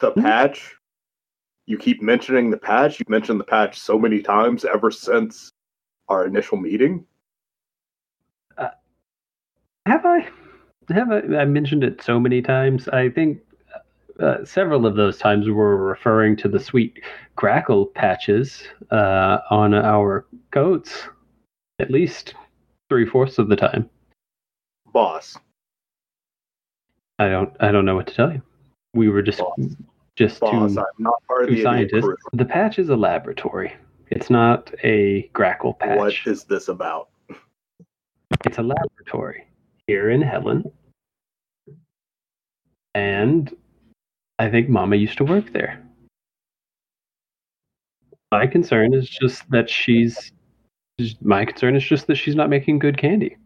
The 0.00 0.10
Hmm? 0.12 0.22
patch? 0.22 0.74
You 1.66 1.78
keep 1.78 2.02
mentioning 2.02 2.50
the 2.50 2.58
patch. 2.58 2.98
You've 3.00 3.08
mentioned 3.08 3.40
the 3.40 3.44
patch 3.44 3.78
so 3.78 3.98
many 3.98 4.20
times 4.20 4.66
ever 4.66 4.90
since 4.90 5.50
our 6.08 6.26
initial 6.26 6.58
meeting. 6.58 7.06
Have 8.58 10.06
I? 10.06 10.26
Have 10.90 11.10
I? 11.10 11.20
I 11.36 11.44
mentioned 11.44 11.84
it 11.84 12.02
so 12.02 12.20
many 12.20 12.42
times. 12.42 12.88
I 12.88 13.08
think 13.08 13.40
uh, 14.20 14.44
several 14.44 14.86
of 14.86 14.96
those 14.96 15.18
times 15.18 15.48
were 15.48 15.76
referring 15.76 16.36
to 16.36 16.48
the 16.48 16.60
sweet 16.60 17.00
crackle 17.36 17.86
patches 17.86 18.64
uh, 18.90 19.38
on 19.50 19.74
our 19.74 20.26
coats. 20.50 21.04
At 21.78 21.90
least 21.90 22.34
three 22.88 23.06
fourths 23.06 23.38
of 23.38 23.48
the 23.48 23.56
time. 23.56 23.88
Boss, 24.92 25.36
I 27.18 27.28
don't. 27.28 27.54
I 27.60 27.72
don't 27.72 27.84
know 27.84 27.96
what 27.96 28.06
to 28.08 28.14
tell 28.14 28.32
you. 28.32 28.42
We 28.94 29.08
were 29.08 29.22
just 29.22 29.38
Boss. 29.38 29.58
just 30.16 30.40
boss, 30.40 30.74
two, 30.74 30.80
I'm 30.80 30.86
not 30.98 31.22
part 31.26 31.44
of 31.44 31.48
two 31.48 31.56
the 31.56 31.62
scientists. 31.62 32.06
The 32.32 32.44
patch 32.44 32.78
is 32.78 32.90
a 32.90 32.96
laboratory. 32.96 33.74
It's 34.10 34.30
not 34.30 34.72
a 34.84 35.28
grackle 35.32 35.74
patch. 35.74 35.98
What 35.98 36.14
is 36.26 36.44
this 36.44 36.68
about? 36.68 37.08
It's 38.44 38.58
a 38.58 38.62
laboratory 38.62 39.46
here 39.86 40.10
in 40.10 40.22
Helen. 40.22 40.64
And 42.94 43.54
I 44.38 44.50
think 44.50 44.68
Mama 44.68 44.96
used 44.96 45.18
to 45.18 45.24
work 45.24 45.52
there. 45.52 45.82
My 48.32 48.46
concern 48.46 48.94
is 48.94 49.08
just 49.08 49.48
that 49.50 49.68
she's. 49.70 50.32
My 51.20 51.44
concern 51.44 51.74
is 51.74 51.84
just 51.84 52.06
that 52.06 52.14
she's 52.16 52.36
not 52.36 52.50
making 52.50 52.78
good 52.78 52.96
candy. 52.96 53.36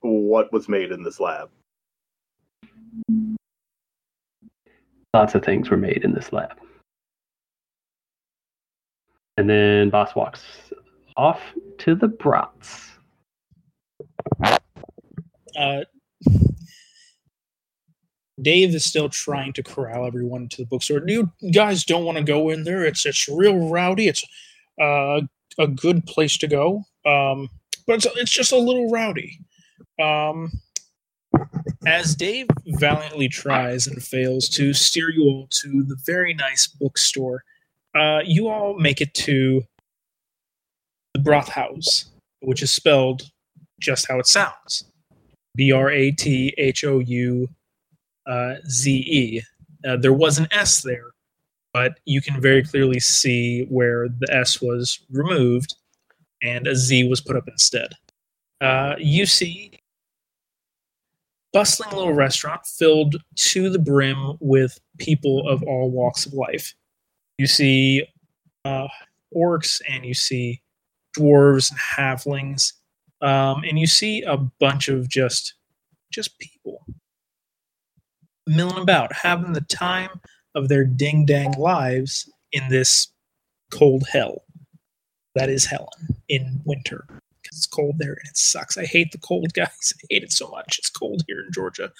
What 0.00 0.52
was 0.52 0.68
made 0.68 0.90
in 0.90 1.04
this 1.04 1.20
lab? 1.20 1.50
Lots 5.14 5.34
of 5.34 5.44
things 5.44 5.70
were 5.70 5.76
made 5.76 6.04
in 6.04 6.14
this 6.14 6.32
lab. 6.32 6.58
And 9.36 9.48
then 9.48 9.90
Boss 9.90 10.14
walks 10.14 10.72
off 11.16 11.40
to 11.78 11.94
the 11.94 12.08
brats. 12.08 12.90
Uh, 15.56 15.84
Dave 18.40 18.74
is 18.74 18.84
still 18.84 19.08
trying 19.08 19.52
to 19.54 19.62
corral 19.62 20.06
everyone 20.06 20.48
to 20.48 20.58
the 20.58 20.66
bookstore. 20.66 21.02
You 21.06 21.30
guys 21.52 21.84
don't 21.84 22.04
want 22.04 22.18
to 22.18 22.24
go 22.24 22.50
in 22.50 22.64
there. 22.64 22.84
It's 22.84 23.04
it's 23.06 23.28
real 23.28 23.68
rowdy. 23.68 24.08
It's 24.08 24.24
uh, 24.80 25.20
a 25.58 25.66
good 25.66 26.06
place 26.06 26.36
to 26.38 26.48
go, 26.48 26.82
um, 27.06 27.48
but 27.86 27.96
it's, 27.96 28.06
it's 28.16 28.30
just 28.30 28.52
a 28.52 28.58
little 28.58 28.90
rowdy. 28.90 29.38
Um, 30.00 30.50
as 31.86 32.14
Dave 32.14 32.46
valiantly 32.66 33.28
tries 33.28 33.86
and 33.86 34.02
fails 34.02 34.48
to 34.50 34.72
steer 34.72 35.10
you 35.10 35.24
all 35.24 35.48
to 35.50 35.82
the 35.84 35.96
very 36.06 36.32
nice 36.32 36.66
bookstore, 36.66 37.44
uh, 37.94 38.20
you 38.24 38.48
all 38.48 38.78
make 38.78 39.00
it 39.00 39.12
to 39.14 39.62
the 41.14 41.20
Broth 41.20 41.48
House, 41.48 42.06
which 42.40 42.62
is 42.62 42.70
spelled 42.70 43.30
just 43.80 44.06
how 44.08 44.18
it 44.18 44.26
sounds. 44.26 44.84
B 45.54 45.72
R 45.72 45.90
A 45.90 46.10
T 46.12 46.54
H 46.58 46.84
O 46.84 46.98
U 46.98 47.48
uh, 48.26 48.54
Z 48.68 48.90
E. 48.92 49.42
Uh, 49.86 49.96
there 49.96 50.12
was 50.12 50.38
an 50.38 50.48
S 50.52 50.82
there, 50.82 51.10
but 51.72 51.98
you 52.04 52.20
can 52.20 52.40
very 52.40 52.62
clearly 52.62 53.00
see 53.00 53.64
where 53.68 54.08
the 54.08 54.32
S 54.32 54.62
was 54.62 55.00
removed 55.10 55.74
and 56.42 56.66
a 56.66 56.74
Z 56.74 57.08
was 57.08 57.20
put 57.20 57.36
up 57.36 57.48
instead. 57.48 57.92
Uh, 58.60 58.94
you 58.98 59.26
see 59.26 59.72
bustling 61.52 61.90
little 61.90 62.14
restaurant 62.14 62.64
filled 62.64 63.16
to 63.34 63.68
the 63.68 63.78
brim 63.78 64.36
with 64.40 64.78
people 64.98 65.48
of 65.48 65.62
all 65.64 65.90
walks 65.90 66.26
of 66.26 66.32
life. 66.32 66.74
You 67.38 67.46
see 67.46 68.06
uh, 68.64 68.88
orcs 69.36 69.80
and 69.88 70.04
you 70.04 70.14
see 70.14 70.62
dwarves 71.16 71.70
and 71.70 71.80
halflings 71.80 72.72
um, 73.22 73.62
and 73.64 73.78
you 73.78 73.86
see 73.86 74.22
a 74.22 74.36
bunch 74.36 74.88
of 74.88 75.08
just 75.08 75.54
just 76.12 76.38
people 76.38 76.84
milling 78.46 78.82
about 78.82 79.12
having 79.12 79.52
the 79.52 79.60
time 79.62 80.10
of 80.54 80.68
their 80.68 80.84
ding 80.84 81.24
dang 81.24 81.52
lives 81.52 82.28
in 82.52 82.68
this 82.68 83.08
cold 83.70 84.04
hell 84.12 84.42
that 85.34 85.48
is 85.48 85.64
helen 85.64 85.88
in 86.28 86.60
winter 86.66 87.06
because 87.40 87.56
it's 87.56 87.66
cold 87.66 87.94
there 87.98 88.12
and 88.12 88.28
it 88.28 88.36
sucks 88.36 88.76
i 88.76 88.84
hate 88.84 89.10
the 89.12 89.18
cold 89.18 89.52
guys 89.54 89.94
i 89.96 90.06
hate 90.10 90.22
it 90.22 90.32
so 90.32 90.48
much 90.48 90.78
it's 90.78 90.90
cold 90.90 91.22
here 91.26 91.40
in 91.40 91.52
georgia 91.52 91.90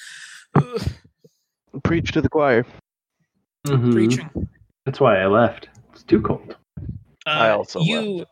Ugh, 0.56 0.82
Preach 1.84 2.12
to 2.12 2.20
the 2.20 2.28
choir. 2.28 2.66
Mhm. 3.66 3.92
preaching 3.92 4.48
That's 4.84 5.00
why 5.00 5.22
I 5.22 5.26
left. 5.26 5.68
It's 5.92 6.02
too 6.02 6.20
cold. 6.20 6.56
I 7.24 7.48
Uh, 7.50 7.56
also 7.56 7.80
you 7.80 8.26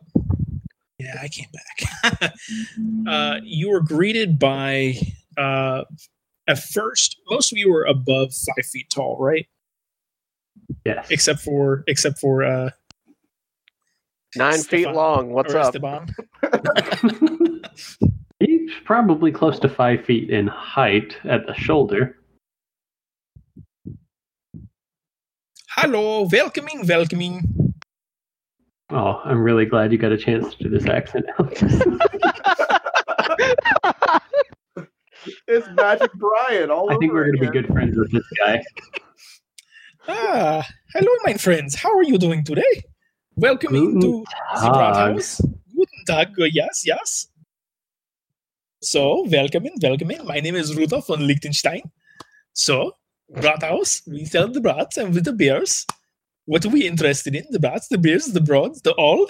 yeah 1.03 1.15
i 1.21 1.27
came 1.27 1.47
back 1.53 2.33
uh, 3.07 3.39
you 3.43 3.69
were 3.69 3.81
greeted 3.81 4.37
by 4.39 4.93
uh, 5.37 5.83
at 6.47 6.59
first 6.59 7.17
most 7.29 7.51
of 7.51 7.57
you 7.57 7.71
were 7.71 7.85
above 7.85 8.33
five 8.33 8.65
feet 8.65 8.89
tall 8.89 9.17
right 9.19 9.47
Yes. 10.85 11.07
except 11.09 11.39
for 11.41 11.83
except 11.87 12.19
for 12.19 12.43
uh 12.43 12.69
Nine 14.37 14.61
feet 14.61 14.87
long. 14.87 15.31
What's 15.33 15.53
up? 15.53 15.75
He's 18.39 18.71
probably 18.85 19.29
close 19.29 19.59
to 19.59 19.67
five 19.67 20.05
feet 20.05 20.29
in 20.29 20.47
height 20.47 21.17
at 21.25 21.45
the 21.47 21.53
shoulder. 21.53 22.15
hello 25.75 26.27
welcoming 26.31 26.85
welcoming 26.87 27.70
Oh, 28.93 29.21
I'm 29.23 29.41
really 29.41 29.65
glad 29.65 29.93
you 29.93 29.97
got 29.97 30.11
a 30.11 30.17
chance 30.17 30.53
to 30.53 30.63
do 30.63 30.69
this 30.69 30.85
accent. 30.85 31.25
it's 35.47 35.67
Magic 35.69 36.11
Brian. 36.15 36.69
All 36.69 36.91
I 36.91 36.97
think 36.97 37.11
over 37.11 37.21
we're 37.21 37.31
going 37.31 37.37
to 37.37 37.51
be 37.51 37.61
good 37.61 37.67
friends 37.67 37.97
with 37.97 38.11
this 38.11 38.27
guy. 38.37 38.61
ah 40.07 40.67
hello 40.95 41.11
my 41.23 41.33
friends 41.35 41.75
how 41.75 41.95
are 41.95 42.03
you 42.03 42.17
doing 42.17 42.43
today 42.43 42.81
welcoming 43.35 44.01
to 44.01 44.25
the 44.55 44.69
Brat 44.71 44.95
Tag. 44.95 45.13
house 45.13 45.39
guten 45.75 46.05
tag 46.07 46.29
yes 46.51 46.81
yes 46.83 47.27
so 48.81 49.23
welcoming 49.29 49.75
welcoming 49.79 50.25
my 50.25 50.39
name 50.39 50.55
is 50.55 50.75
rudolf 50.75 51.05
von 51.05 51.27
liechtenstein 51.27 51.83
so 52.53 52.95
brat 53.29 53.61
house 53.61 54.01
we 54.07 54.25
sell 54.25 54.47
the 54.47 54.59
brats 54.59 54.97
and 54.97 55.13
with 55.13 55.23
the 55.23 55.33
beers 55.33 55.85
what 56.51 56.65
are 56.65 56.69
we 56.69 56.85
interested 56.85 57.33
in 57.33 57.45
the 57.51 57.59
brats 57.59 57.87
the 57.87 57.97
beers 57.97 58.25
the 58.25 58.41
broads 58.41 58.81
the 58.81 58.91
all 58.93 59.29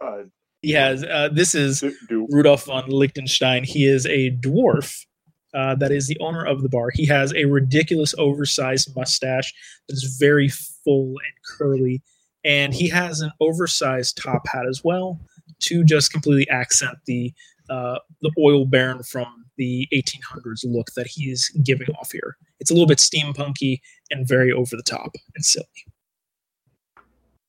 Uh, 0.00 0.22
He 0.62 0.72
has. 0.72 1.02
Uh, 1.02 1.28
this 1.32 1.54
is 1.54 1.80
Do, 1.80 1.92
do, 2.08 2.28
Rudolf 2.30 2.64
von 2.66 2.88
Liechtenstein. 2.88 3.64
He 3.64 3.86
is 3.86 4.06
a 4.06 4.30
dwarf 4.46 5.04
uh, 5.52 5.74
that 5.76 5.90
is 5.90 6.06
the 6.06 6.18
owner 6.20 6.44
of 6.46 6.62
the 6.62 6.68
bar. 6.68 6.90
He 6.94 7.06
has 7.06 7.34
a 7.34 7.44
ridiculous 7.46 8.14
oversized 8.18 8.94
mustache 8.94 9.52
that 9.88 9.94
is 9.94 10.16
very 10.18 10.48
full 10.84 11.08
and 11.26 11.36
curly, 11.58 12.02
and 12.44 12.72
he 12.72 12.88
has 12.88 13.20
an 13.20 13.32
oversized 13.40 14.16
top 14.16 14.46
hat 14.46 14.66
as 14.68 14.84
well 14.84 15.18
to 15.66 15.82
just 15.84 16.12
completely 16.12 16.48
accent 16.50 16.96
the 17.06 17.34
uh, 17.68 17.98
the 18.22 18.32
oil 18.38 18.64
baron 18.64 19.02
from 19.02 19.44
the 19.56 19.88
1800s 19.92 20.64
look 20.64 20.88
that 20.96 21.06
he's 21.06 21.48
giving 21.64 21.88
off 21.98 22.12
here. 22.12 22.36
It's 22.60 22.70
a 22.70 22.74
little 22.74 22.86
bit 22.86 22.98
steampunky 22.98 23.80
and 24.10 24.26
very 24.28 24.52
over 24.52 24.76
the 24.76 24.82
top 24.82 25.14
and 25.34 25.44
silly. 25.44 25.66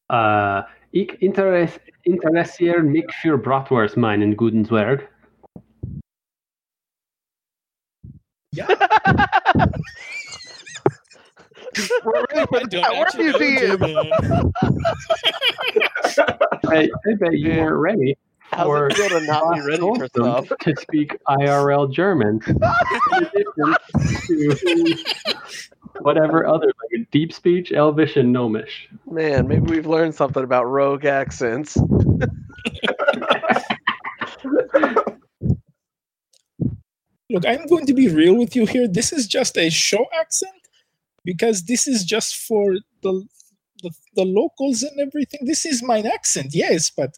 Uh, 0.10 0.64
ik 0.92 1.16
interess 1.20 1.80
interesseer 2.04 2.84
mich 2.84 3.12
für 3.22 3.38
Bratwurst 3.38 3.96
meinen 3.96 4.36
guten 4.36 4.66
Zwerg. 4.66 5.08
Yeah, 8.54 8.68
We're 12.04 12.26
ready 12.34 12.46
for 12.48 12.58
I 12.58 12.64
the 12.64 12.68
don't 12.68 12.84
chat. 12.84 12.92
Where 12.92 13.02
actually 13.02 13.32
do 13.32 13.44
you 13.46 13.58
see 13.60 13.68
know 13.68 13.78
him? 13.78 14.12
German. 14.22 14.52
I, 16.68 16.90
I 17.08 17.14
bet 17.18 17.38
you 17.40 17.62
weren't 17.62 17.78
ready 17.78 18.18
How's 18.52 18.66
for 18.66 18.88
it 18.88 18.96
feel 18.96 19.10
to 19.10 19.26
not 19.26 19.56
be 19.56 19.62
ready 19.62 19.82
for 19.82 20.08
stuff? 20.08 20.50
to 20.62 20.76
speak 20.76 21.18
IRL 21.28 21.92
German. 21.92 22.42
To 25.94 26.04
whatever 26.04 26.48
other 26.48 26.72
language, 26.82 27.08
deep 27.12 27.34
speech, 27.34 27.72
Elvish, 27.72 28.16
and 28.16 28.32
Gnomish. 28.34 28.88
Man, 29.10 29.48
maybe 29.48 29.70
we've 29.72 29.86
learned 29.86 30.16
something 30.16 30.44
about 30.44 30.66
rogue 30.66 31.06
accents. 31.06 31.78
Look, 37.30 37.46
I'm 37.46 37.68
going 37.68 37.86
to 37.86 37.94
be 37.94 38.08
real 38.08 38.36
with 38.36 38.56
you 38.56 38.66
here. 38.66 38.88
This 38.88 39.14
is 39.14 39.28
just 39.28 39.58
a 39.58 39.70
show 39.70 40.08
accent 40.20 40.68
because 41.24 41.64
this 41.64 41.88
is 41.88 42.04
just 42.04 42.36
for 42.36 42.76
the 43.04 43.28
the, 43.84 43.92
the 44.16 44.26
locals 44.26 44.84
and 44.84 45.00
everything. 45.00 45.42
This 45.46 45.66
is 45.66 45.82
my 45.84 46.02
accent, 46.02 46.54
yes, 46.54 46.90
but 46.90 47.18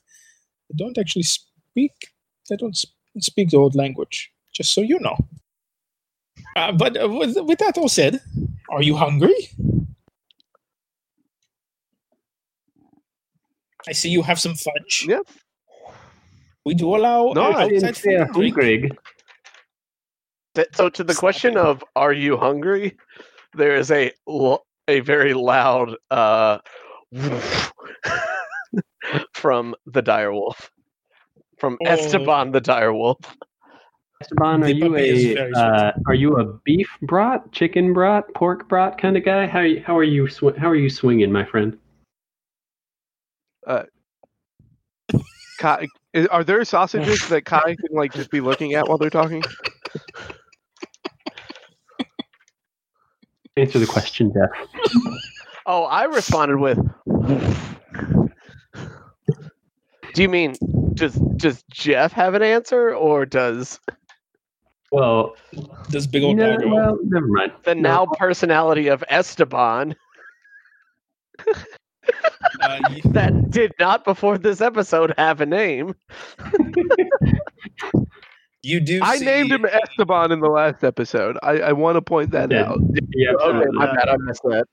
I 0.72 0.76
don't 0.76 0.98
actually 0.98 1.24
speak. 1.24 1.92
I 2.52 2.56
don't 2.56 2.78
speak 3.20 3.50
the 3.50 3.58
old 3.58 3.76
language. 3.76 4.32
Just 4.54 4.74
so 4.74 4.82
you 4.82 5.00
know. 5.00 5.18
Uh, 6.56 6.72
but 6.72 7.02
uh, 7.02 7.10
with, 7.10 7.38
with 7.42 7.60
that 7.60 7.78
all 7.78 7.90
said, 7.90 8.22
are 8.70 8.84
you 8.84 8.96
hungry? 8.96 9.50
I 13.88 13.92
see 13.92 14.10
you 14.10 14.22
have 14.22 14.40
some 14.40 14.56
fudge. 14.56 15.06
Yep. 15.08 15.28
We 16.66 16.74
do 16.74 16.96
allow 16.96 17.34
No, 17.34 17.52
I 17.52 17.66
and 17.66 17.96
drink. 17.96 18.56
Hungrig. 18.56 18.96
So 20.74 20.90
to 20.90 21.04
the 21.04 21.16
question 21.16 21.58
of 21.58 21.84
"Are 21.96 22.14
you 22.14 22.38
hungry?" 22.38 22.96
there 23.54 23.76
is 23.76 23.92
a 23.92 24.12
a 24.88 25.00
very 25.02 25.34
loud 25.34 25.96
uh, 26.10 26.60
from 29.34 29.76
the 29.86 30.02
direwolf, 30.02 30.70
from 31.60 31.78
Oh. 31.82 31.90
Esteban 31.90 32.52
the 32.52 32.62
direwolf. 32.62 33.24
Esteban, 34.22 34.64
are 34.64 34.68
The 34.68 34.74
you 34.74 34.96
a 34.96 35.54
uh, 35.54 35.92
are 36.08 36.14
you 36.14 36.38
a 36.38 36.46
beef 36.64 36.90
brat, 37.02 37.52
chicken 37.52 37.94
brat, 37.94 38.24
pork 38.36 38.70
brat 38.70 38.98
kind 38.98 39.18
of 39.18 39.26
guy? 39.26 39.46
How 39.48 39.60
are 39.60 39.66
you, 39.66 39.84
how 39.86 39.98
are 39.98 40.04
you 40.04 40.28
sw- 40.30 40.56
how 40.58 40.70
are 40.70 40.76
you 40.76 40.90
swinging, 40.90 41.32
my 41.32 41.44
friend? 41.46 41.78
Kai, 45.60 45.88
is- 46.14 46.28
are 46.28 46.44
there 46.44 46.64
sausages 46.66 47.28
that 47.30 47.46
Kai 47.46 47.76
can 47.76 47.90
like 47.92 48.14
just 48.14 48.30
be 48.32 48.42
looking 48.42 48.74
at 48.74 48.88
while 48.88 48.98
they're 48.98 49.10
talking? 49.10 49.44
Answer 53.56 53.80
the 53.80 53.86
question, 53.86 54.34
Jeff. 54.34 54.50
Oh, 55.66 55.84
I 55.84 56.06
responded 56.06 56.58
with. 56.58 56.80
Do 60.14 60.22
you 60.22 60.30
mean 60.30 60.56
does 60.94 61.14
does 61.38 61.64
Jeff 61.72 62.12
have 62.14 62.34
an 62.36 62.44
answer, 62.44 62.94
or 62.94 63.26
does 63.26 63.80
Well, 64.92 65.36
does 65.90 66.06
big 66.08 66.24
old 66.24 66.38
no, 66.38 66.56
guy 66.58 66.64
go. 66.64 66.70
well, 66.74 66.98
never 67.04 67.28
mind. 67.28 67.52
the 67.64 67.74
No. 67.76 67.82
now 67.82 68.06
personality 68.18 68.88
of 68.88 69.04
Esteban 69.10 69.96
Uh, 71.48 71.54
y- 72.90 73.02
that 73.06 73.50
did 73.50 73.72
not 73.80 74.04
before 74.06 74.38
this 74.38 74.62
episode 74.62 75.14
have 75.18 75.42
a 75.42 75.46
name? 75.46 75.96
you 78.62 78.80
do. 78.80 79.00
I 79.02 79.18
see, 79.18 79.26
named 79.26 79.52
him 79.52 79.66
Esteban 79.66 80.32
in 80.32 80.40
the 80.42 80.48
last 80.50 80.84
episode. 80.84 81.38
I, 81.44 81.54
I 81.60 81.72
want 81.74 81.96
to 81.96 82.02
point 82.02 82.32
that 82.32 82.52
Yeah. 82.52 82.70
out. 82.70 82.80
Yeah, 83.16 83.32
Okay, 83.32 83.46
absolutely. 83.46 83.72
my 83.78 83.86
bad, 83.88 84.10
I 84.10 84.16
missed 84.20 84.44
that. 84.44 84.66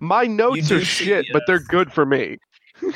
My 0.00 0.24
notes 0.24 0.68
do 0.68 0.76
are 0.76 0.80
see, 0.80 1.04
shit, 1.06 1.26
but 1.32 1.44
they're 1.46 1.58
good 1.60 1.90
for 1.92 2.04
me. 2.04 2.36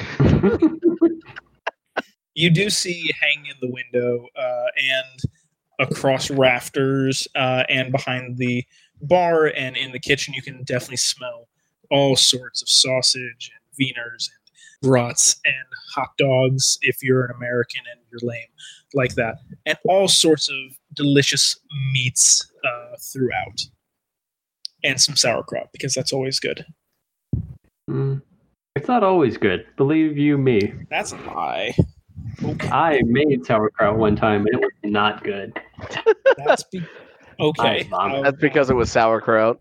You 2.40 2.48
do 2.48 2.70
see 2.70 3.10
hanging 3.20 3.50
in 3.50 3.56
the 3.60 3.70
window 3.70 4.26
uh, 4.34 4.66
and 4.78 5.90
across 5.90 6.30
rafters 6.30 7.28
uh, 7.34 7.64
and 7.68 7.92
behind 7.92 8.38
the 8.38 8.64
bar 9.02 9.48
and 9.48 9.76
in 9.76 9.92
the 9.92 9.98
kitchen. 9.98 10.32
You 10.32 10.40
can 10.40 10.62
definitely 10.64 10.96
smell 10.96 11.48
all 11.90 12.16
sorts 12.16 12.62
of 12.62 12.68
sausage 12.70 13.52
and 13.52 13.86
wieners 13.86 14.30
and 14.30 14.88
brats 14.90 15.38
and 15.44 15.54
hot 15.94 16.16
dogs 16.16 16.78
if 16.80 17.02
you're 17.02 17.26
an 17.26 17.36
American 17.36 17.82
and 17.92 18.00
you're 18.10 18.26
lame 18.26 18.48
like 18.94 19.16
that, 19.16 19.36
and 19.66 19.76
all 19.86 20.08
sorts 20.08 20.48
of 20.48 20.56
delicious 20.94 21.58
meats 21.92 22.50
uh, 22.64 22.96
throughout, 22.98 23.66
and 24.82 24.98
some 24.98 25.14
sauerkraut 25.14 25.68
because 25.72 25.92
that's 25.92 26.14
always 26.14 26.40
good. 26.40 26.64
Mm. 27.90 28.22
It's 28.76 28.88
not 28.88 29.04
always 29.04 29.36
good. 29.36 29.66
Believe 29.76 30.16
you 30.16 30.38
me. 30.38 30.72
That's 30.88 31.12
a 31.12 31.16
lie. 31.16 31.74
Okay, 32.42 32.68
I 32.68 33.02
made 33.04 33.44
sauerkraut 33.44 33.98
one 33.98 34.16
time 34.16 34.46
and 34.46 34.54
it 34.54 34.60
was 34.60 34.70
not 34.90 35.22
good. 35.22 35.58
that's 36.38 36.62
be- 36.64 36.86
okay. 37.38 37.88
I 37.92 38.22
That's 38.22 38.40
because 38.40 38.70
it 38.70 38.74
was 38.74 38.90
sauerkraut. 38.90 39.58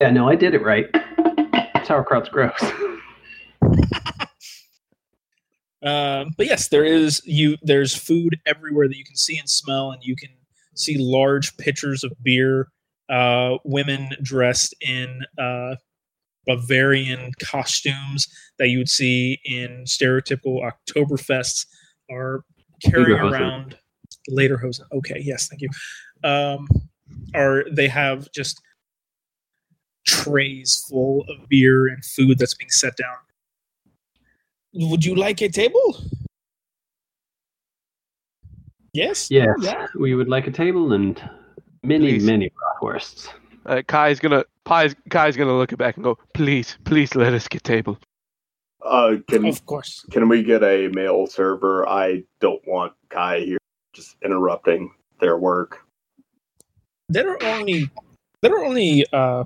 Yeah, 0.00 0.10
no, 0.10 0.28
I 0.28 0.36
did 0.36 0.54
it 0.54 0.62
right. 0.62 0.86
Sauerkraut's 1.84 2.28
gross. 2.28 2.58
Um, 5.84 6.30
but 6.38 6.46
yes, 6.46 6.68
there 6.68 6.84
is 6.84 7.20
you. 7.26 7.58
There's 7.62 7.94
food 7.94 8.40
everywhere 8.46 8.88
that 8.88 8.96
you 8.96 9.04
can 9.04 9.16
see 9.16 9.38
and 9.38 9.48
smell, 9.48 9.92
and 9.92 10.02
you 10.02 10.16
can 10.16 10.30
see 10.74 10.96
large 10.98 11.56
pitchers 11.58 12.02
of 12.02 12.12
beer. 12.22 12.68
Uh, 13.10 13.58
women 13.64 14.08
dressed 14.22 14.74
in 14.80 15.20
uh, 15.38 15.74
Bavarian 16.46 17.32
costumes 17.42 18.28
that 18.58 18.68
you 18.68 18.78
would 18.78 18.88
see 18.90 19.40
in 19.44 19.84
stereotypical 19.84 20.68
Oktoberfests 20.70 21.66
are 22.10 22.44
carrying 22.82 23.18
around 23.18 23.76
later 24.28 24.56
Lederhosen. 24.58 24.82
Okay, 24.92 25.20
yes, 25.22 25.48
thank 25.48 25.62
you. 25.62 25.68
Um, 26.22 26.66
are 27.34 27.64
they 27.70 27.88
have 27.88 28.30
just 28.32 28.60
trays 30.06 30.84
full 30.88 31.22
of 31.28 31.48
beer 31.48 31.86
and 31.88 32.04
food 32.04 32.38
that's 32.38 32.54
being 32.54 32.70
set 32.70 32.96
down 32.96 33.16
would 34.74 35.04
you 35.04 35.14
like 35.14 35.40
a 35.40 35.48
table? 35.48 35.96
Yes. 38.92 39.30
Yes, 39.30 39.56
Yeah. 39.60 39.86
we 39.98 40.14
would 40.14 40.28
like 40.28 40.46
a 40.46 40.50
table 40.52 40.92
and 40.92 41.20
many, 41.82 42.12
Please. 42.12 42.24
many 42.24 42.50
bratwursts. 42.50 43.28
Uh, 43.66 43.82
Kai's 43.86 44.20
gonna 44.20 44.44
Kai's, 44.64 44.94
Kai's 45.10 45.36
gonna 45.36 45.56
look 45.56 45.72
it 45.72 45.78
back 45.78 45.96
and 45.96 46.04
go, 46.04 46.18
please, 46.34 46.76
please 46.84 47.14
let 47.14 47.32
us 47.32 47.48
get 47.48 47.64
table. 47.64 47.98
Uh, 48.84 49.16
can 49.28 49.46
Of 49.46 49.64
course. 49.64 50.04
can 50.10 50.28
we 50.28 50.42
get 50.42 50.62
a 50.62 50.88
male 50.88 51.26
server? 51.26 51.88
I 51.88 52.24
don't 52.40 52.60
want 52.66 52.92
Kai 53.08 53.40
here 53.40 53.58
just 53.94 54.16
interrupting 54.22 54.90
their 55.20 55.38
work. 55.38 55.78
There 57.08 57.30
are 57.30 57.42
only 57.44 57.90
there 58.42 58.54
are 58.54 58.64
only 58.64 59.06
uh, 59.12 59.44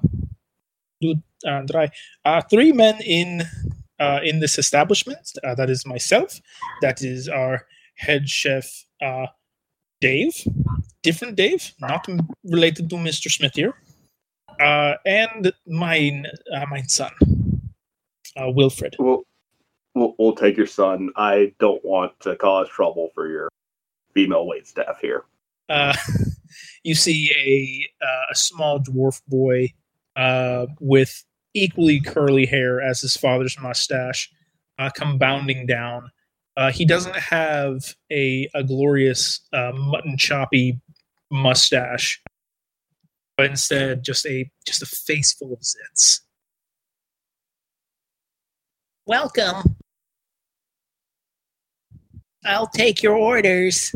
do- 1.01 1.23
uh, 1.47 1.63
dry, 1.63 1.91
uh 2.25 2.41
three 2.51 2.73
men 2.73 3.01
in 3.05 3.45
uh, 4.01 4.21
in 4.25 4.41
this 4.41 4.59
establishment. 4.59 5.33
Uh, 5.45 5.55
that 5.55 5.71
is 5.71 5.87
myself. 5.87 6.41
That 6.83 7.03
is 7.03 7.29
our 7.29 7.67
head 7.95 8.29
chef, 8.29 8.85
uh, 9.01 9.27
Dave. 10.01 10.35
Different 11.03 11.37
Dave, 11.37 11.73
not 11.81 12.07
related 12.45 12.91
to 12.91 12.97
Mr. 12.97 13.31
Smith 13.31 13.55
here. 13.55 13.75
Uh, 14.61 14.95
and 15.07 15.53
mine, 15.67 16.27
uh, 16.55 16.67
my 16.71 16.83
son, 16.83 17.13
uh, 18.37 18.51
Wilfred. 18.51 18.97
We'll, 18.99 19.25
we'll 19.95 20.15
we'll 20.19 20.35
take 20.35 20.57
your 20.57 20.67
son. 20.67 21.11
I 21.17 21.53
don't 21.59 21.85
want 21.85 22.19
to 22.21 22.37
cause 22.37 22.69
trouble 22.69 23.11
for 23.15 23.29
your 23.29 23.49
female 24.15 24.47
wait 24.47 24.67
staff 24.67 25.01
here. 25.01 25.25
uh, 25.69 25.97
you 26.83 26.95
see 26.95 27.31
a 27.37 28.05
uh, 28.05 28.27
a 28.33 28.35
small 28.35 28.81
dwarf 28.81 29.21
boy 29.29 29.73
uh, 30.17 30.67
with 30.81 31.25
equally 31.55 32.01
curly 32.01 32.47
hair 32.47 32.81
as 32.81 33.01
his 33.01 33.17
father's 33.17 33.59
mustache, 33.61 34.31
uh, 34.79 34.91
come 34.95 35.19
bounding 35.19 35.67
down. 35.67 36.11
Uh, 36.57 36.73
he 36.73 36.85
doesn't 36.85 37.17
have 37.17 37.95
a, 38.11 38.49
a 38.55 38.65
glorious 38.65 39.41
uh, 39.53 39.73
mutton 39.75 40.17
choppy 40.17 40.81
mustache, 41.31 42.21
but 43.39 43.47
instead 43.47 44.03
just 44.05 44.27
a 44.27 44.51
just 44.67 44.83
a 44.83 44.87
face 44.87 45.33
full 45.33 45.53
of 45.55 45.61
zits. 45.61 46.21
Welcome. 49.07 49.77
I'll 52.45 52.67
take 52.67 53.03
your 53.03 53.15
orders. 53.17 53.95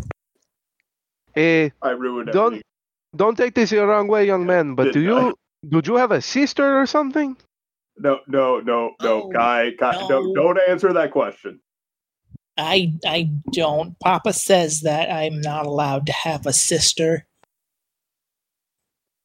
Eh, 1.36 1.68
I 1.82 1.90
ruined 1.90 2.30
Don't- 2.32 2.47
everything. 2.55 2.62
don't 3.16 3.36
take 3.36 3.55
this 3.55 3.70
the 3.70 3.84
wrong 3.86 4.09
way, 4.09 4.26
young 4.26 4.47
man, 4.47 4.74
but 4.74 4.93
do 4.93 5.03
Didn't 5.03 5.18
I? 5.18 5.26
you 5.28 5.34
did 5.68 5.86
you 5.86 5.97
have 5.97 6.12
a 6.12 6.20
sister 6.22 6.80
or 6.80 6.86
something? 6.86 7.36
No, 7.99 8.20
no, 8.26 8.61
no, 8.61 8.95
no, 9.03 9.22
Oh, 9.24 9.30
Kai, 9.30 9.72
Kai, 9.78 9.93
no. 10.01 10.09
don't, 10.09 10.34
don't 10.34 10.59
answer 10.68 10.93
that 10.93 11.11
question. 11.11 11.61
I 12.57 12.93
I 13.07 13.30
don't. 13.53 13.99
Papa 14.01 14.32
says 14.32 14.80
that 14.82 15.11
I'm 15.11 15.40
not 15.40 15.66
allowed 15.66 16.07
to 16.07 16.12
have 16.12 16.47
a 16.47 16.53
sister. 16.53 17.26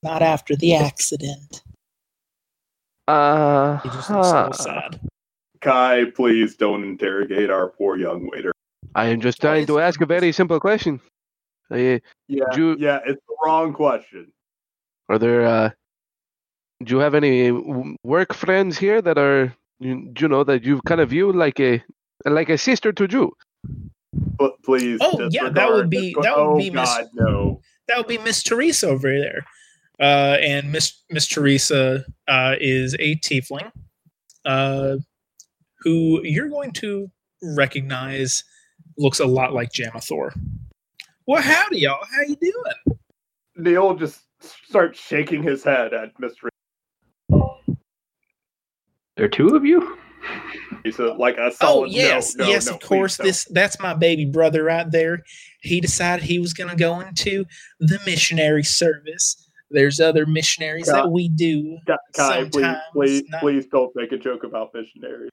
Not 0.07 0.21
after 0.21 0.55
the 0.55 0.73
accident. 0.73 1.63
Uh, 3.09 3.77
He 3.79 3.89
just 3.89 4.09
looks 4.09 4.29
so 4.29 4.51
sad. 4.53 4.99
Kai, 5.59 6.05
please 6.15 6.55
don't 6.55 6.83
interrogate 6.85 7.49
our 7.49 7.67
poor 7.77 7.97
young 7.97 8.29
waiter. 8.31 8.53
I 8.95 9.07
am 9.07 9.19
just 9.19 9.41
trying 9.41 9.65
to 9.67 9.79
ask 9.79 9.99
a 9.99 10.05
very 10.05 10.31
simple 10.31 10.59
question. 10.61 11.01
Eh, 11.71 11.99
Yeah, 12.29 12.45
You- 12.55 12.77
yeah, 12.79 12.99
it's 13.05 13.21
the 13.27 13.35
wrong 13.43 13.73
question. 13.73 14.31
are 15.09 15.19
there 15.19 15.43
uh, 15.45 15.69
do 16.83 16.95
you 16.95 16.99
have 16.99 17.15
any 17.15 17.51
work 18.03 18.33
friends 18.33 18.77
here 18.77 19.01
that 19.01 19.17
are 19.17 19.53
you, 19.79 19.93
you 20.19 20.27
know 20.27 20.43
that 20.43 20.63
you 20.67 20.81
kind 20.85 21.01
of 21.01 21.09
view 21.09 21.31
like 21.31 21.59
a 21.59 21.81
like 22.25 22.49
a 22.49 22.57
sister 22.57 22.91
to 22.99 23.05
you? 23.15 23.31
But 24.39 24.53
please, 24.63 24.99
Oh, 25.01 25.27
yeah, 25.31 25.49
that 25.49 25.69
would 25.73 25.89
be- 25.89 26.13
that 26.23 26.35
would 26.37 26.53
oh, 26.55 26.57
be 26.57 26.69
Miss- 26.69 26.95
God, 26.97 27.07
no. 27.13 27.61
That 27.87 27.97
would 27.99 28.07
be 28.15 28.17
Miss 28.17 28.43
Teresa 28.43 28.87
over 28.89 29.09
there. 29.25 29.45
Uh, 29.99 30.37
and 30.41 30.71
Miss 30.71 31.03
Miss 31.09 31.27
Teresa 31.27 32.05
uh, 32.27 32.55
is 32.59 32.95
a 32.99 33.15
tiefling, 33.17 33.71
uh, 34.45 34.97
who 35.79 36.21
you're 36.23 36.49
going 36.49 36.71
to 36.73 37.09
recognize 37.41 38.43
looks 38.97 39.19
a 39.19 39.25
lot 39.25 39.53
like 39.53 39.71
Jamathor. 39.71 40.31
Well, 41.25 41.41
howdy, 41.41 41.79
y'all. 41.79 41.99
How 42.15 42.21
you 42.21 42.35
doing? 42.35 42.99
Neil 43.55 43.95
just 43.95 44.21
starts 44.41 44.99
shaking 44.99 45.41
his 45.43 45.63
head 45.63 45.93
at 45.93 46.13
Mr. 46.19 46.49
There 49.15 49.25
are 49.25 49.29
two 49.29 49.55
of 49.55 49.65
you? 49.65 49.97
He's 50.83 50.99
a, 50.99 51.05
like 51.13 51.37
a 51.37 51.51
solid. 51.51 51.81
Oh 51.81 51.85
yes, 51.85 52.35
no, 52.35 52.45
no, 52.45 52.49
yes, 52.51 52.67
no, 52.67 52.73
of 52.73 52.81
course. 52.81 53.17
please. 53.17 53.25
This 53.25 53.45
that's 53.45 53.79
my 53.79 53.93
baby 53.93 54.25
brother 54.25 54.63
right 54.63 54.89
there. 54.89 55.23
He 55.61 55.81
decided 55.81 56.23
he 56.23 56.39
was 56.39 56.53
going 56.53 56.69
to 56.69 56.75
go 56.75 56.99
into 56.99 57.45
the 57.79 57.99
missionary 58.05 58.63
service. 58.63 59.46
There's 59.69 59.99
other 59.99 60.25
missionaries 60.25 60.87
Yeah. 60.87 60.93
that 61.01 61.11
we 61.11 61.27
do. 61.29 61.77
Kai, 61.85 61.95
Kai, 62.15 62.43
please, 62.49 62.75
please, 62.93 63.23
not- 63.29 63.41
please 63.41 63.65
don't 63.67 63.95
make 63.95 64.11
a 64.11 64.17
joke 64.17 64.43
about 64.43 64.73
missionaries. 64.73 65.29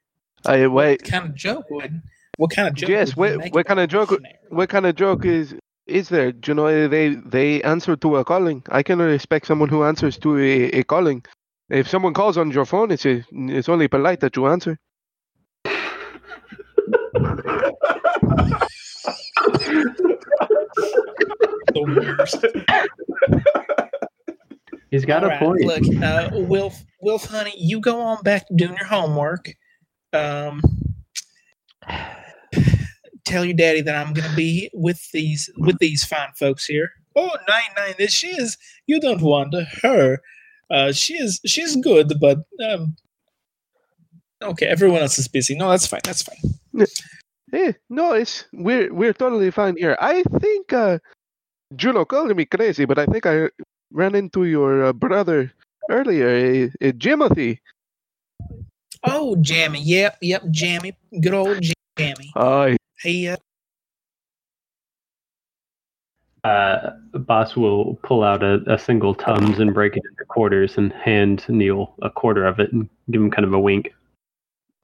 I 0.46 0.66
wait. 0.66 1.02
What 1.02 1.10
kind 1.10 1.24
of 1.26 1.34
joke 1.34 1.70
would? 1.70 2.02
What 2.36 2.50
kind 2.50 2.68
of 2.68 2.74
joke? 2.74 2.90
Yes, 2.90 3.16
what- 3.16 3.38
what 3.52 3.66
kind 3.66 3.80
of 3.80 3.88
joke 3.88 4.10
missionary? 4.10 4.34
What 4.48 4.68
kind 4.68 4.86
of 4.86 4.94
joke 4.96 5.24
is 5.24 5.54
is 5.86 6.08
there? 6.08 6.32
Do 6.32 6.50
you 6.50 6.54
know 6.54 6.88
they 6.88 7.14
they 7.14 7.62
answer 7.62 7.94
to 7.96 8.16
a 8.16 8.24
calling? 8.24 8.62
I 8.70 8.82
can 8.82 8.98
respect 8.98 9.46
someone 9.46 9.68
who 9.68 9.84
answers 9.84 10.18
to 10.18 10.36
a, 10.38 10.64
a 10.80 10.82
calling. 10.84 11.24
If 11.70 11.88
someone 11.88 12.12
calls 12.14 12.36
on 12.36 12.50
your 12.50 12.64
phone, 12.66 12.90
it's 12.90 13.06
a, 13.06 13.22
it's 13.32 13.68
only 13.68 13.88
polite 13.88 14.20
that 14.20 14.36
you 14.36 14.46
answer. 14.46 14.78
The 21.74 21.82
worst. 22.18 22.44
He's 24.94 25.04
got 25.04 25.24
All 25.24 25.30
a 25.30 25.32
right, 25.32 25.40
point. 25.40 25.64
Look, 25.64 26.02
uh, 26.04 26.30
Wilf, 26.34 26.84
Wilf, 27.00 27.24
honey, 27.24 27.52
you 27.56 27.80
go 27.80 28.00
on 28.00 28.22
back 28.22 28.46
doing 28.54 28.76
your 28.78 28.86
homework. 28.86 29.52
Um, 30.12 30.62
tell 33.24 33.44
your 33.44 33.56
daddy 33.56 33.80
that 33.80 33.96
I'm 33.96 34.14
going 34.14 34.30
to 34.30 34.36
be 34.36 34.70
with 34.72 35.10
these 35.10 35.50
with 35.56 35.78
these 35.80 36.04
fine 36.04 36.28
folks 36.38 36.64
here. 36.64 36.92
Oh, 37.16 37.36
nine 37.48 37.62
nine, 37.76 37.94
this 37.98 38.12
she 38.12 38.28
is. 38.28 38.56
You 38.86 39.00
don't 39.00 39.20
want 39.20 39.52
her. 39.82 40.20
Uh, 40.70 40.92
she 40.92 41.14
is 41.14 41.40
she's 41.44 41.74
good, 41.74 42.12
but 42.20 42.44
um, 42.64 42.94
okay. 44.44 44.66
Everyone 44.66 45.02
else 45.02 45.18
is 45.18 45.26
busy. 45.26 45.56
No, 45.56 45.70
that's 45.70 45.88
fine. 45.88 46.02
That's 46.04 46.22
fine. 46.22 46.86
Hey, 47.50 47.74
no, 47.90 48.12
it's 48.12 48.44
we're 48.52 48.94
we're 48.94 49.12
totally 49.12 49.50
fine 49.50 49.76
here. 49.76 49.96
I 50.00 50.22
think 50.38 50.72
uh, 50.72 51.00
Juno 51.74 52.04
called 52.04 52.36
me 52.36 52.44
crazy, 52.44 52.84
but 52.84 53.00
I 53.00 53.06
think 53.06 53.26
I 53.26 53.48
ran 53.94 54.14
into 54.14 54.44
your 54.44 54.84
uh, 54.84 54.92
brother 54.92 55.52
earlier, 55.88 56.28
uh, 56.82 56.86
uh, 56.86 56.92
Jimothy. 56.92 57.58
Oh, 59.04 59.36
Jammy. 59.36 59.80
Yep, 59.80 60.18
yep, 60.20 60.42
Jammy. 60.50 60.96
Good 61.20 61.32
old 61.34 61.64
Jammy. 61.96 62.32
Aye. 62.36 62.76
He 63.02 63.28
uh, 63.28 63.36
Uh, 66.44 66.90
boss 67.14 67.56
will 67.56 67.94
pull 68.02 68.22
out 68.22 68.42
a, 68.42 68.60
a 68.70 68.78
single 68.78 69.14
tums 69.14 69.60
and 69.60 69.72
break 69.72 69.96
it 69.96 70.02
into 70.10 70.24
quarters 70.26 70.76
and 70.76 70.92
hand 70.92 71.42
Neil 71.48 71.94
a 72.02 72.10
quarter 72.10 72.44
of 72.46 72.60
it 72.60 72.70
and 72.70 72.86
give 73.10 73.22
him 73.22 73.30
kind 73.30 73.46
of 73.46 73.54
a 73.54 73.58
wink. 73.58 73.94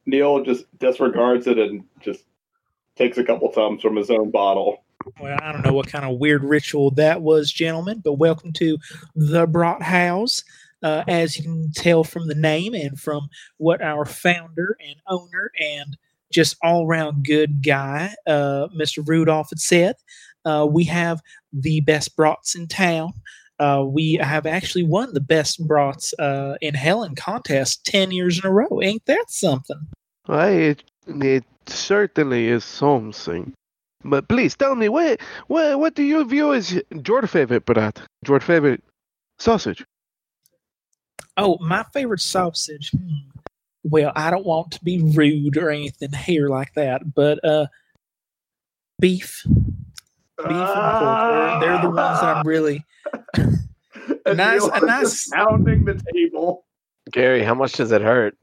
Neil 0.06 0.42
just 0.42 0.64
disregards 0.78 1.46
it 1.46 1.58
and 1.58 1.84
just 2.00 2.24
takes 2.96 3.18
a 3.18 3.24
couple 3.24 3.52
tums 3.52 3.82
from 3.82 3.94
his 3.96 4.10
own 4.10 4.30
bottle. 4.30 4.82
Well, 5.20 5.38
I 5.42 5.52
don't 5.52 5.64
know 5.64 5.72
what 5.72 5.88
kind 5.88 6.04
of 6.04 6.18
weird 6.18 6.44
ritual 6.44 6.90
that 6.92 7.22
was, 7.22 7.52
gentlemen, 7.52 8.00
but 8.04 8.14
welcome 8.14 8.52
to 8.54 8.78
the 9.14 9.46
Brat 9.46 9.82
House. 9.82 10.44
Uh, 10.82 11.04
as 11.08 11.36
you 11.36 11.42
can 11.42 11.70
tell 11.72 12.04
from 12.04 12.26
the 12.26 12.34
name 12.34 12.72
and 12.72 12.98
from 12.98 13.28
what 13.58 13.82
our 13.82 14.06
founder 14.06 14.78
and 14.80 14.96
owner 15.08 15.50
and 15.60 15.96
just 16.32 16.56
all 16.62 16.86
around 16.86 17.26
good 17.26 17.62
guy, 17.62 18.14
uh, 18.26 18.68
Mr. 18.74 19.06
Rudolph, 19.06 19.50
had 19.50 19.58
said, 19.58 19.96
uh, 20.44 20.66
we 20.70 20.84
have 20.84 21.20
the 21.52 21.80
best 21.80 22.16
brats 22.16 22.54
in 22.54 22.66
town. 22.66 23.12
Uh, 23.58 23.84
we 23.86 24.14
have 24.14 24.46
actually 24.46 24.84
won 24.84 25.12
the 25.12 25.20
best 25.20 25.66
brats 25.66 26.14
uh, 26.18 26.54
in 26.62 26.74
Helen 26.74 27.14
contest 27.14 27.84
10 27.84 28.10
years 28.10 28.38
in 28.38 28.46
a 28.46 28.50
row. 28.50 28.80
Ain't 28.82 29.04
that 29.04 29.26
something? 29.28 29.86
Aye, 30.28 30.48
it, 30.48 30.84
it 31.06 31.44
certainly 31.66 32.48
is 32.48 32.64
something. 32.64 33.52
But 34.04 34.28
please 34.28 34.56
tell 34.56 34.74
me, 34.74 34.88
what 34.88 35.20
what 35.48 35.78
what 35.78 35.94
do 35.94 36.02
you 36.02 36.24
view 36.24 36.54
as 36.54 36.80
your 37.06 37.26
favorite 37.26 37.64
brat? 37.66 38.00
Your 38.26 38.40
favorite 38.40 38.82
sausage? 39.38 39.84
Oh, 41.36 41.58
my 41.60 41.84
favorite 41.92 42.20
sausage. 42.20 42.90
Hmm. 42.90 43.28
Well, 43.82 44.12
I 44.14 44.30
don't 44.30 44.44
want 44.44 44.72
to 44.72 44.84
be 44.84 45.02
rude 45.02 45.56
or 45.56 45.70
anything 45.70 46.12
here 46.12 46.48
like 46.48 46.74
that, 46.74 47.14
but 47.14 47.42
uh, 47.44 47.66
beef, 48.98 49.42
beef 49.46 50.46
and 50.48 50.48
pork. 50.48 51.60
They're, 51.60 51.60
they're 51.60 51.82
the 51.82 51.90
ones 51.90 52.20
that 52.20 52.36
I'm 52.36 52.46
really. 52.46 52.84
And 54.26 54.36
Nice- 54.36 54.60
Neil 54.62 54.70
a 54.74 54.86
nice- 54.86 55.28
pounding 55.28 55.84
the 55.86 56.00
table. 56.12 56.64
Gary, 57.10 57.42
how 57.42 57.54
much 57.54 57.72
does 57.72 57.90
it 57.90 58.02
hurt? 58.02 58.36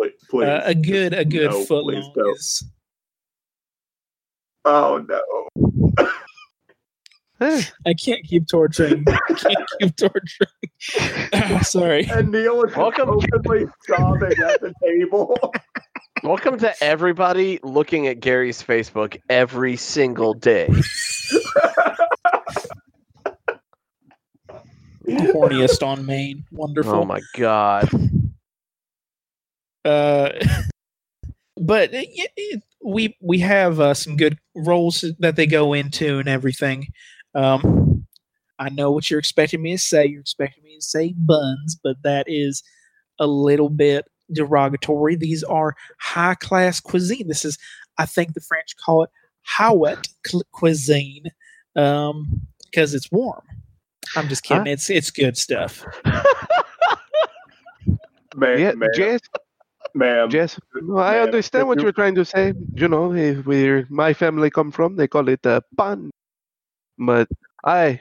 Please, 0.00 0.12
please. 0.30 0.46
Uh, 0.46 0.62
a 0.64 0.74
good, 0.74 1.12
a 1.12 1.24
good 1.26 1.50
No, 1.50 1.64
foot 1.64 1.84
please 1.84 2.02
long 2.04 2.12
don't. 2.16 2.36
is. 2.36 2.64
oh 4.64 5.04
no! 5.08 6.06
I 7.86 7.94
can't 7.94 8.24
keep 8.24 8.46
torturing. 8.48 9.04
I 9.08 9.18
can't 9.34 9.68
keep 9.80 9.96
torturing. 9.96 11.62
Sorry. 11.62 12.06
And 12.10 12.30
Neil 12.30 12.62
is 12.64 12.70
just 12.70 12.76
Welcome. 12.78 13.10
openly 13.10 13.66
sobbing 13.86 14.32
at 14.42 14.60
the 14.62 14.72
table. 14.82 15.36
Welcome 16.22 16.58
to 16.60 16.72
everybody 16.84 17.58
looking 17.62 18.06
at 18.06 18.20
Gary's 18.20 18.62
Facebook 18.62 19.18
every 19.28 19.76
single 19.76 20.32
day. 20.34 20.68
Horniest 25.06 25.82
on 25.86 26.06
Maine. 26.06 26.44
Wonderful. 26.52 26.94
Oh 26.94 27.04
my 27.04 27.20
god. 27.36 27.88
Uh, 29.84 30.30
but 31.56 31.92
it, 31.92 32.30
it, 32.36 32.62
we 32.82 33.16
we 33.20 33.38
have 33.40 33.80
uh, 33.80 33.94
some 33.94 34.16
good 34.16 34.38
roles 34.54 35.04
that 35.18 35.36
they 35.36 35.46
go 35.46 35.72
into 35.72 36.18
and 36.18 36.28
everything. 36.28 36.88
Um, 37.34 38.06
I 38.58 38.68
know 38.68 38.90
what 38.90 39.10
you're 39.10 39.20
expecting 39.20 39.62
me 39.62 39.72
to 39.72 39.78
say. 39.78 40.06
You're 40.06 40.20
expecting 40.20 40.64
me 40.64 40.76
to 40.76 40.82
say 40.82 41.14
buns, 41.16 41.78
but 41.82 41.96
that 42.02 42.26
is 42.28 42.62
a 43.18 43.26
little 43.26 43.70
bit 43.70 44.06
derogatory. 44.32 45.16
These 45.16 45.42
are 45.44 45.74
high 45.98 46.34
class 46.34 46.80
cuisine. 46.80 47.28
This 47.28 47.44
is, 47.44 47.58
I 47.98 48.06
think, 48.06 48.34
the 48.34 48.40
French 48.40 48.76
call 48.76 49.04
it 49.04 49.10
haute 49.42 50.08
cu- 50.24 50.42
cuisine 50.52 51.24
um, 51.76 52.42
because 52.64 52.94
it's 52.94 53.10
warm. 53.10 53.42
I'm 54.16 54.28
just 54.28 54.42
kidding. 54.42 54.66
Huh? 54.66 54.72
It's 54.72 54.90
it's 54.90 55.10
good 55.10 55.36
stuff. 55.36 55.84
ma'am, 58.34 58.58
yeah, 58.58 58.72
ma'am, 58.72 58.90
Jess, 58.94 59.20
ma'am. 59.94 60.28
Jess. 60.30 60.58
No, 60.74 60.98
I 60.98 61.12
ma'am, 61.14 61.22
understand 61.24 61.68
what 61.68 61.78
you- 61.78 61.84
you're 61.84 61.92
trying 61.92 62.14
to 62.14 62.24
say. 62.24 62.52
You 62.74 62.88
know, 62.88 63.12
eh, 63.12 63.34
where 63.36 63.86
my 63.90 64.12
family 64.12 64.50
come 64.50 64.70
from, 64.70 64.96
they 64.96 65.08
call 65.08 65.28
it 65.28 65.44
a 65.46 65.62
pan. 65.76 66.10
But 66.98 67.28
I, 67.64 68.00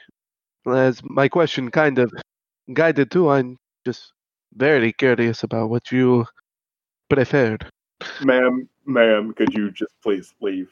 as 0.67 1.01
my 1.03 1.27
question 1.29 1.71
kind 1.71 1.99
of 1.99 2.11
guided 2.73 3.11
to, 3.11 3.29
I'm 3.29 3.57
just 3.85 4.13
very 4.55 4.91
curious 4.93 5.43
about 5.43 5.69
what 5.69 5.91
you 5.91 6.25
preferred. 7.09 7.65
ma'am, 8.23 8.67
ma'am, 8.85 9.33
could 9.33 9.53
you 9.53 9.71
just 9.71 9.93
please 10.01 10.33
leave, 10.41 10.69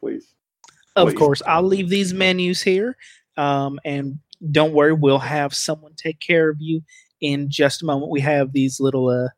please? 0.00 0.34
Of 0.96 1.08
Please. 1.08 1.18
course, 1.18 1.42
I'll 1.46 1.62
leave 1.62 1.88
these 1.88 2.12
menus 2.12 2.60
here, 2.62 2.96
um, 3.38 3.80
and 3.84 4.18
don't 4.50 4.72
worry, 4.74 4.92
we'll 4.92 5.18
have 5.18 5.54
someone 5.54 5.94
take 5.94 6.20
care 6.20 6.50
of 6.50 6.56
you 6.60 6.82
in 7.20 7.48
just 7.48 7.82
a 7.82 7.86
moment. 7.86 8.10
We 8.10 8.20
have 8.20 8.52
these 8.52 8.78
little 8.80 9.08
uh, 9.08 9.28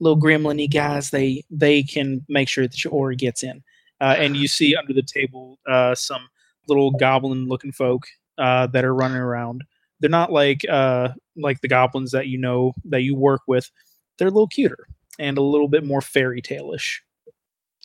little 0.00 0.20
gremlin 0.20 0.70
guys. 0.72 1.10
They 1.10 1.44
they 1.50 1.82
can 1.82 2.24
make 2.28 2.48
sure 2.48 2.66
that 2.66 2.84
your 2.84 2.92
order 2.92 3.14
gets 3.14 3.42
in. 3.42 3.62
Uh, 4.00 4.16
and 4.18 4.36
you 4.36 4.48
see 4.48 4.74
under 4.74 4.94
the 4.94 5.02
table 5.02 5.58
uh, 5.68 5.94
some 5.94 6.28
little 6.68 6.90
goblin 6.92 7.46
looking 7.46 7.72
folk 7.72 8.06
uh, 8.38 8.66
that 8.68 8.84
are 8.84 8.94
running 8.94 9.18
around. 9.18 9.62
They're 10.00 10.08
not 10.08 10.32
like 10.32 10.62
uh, 10.68 11.10
like 11.36 11.60
the 11.60 11.68
goblins 11.68 12.10
that 12.12 12.26
you 12.26 12.38
know 12.38 12.72
that 12.86 13.02
you 13.02 13.14
work 13.14 13.42
with. 13.46 13.70
They're 14.16 14.28
a 14.28 14.30
little 14.30 14.48
cuter 14.48 14.86
and 15.18 15.36
a 15.36 15.42
little 15.42 15.68
bit 15.68 15.84
more 15.84 16.00
fairy 16.00 16.40
tale-ish. 16.40 17.02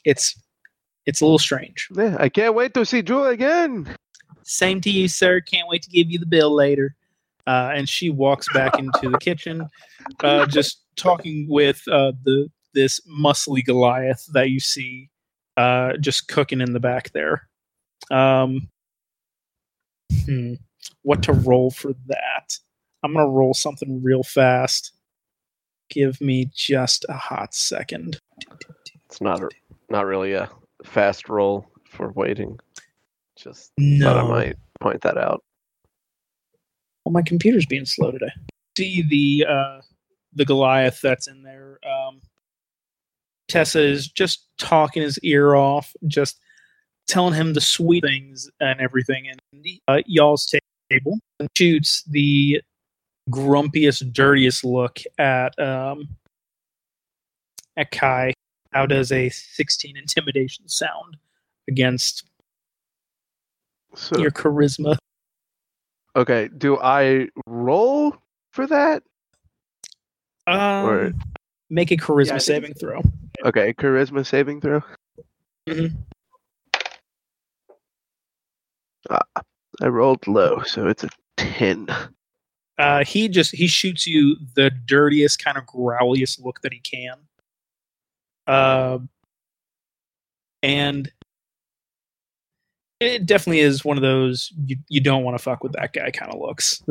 It's 0.06 0.40
it's 1.06 1.22
a 1.22 1.26
little 1.26 1.40
strange. 1.40 1.90
Yeah, 1.96 2.16
I 2.20 2.30
can't 2.30 2.56
wait 2.56 2.74
to 2.76 2.86
see 2.86 3.02
Drew 3.02 3.26
again. 3.26 3.94
Same 4.44 4.80
to 4.82 4.90
you, 4.90 5.08
sir. 5.08 5.42
Can't 5.42 5.68
wait 5.68 5.84
to 5.84 5.90
give 5.90 6.10
you 6.10 6.20
the 6.20 6.26
bill 6.26 6.54
later. 6.56 6.96
Uh, 7.48 7.72
and 7.76 7.88
she 7.88 8.10
walks 8.10 8.52
back 8.54 8.80
into 8.80 9.10
the 9.10 9.20
kitchen, 9.20 9.70
uh, 10.24 10.48
just 10.48 10.85
talking 10.96 11.48
with 11.50 11.82
uh, 11.88 12.14
the 12.24 12.50
this 12.74 13.00
muscly 13.08 13.64
Goliath 13.64 14.26
that 14.34 14.50
you 14.50 14.60
see 14.60 15.10
uh, 15.58 15.94
just 15.98 16.28
cooking 16.28 16.62
in 16.62 16.74
the 16.74 16.80
back 16.80 17.12
there. 17.12 17.48
Um, 18.12 18.70
hmm, 20.26 20.56
what 21.04 21.24
to 21.24 21.34
roll 21.34 21.72
for 21.72 21.94
that? 22.08 22.58
I'm 23.04 23.14
gonna 23.14 23.30
roll 23.30 23.54
something 23.54 24.04
real 24.04 24.24
fast. 24.24 24.92
Give 25.90 26.20
me 26.20 26.50
just 26.54 27.06
a 27.10 27.14
hot 27.14 27.54
second. 27.54 28.20
It's 29.06 29.22
not 29.22 29.42
a, 29.42 29.50
not 29.90 30.06
really 30.06 30.34
a 30.34 30.50
fast 30.84 31.30
roll 31.30 31.66
for 31.90 32.12
waiting. 32.14 32.60
Just 33.36 33.72
No, 33.78 34.14
thought 34.14 34.26
I 34.26 34.28
might 34.28 34.56
point 34.80 35.02
that 35.02 35.18
out. 35.18 35.44
Well, 37.04 37.14
my 37.14 37.22
computer's 37.22 37.66
being 37.66 37.86
slow 37.86 38.12
today. 38.12 38.32
See 38.78 39.04
the 39.04 39.46
uh, 39.48 39.82
the 40.36 40.46
Goliath 40.46 41.00
that's 41.02 41.28
in 41.28 41.44
there. 41.44 41.80
Um, 41.86 42.22
Tessa 43.48 43.82
is 43.82 44.08
just 44.08 44.48
talking 44.58 45.02
his 45.02 45.18
ear 45.20 45.56
off, 45.56 45.94
just 46.08 46.40
telling 47.08 47.34
him 47.34 47.54
the 47.54 47.62
sweet 47.62 48.04
things 48.04 48.50
and 48.60 48.80
everything. 48.82 49.28
And 49.30 49.40
uh, 49.88 50.02
y'all's 50.06 50.52
table 50.90 51.20
and 51.40 51.50
shoots 51.58 52.04
the 52.04 52.62
grumpiest, 53.30 54.12
dirtiest 54.14 54.64
look 54.64 55.00
at 55.18 55.58
um, 55.60 56.08
at 57.78 57.92
Kai. 57.92 58.34
How 58.72 58.86
does 58.86 59.12
a 59.12 59.30
16 59.30 59.96
intimidation 59.96 60.68
sound 60.68 61.18
against 61.70 62.26
So, 63.96 64.20
your 64.20 64.32
charisma? 64.32 64.98
okay, 66.16 66.50
do 66.58 66.78
I 66.80 67.30
roll 67.48 68.16
for 68.52 68.68
that? 68.68 69.04
Um, 70.48 70.86
Or- 70.86 71.14
make 71.70 71.92
a 71.92 71.98
charisma 71.98 72.28
Yeah, 72.28 72.36
I 72.36 72.38
think 72.38 72.42
saving 72.42 72.74
throw. 72.76 73.02
Okay, 73.44 73.74
charisma 73.74 74.26
saving 74.26 74.62
throw. 74.62 74.82
Mhm. 75.68 75.96
Ah, 79.10 79.42
I 79.82 79.88
rolled 79.88 80.28
low, 80.28 80.62
so 80.64 80.88
it's 80.88 81.04
a 81.04 81.10
ten. 81.38 81.88
Uh, 82.78 83.04
he 83.06 83.28
just 83.30 83.52
he 83.56 83.68
shoots 83.68 84.06
you 84.06 84.36
the 84.56 84.70
dirtiest 84.70 85.44
kind 85.44 85.58
of 85.58 85.66
growliest 85.66 86.44
look 86.44 86.62
that 86.62 86.74
he 86.74 86.80
can. 86.80 87.18
Uh, 88.48 89.00
and 90.62 91.12
it 93.00 93.26
definitely 93.26 93.60
is 93.60 93.84
one 93.86 93.98
of 93.98 94.02
those 94.04 94.52
you, 94.66 94.78
you 94.90 95.02
don't 95.02 95.24
want 95.24 95.38
to 95.38 95.44
fuck 95.44 95.64
with 95.64 95.74
that 95.74 95.94
guy 95.94 96.12
kind 96.12 96.32
of 96.34 96.40
looks. 96.40 96.82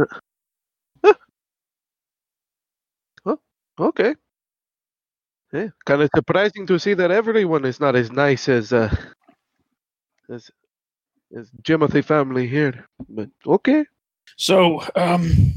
Okay. 3.78 4.14
Yeah, 5.52 5.68
kind 5.84 6.02
of 6.02 6.10
surprising 6.14 6.66
to 6.66 6.78
see 6.78 6.94
that 6.94 7.10
everyone 7.10 7.64
is 7.64 7.78
not 7.78 7.94
as 7.94 8.10
nice 8.10 8.48
as 8.48 8.72
uh 8.72 8.94
as 10.28 10.50
as 11.36 11.50
Timothy 11.64 12.02
family 12.02 12.46
here. 12.46 12.86
But 13.08 13.28
okay. 13.46 13.84
So, 14.36 14.82
um, 14.96 15.52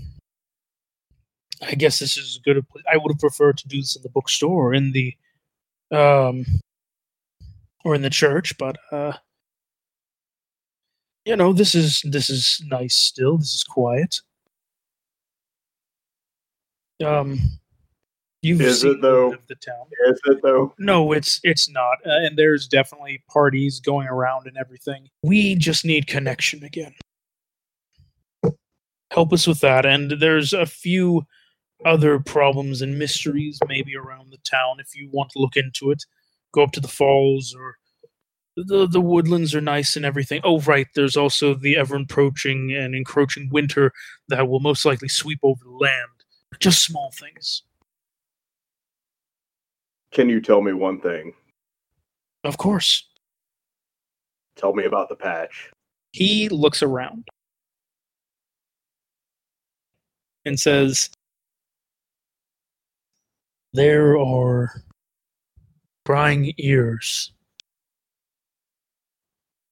I 1.61 1.74
guess 1.76 1.99
this 1.99 2.18
is 2.18 2.39
good. 2.43 2.63
I 2.91 2.97
would 2.97 3.11
have 3.11 3.20
preferred 3.20 3.57
to 3.59 3.68
do 3.68 3.80
this 3.80 3.95
in 3.95 4.03
the 4.03 4.09
bookstore 4.09 4.70
or 4.70 4.74
in 4.74 4.91
the, 4.91 5.15
um, 5.91 6.45
or 7.84 7.95
in 7.95 8.01
the 8.01 8.09
church, 8.09 8.57
but 8.57 8.78
uh, 8.91 9.13
you 11.26 11.36
know, 11.36 11.53
this 11.53 11.76
is 11.76 12.01
this 12.03 12.30
is 12.30 12.61
nice. 12.68 12.95
Still, 12.95 13.38
this 13.38 13.53
is 13.53 13.63
quiet. 13.63 14.22
Um, 17.03 17.39
you've 18.41 18.61
Is 18.61 18.83
it, 18.83 19.01
though? 19.01 19.33
of 19.33 19.47
the 19.47 19.55
town. 19.55 19.85
Is 20.07 20.19
it 20.25 20.39
though? 20.41 20.73
No, 20.79 21.11
it's 21.11 21.39
it's 21.43 21.69
not, 21.69 21.97
uh, 22.05 22.25
and 22.25 22.38
there's 22.38 22.67
definitely 22.67 23.23
parties 23.29 23.79
going 23.79 24.07
around 24.07 24.47
and 24.47 24.57
everything. 24.57 25.09
We 25.23 25.55
just 25.55 25.85
need 25.85 26.07
connection 26.07 26.63
again. 26.63 26.93
Help 29.11 29.33
us 29.33 29.47
with 29.47 29.61
that, 29.61 29.85
and 29.85 30.11
there's 30.19 30.53
a 30.53 30.65
few 30.65 31.25
other 31.85 32.19
problems 32.19 32.81
and 32.81 32.97
mysteries 32.97 33.59
maybe 33.67 33.95
around 33.95 34.31
the 34.31 34.38
town. 34.49 34.79
If 34.79 34.95
you 34.95 35.09
want 35.11 35.31
to 35.31 35.39
look 35.39 35.55
into 35.55 35.91
it, 35.91 36.03
go 36.51 36.63
up 36.63 36.71
to 36.73 36.79
the 36.79 36.88
falls 36.88 37.55
or 37.57 37.77
the 38.57 38.88
the 38.88 39.01
woodlands 39.01 39.53
are 39.53 39.61
nice 39.61 39.95
and 39.95 40.05
everything. 40.05 40.41
Oh, 40.43 40.59
right, 40.61 40.88
there's 40.95 41.15
also 41.15 41.53
the 41.53 41.77
ever 41.77 41.95
approaching 41.95 42.73
and 42.73 42.95
encroaching 42.95 43.49
winter 43.51 43.93
that 44.29 44.47
will 44.47 44.59
most 44.59 44.83
likely 44.83 45.07
sweep 45.07 45.39
over 45.43 45.63
the 45.63 45.71
land. 45.71 46.09
Just 46.59 46.83
small 46.83 47.11
things, 47.11 47.63
Can 50.12 50.30
you 50.30 50.41
tell 50.41 50.62
me 50.62 50.74
one 50.74 50.99
thing? 51.01 51.34
of 52.43 52.58
course. 52.58 53.08
Tell 54.55 54.74
me 54.74 54.86
about 54.86 55.10
the 55.10 55.16
patch. 55.16 55.70
he 56.14 56.47
looks 56.49 56.82
around 56.82 57.28
and 60.45 60.58
says, 60.60 61.09
There 63.74 64.17
are 64.17 64.82
prying 66.05 66.54
ears 66.58 67.34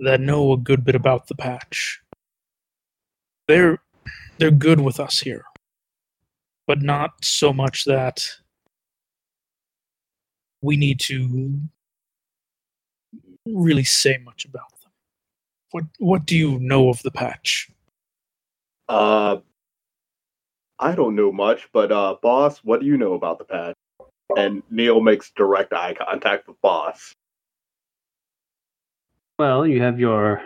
that 0.01 0.19
know 0.19 0.51
a 0.51 0.57
good 0.57 0.83
bit 0.83 0.95
about 0.95 1.27
the 1.27 1.35
patch. 1.35 2.01
They're 3.47 3.79
they're 4.37 4.51
good 4.51 4.81
with 4.81 4.99
us 4.99 5.17
here, 5.19 5.45
but 6.67 6.81
not 6.81 7.23
so 7.23 7.53
much 7.53 7.85
that 7.85 8.27
we 10.65 10.75
need 10.75 10.99
to 11.01 11.59
really 13.45 13.83
say 13.83 14.17
much 14.23 14.45
about 14.45 14.71
them. 14.81 14.91
What 15.71 15.83
what 15.99 16.25
do 16.25 16.35
you 16.35 16.59
know 16.59 16.89
of 16.89 17.01
the 17.03 17.11
patch? 17.11 17.69
Uh, 18.89 19.37
I 20.79 20.95
don't 20.95 21.15
know 21.15 21.31
much, 21.31 21.69
but 21.71 21.91
uh, 21.91 22.15
boss, 22.21 22.59
what 22.59 22.81
do 22.81 22.85
you 22.85 22.97
know 22.97 23.13
about 23.13 23.39
the 23.39 23.45
patch? 23.45 23.75
And 24.35 24.63
Neil 24.69 24.99
makes 25.01 25.31
direct 25.31 25.73
eye 25.73 25.93
contact 25.93 26.47
with 26.47 26.59
boss. 26.61 27.13
Well, 29.37 29.67
you 29.67 29.81
have 29.81 29.99
your 29.99 30.41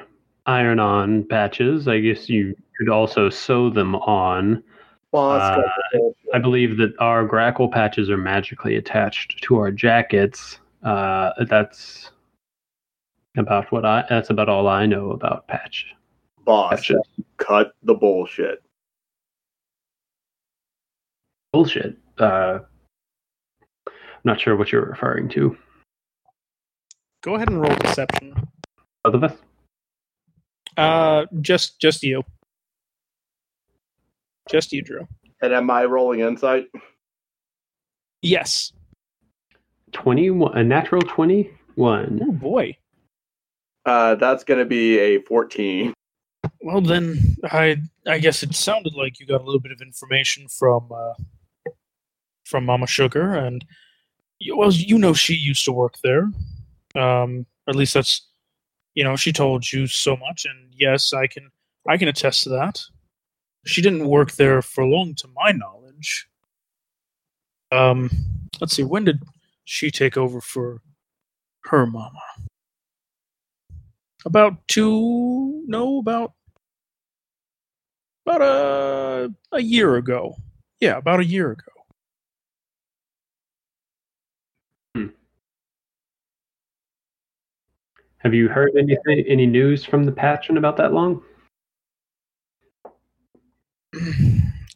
iron 0.46 0.80
on 0.80 1.24
patches. 1.26 1.88
I 1.88 2.00
guess 2.00 2.30
you 2.30 2.56
could 2.78 2.90
also 2.90 3.30
sew 3.30 3.70
them 3.70 3.96
on. 3.96 4.64
Boss, 5.12 5.42
Uh, 5.42 5.56
got 5.62 5.66
the 5.92 5.98
bullshit. 6.00 6.16
I 6.34 6.40
believe 6.40 6.78
that 6.78 6.94
our 7.00 7.26
grackle 7.26 7.68
patches 7.68 8.10
are 8.10 8.18
magically 8.18 8.76
attached 8.76 9.42
to 9.44 9.58
our 9.58 9.72
jackets. 9.72 10.60
Uh, 10.84 11.32
that's 11.46 12.12
about 13.38 13.72
what 13.72 13.86
I. 13.86 14.06
That's 14.10 14.30
about 14.30 14.50
all 14.50 14.68
I 14.68 14.86
know 14.86 15.12
about 15.12 15.48
patch 15.48 15.88
boss, 16.46 16.70
patches. 16.72 16.98
cut 17.38 17.74
the 17.84 17.96
bullshit. 17.96 18.62
Bullshit. 21.52 21.98
Uh, 22.20 22.60
I'm 23.88 23.94
not 24.24 24.40
sure 24.40 24.56
what 24.56 24.72
you're 24.72 24.86
referring 24.86 25.30
to. 25.30 25.58
Go 27.24 27.36
ahead 27.36 27.50
and 27.50 27.60
roll 27.62 27.76
deception. 27.78 28.34
Both 29.04 29.16
of 29.16 29.24
us. 29.24 29.34
Uh, 30.78 31.26
just 31.42 31.80
just 31.80 32.04
you. 32.04 32.24
Just 34.50 34.72
you, 34.72 34.82
Drew. 34.82 35.08
And 35.42 35.54
am 35.54 35.70
I 35.70 35.86
rolling 35.86 36.22
insight? 36.22 36.66
Yes. 38.22 38.74
21, 39.94 40.58
a 40.58 40.64
natural 40.64 41.02
21. 41.02 42.20
Oh 42.22 42.32
boy. 42.32 42.76
Uh, 43.86 44.16
that's 44.16 44.44
going 44.44 44.60
to 44.60 44.66
be 44.66 45.00
a 45.00 45.22
14. 45.22 45.94
Well 46.62 46.82
then, 46.82 47.38
I 47.46 47.78
I 48.06 48.20
guess 48.20 48.44
it 48.44 48.54
sounded 48.54 48.94
like 48.94 49.20
you 49.20 49.26
got 49.26 49.42
a 49.42 49.44
little 49.44 49.62
bit 49.62 49.72
of 49.72 49.82
information 49.82 50.48
from 50.48 50.90
uh, 50.92 51.14
from 52.46 52.66
Mama 52.66 52.88
Sugar, 52.88 53.36
and 53.36 53.64
you, 54.40 54.58
well, 54.58 54.72
you 54.72 54.98
know 54.98 55.14
she 55.14 55.36
used 55.36 55.64
to 55.66 55.72
work 55.72 55.96
there. 56.04 56.30
Um, 56.96 57.46
at 57.68 57.76
least 57.76 57.94
that's 57.94 58.28
you 58.94 59.04
know 59.04 59.16
she 59.16 59.32
told 59.32 59.72
you 59.72 59.88
so 59.88 60.18
much, 60.18 60.46
and 60.46 60.74
yes, 60.76 61.14
I 61.14 61.28
can 61.28 61.50
I 61.88 61.98
can 61.98 62.10
attest 62.10 62.44
to 62.44 62.50
that. 62.50 62.82
She 63.66 63.82
didn't 63.82 64.08
work 64.08 64.34
there 64.34 64.62
for 64.62 64.86
long, 64.86 65.16
to 65.16 65.28
my 65.36 65.52
knowledge. 65.52 66.28
Um, 67.72 68.10
let's 68.60 68.76
see, 68.76 68.84
when 68.84 69.06
did 69.06 69.22
she 69.66 69.92
take 69.92 70.18
over 70.18 70.42
for 70.42 70.82
her 71.66 71.86
mama? 71.86 72.22
About 74.26 74.68
two, 74.68 75.64
no, 75.68 76.00
about 76.00 76.34
about 78.26 78.42
a 78.42 79.34
a 79.52 79.62
year 79.62 79.96
ago. 79.96 80.36
Yeah, 80.80 80.98
about 80.98 81.20
a 81.20 81.26
year 81.26 81.52
ago. 81.52 81.64
Have 88.20 88.34
you 88.34 88.50
heard 88.50 88.72
anything, 88.78 89.24
any 89.28 89.46
news 89.46 89.86
from 89.86 90.04
the 90.04 90.12
patron 90.12 90.58
about 90.58 90.76
that 90.78 90.92
long? 90.92 91.24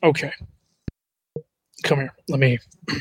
Okay. 0.03 0.33
Come 1.83 1.99
here. 1.99 2.13
Let 2.29 2.39
me. 2.39 2.59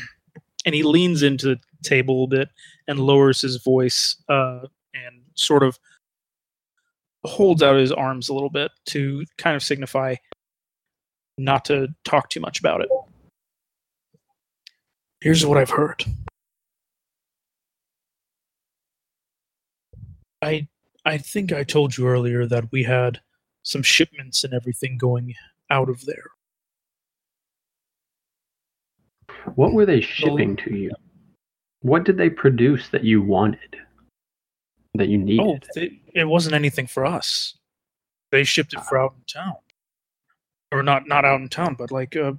And 0.65 0.73
he 0.73 0.81
leans 0.81 1.23
into 1.23 1.47
the 1.47 1.59
table 1.83 2.23
a 2.23 2.27
bit 2.27 2.49
and 2.87 2.97
lowers 2.97 3.41
his 3.41 3.57
voice 3.57 4.15
uh, 4.29 4.61
and 4.93 5.23
sort 5.35 5.61
of 5.61 5.77
holds 7.25 7.61
out 7.61 7.75
his 7.75 7.91
arms 7.91 8.29
a 8.29 8.33
little 8.33 8.49
bit 8.49 8.71
to 8.85 9.25
kind 9.37 9.57
of 9.57 9.61
signify 9.61 10.15
not 11.37 11.65
to 11.65 11.89
talk 12.05 12.29
too 12.29 12.39
much 12.39 12.61
about 12.61 12.79
it. 12.79 12.89
Here's 15.21 15.45
what 15.45 15.57
I've 15.57 15.69
heard. 15.69 16.05
I 20.41 20.67
I 21.05 21.17
think 21.17 21.51
I 21.51 21.63
told 21.63 21.97
you 21.97 22.07
earlier 22.07 22.45
that 22.45 22.71
we 22.71 22.83
had 22.83 23.19
some 23.63 23.83
shipments 23.83 24.43
and 24.43 24.53
everything 24.53 24.97
going 24.97 25.33
out 25.73 25.89
of 25.89 26.05
there. 26.05 26.29
What 29.55 29.73
were 29.73 29.85
they 29.85 30.01
shipping 30.01 30.55
to 30.57 30.75
you? 30.75 30.91
What 31.81 32.05
did 32.05 32.15
they 32.15 32.29
produce 32.29 32.89
that 32.89 33.03
you 33.03 33.21
wanted? 33.21 33.75
That 34.93 35.09
you 35.09 35.19
Oh, 35.19 35.23
needed? 35.23 35.65
they, 35.75 35.99
it 36.13 36.25
wasn't 36.25 36.55
anything 36.55 36.85
for 36.87 37.05
us. 37.05 37.57
They 38.31 38.43
shipped 38.43 38.73
it 38.73 38.81
for 38.81 38.97
out 38.97 39.15
in 39.17 39.23
town, 39.25 39.55
or 40.71 40.83
not 40.83 41.07
not 41.07 41.25
out 41.25 41.41
in 41.41 41.49
town, 41.49 41.75
but 41.75 41.91
like 41.91 42.15
uh, 42.15 42.33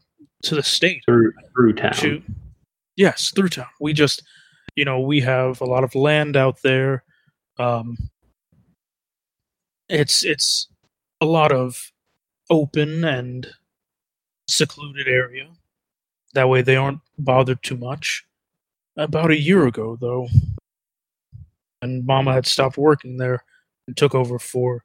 to 0.45 0.55
the 0.55 0.63
state. 0.63 1.03
through 1.05 1.33
through 1.53 1.75
town. 1.75 1.93
To 1.95 2.23
yes, 2.97 3.33
through 3.35 3.51
town. 3.51 3.67
We 3.81 3.93
just, 3.93 4.23
you 4.77 4.85
know, 4.85 5.01
we 5.01 5.21
have 5.21 5.61
a 5.61 5.65
lot 5.67 5.85
of 5.85 5.95
land 5.95 6.37
out 6.37 6.63
there. 6.63 7.05
Um, 7.59 7.97
it's 9.89 10.25
it's 10.25 10.69
a 11.21 11.27
lot 11.27 11.53
of 11.53 11.93
open 12.51 13.05
and 13.05 13.47
secluded 14.49 15.09
area. 15.09 15.49
That 16.35 16.49
way, 16.49 16.63
they 16.63 16.77
aren't 16.77 17.01
bothered 17.19 17.63
too 17.63 17.77
much. 17.77 18.25
About 18.97 19.31
a 19.31 19.41
year 19.41 19.67
ago, 19.67 19.97
though, 20.01 20.29
and 21.83 22.07
Mama 22.07 22.33
had 22.33 22.47
stopped 22.47 22.77
working 22.79 23.17
there 23.17 23.45
and 23.87 23.97
took 23.97 24.15
over 24.15 24.39
for 24.39 24.85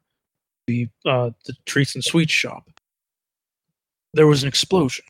the 0.66 0.88
uh, 1.04 1.30
the 1.46 1.54
treats 1.66 1.94
and 1.94 2.04
sweets 2.04 2.32
shop. 2.32 2.68
There 4.14 4.26
was 4.26 4.42
an 4.42 4.48
explosion. 4.48 5.04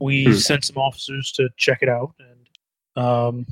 We 0.00 0.24
Hmm. 0.26 0.32
sent 0.34 0.64
some 0.64 0.78
officers 0.78 1.32
to 1.32 1.50
check 1.56 1.78
it 1.82 1.88
out, 1.88 2.14
and 2.18 3.04
um, 3.04 3.46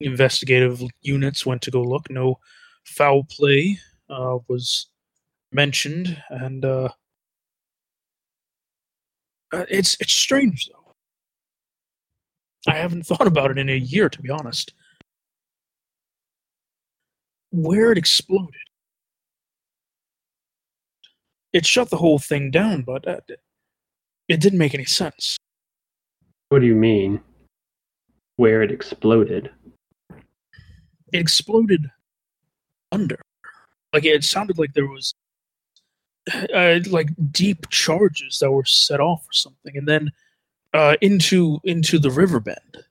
investigative 0.00 0.82
units 1.00 1.46
went 1.46 1.62
to 1.62 1.70
go 1.70 1.82
look. 1.82 2.10
No 2.10 2.38
foul 2.84 3.24
play 3.24 3.78
uh, 4.10 4.38
was 4.48 4.86
mentioned, 5.52 6.22
and 6.28 6.64
uh, 6.64 6.90
uh, 9.52 9.66
it's 9.68 9.96
it's 10.00 10.12
strange 10.12 10.68
though. 10.68 10.94
I 12.66 12.76
haven't 12.76 13.02
thought 13.06 13.26
about 13.26 13.50
it 13.50 13.58
in 13.58 13.68
a 13.68 13.76
year, 13.76 14.08
to 14.08 14.22
be 14.22 14.30
honest. 14.30 14.72
Where 17.50 17.92
it 17.92 17.98
exploded, 17.98 18.54
it 21.52 21.66
shut 21.66 21.90
the 21.90 21.98
whole 21.98 22.18
thing 22.18 22.50
down, 22.50 22.82
but 22.82 23.06
uh, 23.06 23.20
it 24.28 24.40
didn't 24.40 24.58
make 24.58 24.74
any 24.74 24.86
sense. 24.86 25.36
What 26.48 26.60
do 26.60 26.66
you 26.66 26.74
mean? 26.74 27.20
Where 28.36 28.62
it 28.62 28.72
exploded? 28.72 29.50
It 31.12 31.20
exploded 31.20 31.90
under, 32.90 33.20
like 33.92 34.06
it 34.06 34.24
sounded 34.24 34.58
like 34.58 34.72
there 34.72 34.86
was 34.86 35.14
uh, 36.54 36.80
like 36.88 37.08
deep 37.30 37.68
charges 37.70 38.38
that 38.38 38.50
were 38.50 38.64
set 38.64 39.00
off 39.00 39.22
or 39.22 39.32
something, 39.32 39.76
and 39.76 39.88
then 39.88 40.12
uh, 40.74 40.96
into 41.00 41.60
into 41.64 41.98
the 41.98 42.10
river 42.10 42.40
bend, 42.40 42.84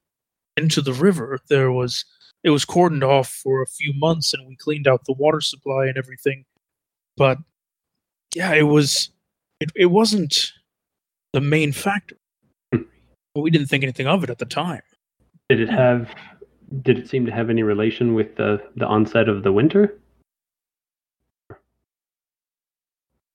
into 0.58 0.82
the 0.82 0.94
river. 0.94 1.40
There 1.48 1.72
was 1.72 2.06
it 2.44 2.50
was 2.50 2.66
cordoned 2.66 3.04
off 3.04 3.30
for 3.30 3.62
a 3.62 3.68
few 3.68 3.94
months, 3.94 4.34
and 4.34 4.48
we 4.48 4.56
cleaned 4.56 4.88
out 4.88 5.06
the 5.06 5.14
water 5.14 5.42
supply 5.42 5.86
and 5.86 5.98
everything. 5.98 6.46
But 7.18 7.38
yeah, 8.36 8.54
it 8.54 8.64
was 8.64 9.10
it, 9.60 9.72
it 9.76 9.88
wasn't 9.88 10.52
the 11.34 11.42
main 11.42 11.72
factor. 11.72 12.18
Hmm. 12.74 12.82
We 13.36 13.52
didn't 13.52 13.68
think 13.68 13.84
anything 13.84 14.08
of 14.08 14.24
it 14.24 14.30
at 14.30 14.40
the 14.40 14.46
time. 14.46 14.82
Did 15.50 15.62
it 15.62 15.70
have? 15.70 16.10
Did 16.82 16.98
it 16.98 17.10
seem 17.10 17.26
to 17.26 17.32
have 17.32 17.50
any 17.50 17.64
relation 17.64 18.14
with 18.14 18.36
the 18.36 18.62
the 18.76 18.88
onset 18.88 19.30
of 19.30 19.44
the 19.44 19.52
winter? 19.52 19.98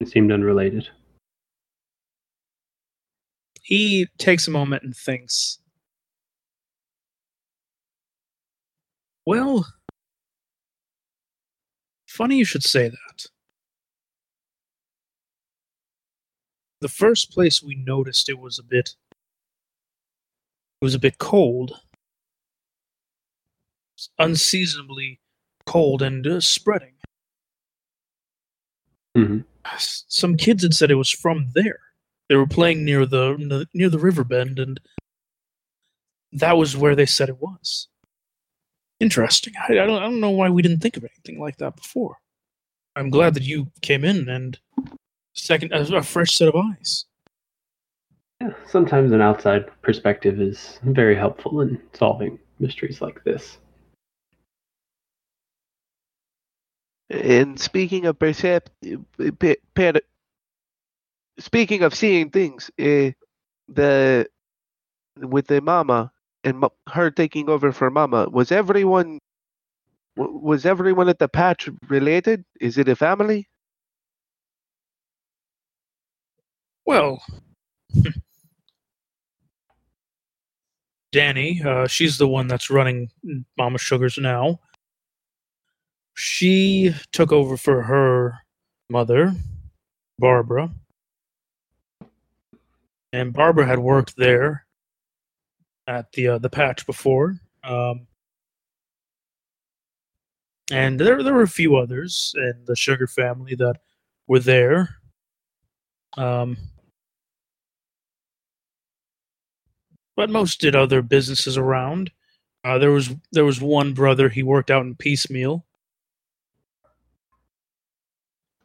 It 0.06 0.10
seemed 0.12 0.30
unrelated. 0.30 0.90
He 3.62 4.06
takes 4.16 4.48
a 4.48 4.50
moment 4.50 4.82
and 4.82 4.96
thinks. 4.96 5.58
Well, 9.26 9.66
funny 12.06 12.38
you 12.38 12.44
should 12.44 12.64
say 12.64 12.88
that. 12.88 13.26
The 16.80 16.88
first 16.88 17.32
place 17.32 17.62
we 17.62 17.74
noticed 17.74 18.30
it 18.30 18.38
was 18.38 18.58
a 18.58 18.62
bit 18.62 18.94
it 20.80 20.84
was 20.84 20.94
a 20.94 20.98
bit 20.98 21.18
cold. 21.18 21.80
Unseasonably 24.18 25.20
cold 25.66 26.02
and 26.02 26.26
uh, 26.26 26.40
spreading. 26.40 26.96
hmm 29.16 29.38
S- 29.38 29.55
Some 29.78 30.36
kids 30.36 30.62
had 30.62 30.74
said 30.74 30.90
it 30.90 30.96
was 30.96 31.10
from 31.10 31.48
there. 31.54 31.80
They 32.28 32.36
were 32.36 32.46
playing 32.46 32.84
near 32.84 33.06
the 33.06 33.66
near 33.72 33.88
the 33.88 33.98
river 33.98 34.24
bend, 34.24 34.58
and 34.58 34.80
that 36.32 36.56
was 36.56 36.76
where 36.76 36.96
they 36.96 37.06
said 37.06 37.28
it 37.28 37.40
was. 37.40 37.88
Interesting. 38.98 39.54
I, 39.68 39.72
I 39.72 39.86
don't 39.86 40.02
I 40.02 40.06
don't 40.06 40.20
know 40.20 40.30
why 40.30 40.50
we 40.50 40.62
didn't 40.62 40.80
think 40.80 40.96
of 40.96 41.04
anything 41.04 41.40
like 41.40 41.58
that 41.58 41.76
before. 41.76 42.16
I'm 42.96 43.10
glad 43.10 43.34
that 43.34 43.42
you 43.42 43.70
came 43.82 44.04
in 44.04 44.28
and 44.28 44.58
second 45.34 45.72
a, 45.72 45.96
a 45.96 46.02
fresh 46.02 46.34
set 46.34 46.48
of 46.48 46.56
eyes. 46.56 47.04
Yeah, 48.40 48.52
sometimes 48.66 49.12
an 49.12 49.20
outside 49.20 49.66
perspective 49.82 50.40
is 50.40 50.78
very 50.82 51.14
helpful 51.14 51.60
in 51.60 51.80
solving 51.92 52.38
mysteries 52.58 53.00
like 53.00 53.22
this. 53.24 53.58
And 57.10 57.60
speaking 57.60 58.06
of 58.06 58.18
percept, 58.18 58.70
pe- 59.38 59.56
per- 59.74 60.00
speaking 61.38 61.82
of 61.82 61.94
seeing 61.94 62.30
things, 62.30 62.70
uh, 62.80 63.12
the 63.68 64.28
with 65.20 65.48
the 65.48 65.60
mama 65.60 66.12
and 66.44 66.64
her 66.88 67.10
taking 67.10 67.50
over 67.50 67.72
for 67.72 67.90
mama, 67.90 68.28
was 68.30 68.52
everyone 68.52 69.20
was 70.16 70.66
everyone 70.66 71.08
at 71.08 71.18
the 71.18 71.28
patch 71.28 71.68
related? 71.88 72.44
Is 72.60 72.78
it 72.78 72.88
a 72.88 72.96
family? 72.96 73.48
Well, 76.86 77.22
Danny, 81.12 81.62
uh, 81.64 81.86
she's 81.86 82.18
the 82.18 82.28
one 82.28 82.48
that's 82.48 82.70
running 82.70 83.10
Mama 83.58 83.78
Sugars 83.78 84.18
now. 84.18 84.60
She 86.36 86.92
took 87.12 87.32
over 87.32 87.56
for 87.56 87.84
her 87.84 88.40
mother, 88.90 89.32
Barbara. 90.18 90.70
And 93.10 93.32
Barbara 93.32 93.64
had 93.64 93.78
worked 93.78 94.18
there 94.18 94.66
at 95.86 96.12
the 96.12 96.28
uh, 96.28 96.38
the 96.38 96.50
patch 96.50 96.84
before. 96.84 97.40
Um, 97.64 98.06
and 100.70 101.00
there 101.00 101.22
there 101.22 101.32
were 101.32 101.40
a 101.40 101.48
few 101.48 101.76
others 101.76 102.34
in 102.36 102.64
the 102.66 102.76
Sugar 102.76 103.06
family 103.06 103.54
that 103.54 103.80
were 104.26 104.40
there. 104.40 104.96
Um, 106.18 106.58
but 110.16 110.28
most 110.28 110.60
did 110.60 110.76
other 110.76 111.00
businesses 111.00 111.56
around. 111.56 112.10
Uh, 112.62 112.76
there 112.76 112.90
was 112.92 113.16
there 113.32 113.46
was 113.46 113.62
one 113.62 113.94
brother 113.94 114.28
he 114.28 114.42
worked 114.42 114.70
out 114.70 114.84
in 114.84 114.94
piecemeal. 114.96 115.64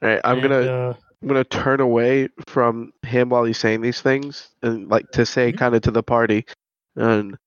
All 0.01 0.09
right, 0.09 0.21
I'm 0.23 0.39
and, 0.39 0.43
gonna 0.43 0.61
uh, 0.61 0.93
I'm 1.21 1.27
gonna 1.27 1.43
turn 1.43 1.79
away 1.79 2.29
from 2.47 2.91
him 3.03 3.29
while 3.29 3.43
he's 3.43 3.57
saying 3.59 3.81
these 3.81 4.01
things 4.01 4.49
and 4.63 4.89
like 4.89 5.09
to 5.11 5.25
say 5.25 5.51
Mhm. 5.51 5.57
kind 5.57 5.75
of 5.75 5.81
to 5.83 5.91
the 5.91 6.03
party, 6.03 6.45
and 6.95 7.37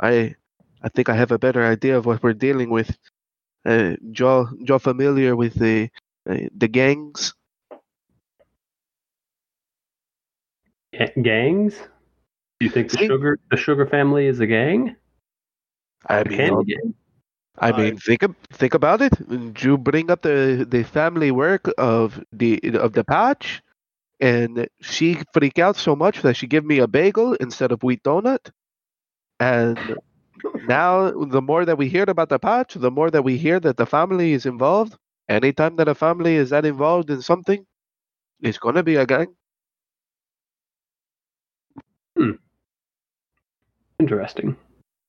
I 0.00 0.34
I 0.82 0.88
think 0.88 1.08
I 1.08 1.14
have 1.14 1.32
a 1.32 1.38
better 1.38 1.64
idea 1.64 1.96
of 1.98 2.06
what 2.06 2.22
we're 2.22 2.32
dealing 2.34 2.70
with. 2.70 2.96
Uh, 3.66 3.96
Joe 4.12 4.48
Joe 4.64 4.78
familiar 4.78 5.36
with 5.36 5.54
the 5.54 5.90
uh, 6.28 6.48
the 6.56 6.68
gangs? 6.68 7.34
Ga- 10.92 11.12
gangs? 11.22 11.74
Do 12.60 12.66
you 12.66 12.70
think 12.70 12.90
the 12.90 12.98
See? 12.98 13.06
sugar 13.06 13.38
the 13.50 13.56
sugar 13.56 13.86
family 13.86 14.26
is 14.26 14.40
a 14.40 14.46
gang? 14.46 14.96
I 16.08 16.24
mean, 16.24 16.38
candy 16.38 16.74
gang? 16.74 16.94
I 17.60 17.72
I- 17.72 17.72
mean, 17.72 17.98
think 17.98 18.22
think 18.52 18.74
about 18.74 19.00
it. 19.02 19.12
You 19.62 19.78
bring 19.78 20.10
up 20.10 20.22
the 20.22 20.66
the 20.68 20.82
family 20.84 21.30
work 21.30 21.70
of 21.78 22.22
the 22.32 22.60
of 22.74 22.92
the 22.92 23.04
patch, 23.04 23.62
and 24.20 24.68
she 24.80 25.18
freak 25.32 25.58
out 25.58 25.76
so 25.76 25.94
much 25.96 26.22
that 26.22 26.36
she 26.36 26.46
give 26.46 26.64
me 26.64 26.78
a 26.78 26.86
bagel 26.88 27.34
instead 27.34 27.72
of 27.72 27.82
wheat 27.82 28.02
donut. 28.02 28.50
And 29.40 29.78
now, 30.66 31.10
the 31.10 31.42
more 31.42 31.64
that 31.64 31.78
we 31.78 31.88
hear 31.88 32.04
about 32.08 32.28
the 32.30 32.38
patch, 32.38 32.74
the 32.74 32.90
more 32.90 33.10
that 33.10 33.22
we 33.24 33.36
hear 33.38 33.60
that 33.60 33.76
the 33.76 33.86
family 33.86 34.32
is 34.32 34.46
involved. 34.46 34.96
Anytime 35.28 35.76
that 35.76 35.88
a 35.88 35.94
family 35.94 36.36
is 36.36 36.50
that 36.50 36.64
involved 36.66 37.10
in 37.10 37.22
something, 37.22 37.66
it's 38.40 38.58
gonna 38.58 38.82
be 38.82 38.96
a 38.96 39.06
gang. 39.06 39.34
Hmm. 42.16 42.32
Interesting. 44.00 44.56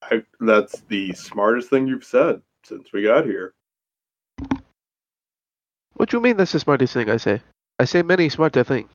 I, 0.09 0.23
that's 0.39 0.81
the 0.87 1.13
smartest 1.13 1.69
thing 1.69 1.87
you've 1.87 2.03
said 2.03 2.41
since 2.63 2.91
we 2.93 3.03
got 3.03 3.25
here. 3.25 3.53
What 5.93 6.09
do 6.09 6.17
you 6.17 6.21
mean? 6.21 6.37
That's 6.37 6.51
the 6.53 6.59
smartest 6.59 6.93
thing 6.93 7.09
I 7.09 7.17
say. 7.17 7.41
I 7.77 7.85
say 7.85 8.01
many 8.01 8.29
smarter 8.29 8.63
things. 8.63 8.89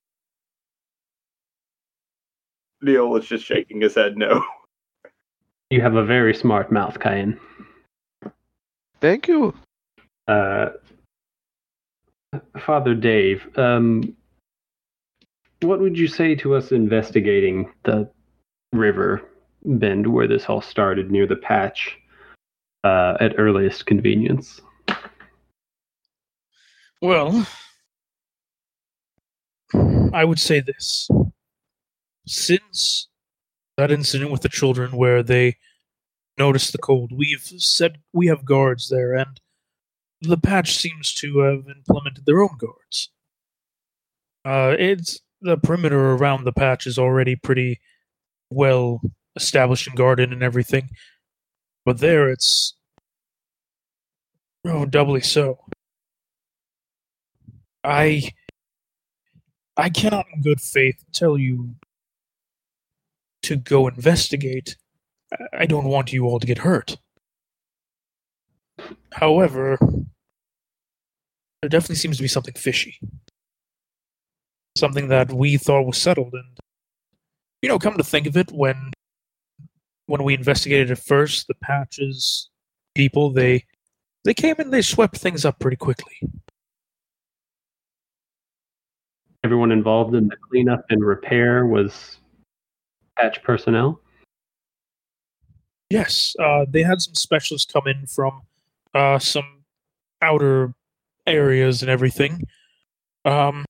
Neil 2.83 3.17
is 3.17 3.27
just 3.27 3.45
shaking 3.45 3.81
his 3.81 3.95
head 3.95 4.17
no. 4.17 4.45
You 5.71 5.81
have 5.81 5.97
a 5.97 6.05
very 6.05 6.35
smart 6.35 6.71
mouth, 6.71 7.01
Cayenne. 7.01 7.41
Thank 9.01 9.27
you. 9.27 9.55
Uh, 10.29 10.69
Father 12.61 12.95
Dave, 12.95 13.49
um, 13.59 14.15
what 15.63 15.81
would 15.81 15.99
you 15.99 16.07
say 16.07 16.35
to 16.37 16.55
us 16.55 16.71
investigating 16.71 17.73
the 17.83 18.09
river 18.73 19.23
bend 19.65 20.07
where 20.07 20.27
this 20.27 20.47
all 20.47 20.61
started 20.61 21.11
near 21.11 21.27
the 21.27 21.37
patch 21.37 21.97
uh, 22.85 23.17
at 23.21 23.39
earliest 23.39 23.87
convenience? 23.87 24.61
Well, 27.01 27.47
I 30.13 30.25
would 30.25 30.39
say 30.39 30.61
this. 30.61 31.09
Since 32.27 33.09
that 33.77 33.91
incident 33.91 34.31
with 34.31 34.43
the 34.43 34.49
children 34.49 34.97
where 34.97 35.23
they 35.23 35.57
noticed 36.39 36.73
the 36.73 36.79
cold, 36.79 37.13
we've 37.13 37.43
said 37.43 37.99
we 38.13 38.27
have 38.29 38.45
guards 38.45 38.89
there, 38.89 39.15
and 39.15 39.41
the 40.23 40.39
patch 40.39 40.77
seems 40.77 41.13
to 41.15 41.39
have 41.41 41.65
implemented 41.69 42.25
their 42.25 42.41
own 42.41 42.57
guards. 42.59 43.11
Uh, 44.45 44.75
it's 44.79 45.21
the 45.43 45.57
perimeter 45.59 46.13
around 46.13 46.45
the 46.45 46.53
patch 46.53 46.87
is 46.87 46.99
already 46.99 47.37
pretty 47.37 47.81
well 48.51 49.01
established 49.37 49.87
and 49.87 49.97
guarded 49.97 50.33
and 50.33 50.43
everything, 50.43 50.91
but 51.85 51.99
there 51.99 52.31
it's 52.31 52.75
oh 54.67 54.87
doubly 54.87 55.21
so. 55.21 55.59
I 57.83 58.31
I 59.77 59.91
cannot 59.91 60.27
in 60.35 60.43
good 60.43 60.61
faith 60.61 61.05
tell 61.13 61.37
you 61.37 61.75
to 63.43 63.57
go 63.57 63.89
investigate. 63.89 64.77
I 65.53 65.67
don't 65.67 65.85
want 65.85 66.13
you 66.13 66.25
all 66.27 66.39
to 66.39 66.47
get 66.47 66.59
hurt. 66.59 66.97
However, 69.13 69.79
there 71.61 71.69
definitely 71.69 71.97
seems 71.97 72.17
to 72.17 72.23
be 72.23 72.29
something 72.29 72.55
fishy. 72.55 72.99
Something 74.77 75.09
that 75.09 75.33
we 75.33 75.57
thought 75.57 75.87
was 75.87 75.99
settled 75.99 76.33
and 76.35 76.59
you 77.65 77.69
know, 77.69 77.79
come 77.79 77.97
to 77.97 78.05
think 78.05 78.27
of 78.27 78.37
it, 78.37 78.53
when 78.53 78.93
when 80.07 80.23
we 80.23 80.35
investigated 80.35 80.91
it 80.91 80.99
first, 80.99 81.47
the 81.47 81.55
patches 81.55 82.49
people 82.95 83.31
they 83.31 83.65
they 84.25 84.35
came 84.35 84.55
and 84.59 84.73
they 84.73 84.83
swept 84.83 85.17
things 85.17 85.45
up 85.45 85.59
pretty 85.59 85.77
quickly. 85.77 86.21
Everyone 89.43 89.73
involved 89.73 90.15
in 90.15 90.29
the 90.29 90.37
cleanup 90.37 90.85
and 90.89 91.05
repair 91.05 91.67
was 91.67 92.19
patch 93.19 93.43
personnel. 93.43 94.01
Yes, 95.91 96.35
uh, 96.41 96.65
they 96.69 96.83
had 96.83 97.03
some 97.03 97.15
specialists 97.15 97.71
come 97.71 97.87
in 97.87 98.07
from 98.07 98.43
uh, 98.95 99.19
some 99.19 99.65
outer 100.23 100.73
areas 101.27 101.83
and 101.83 101.91
everything. 101.91 102.43
Um, 103.27 103.67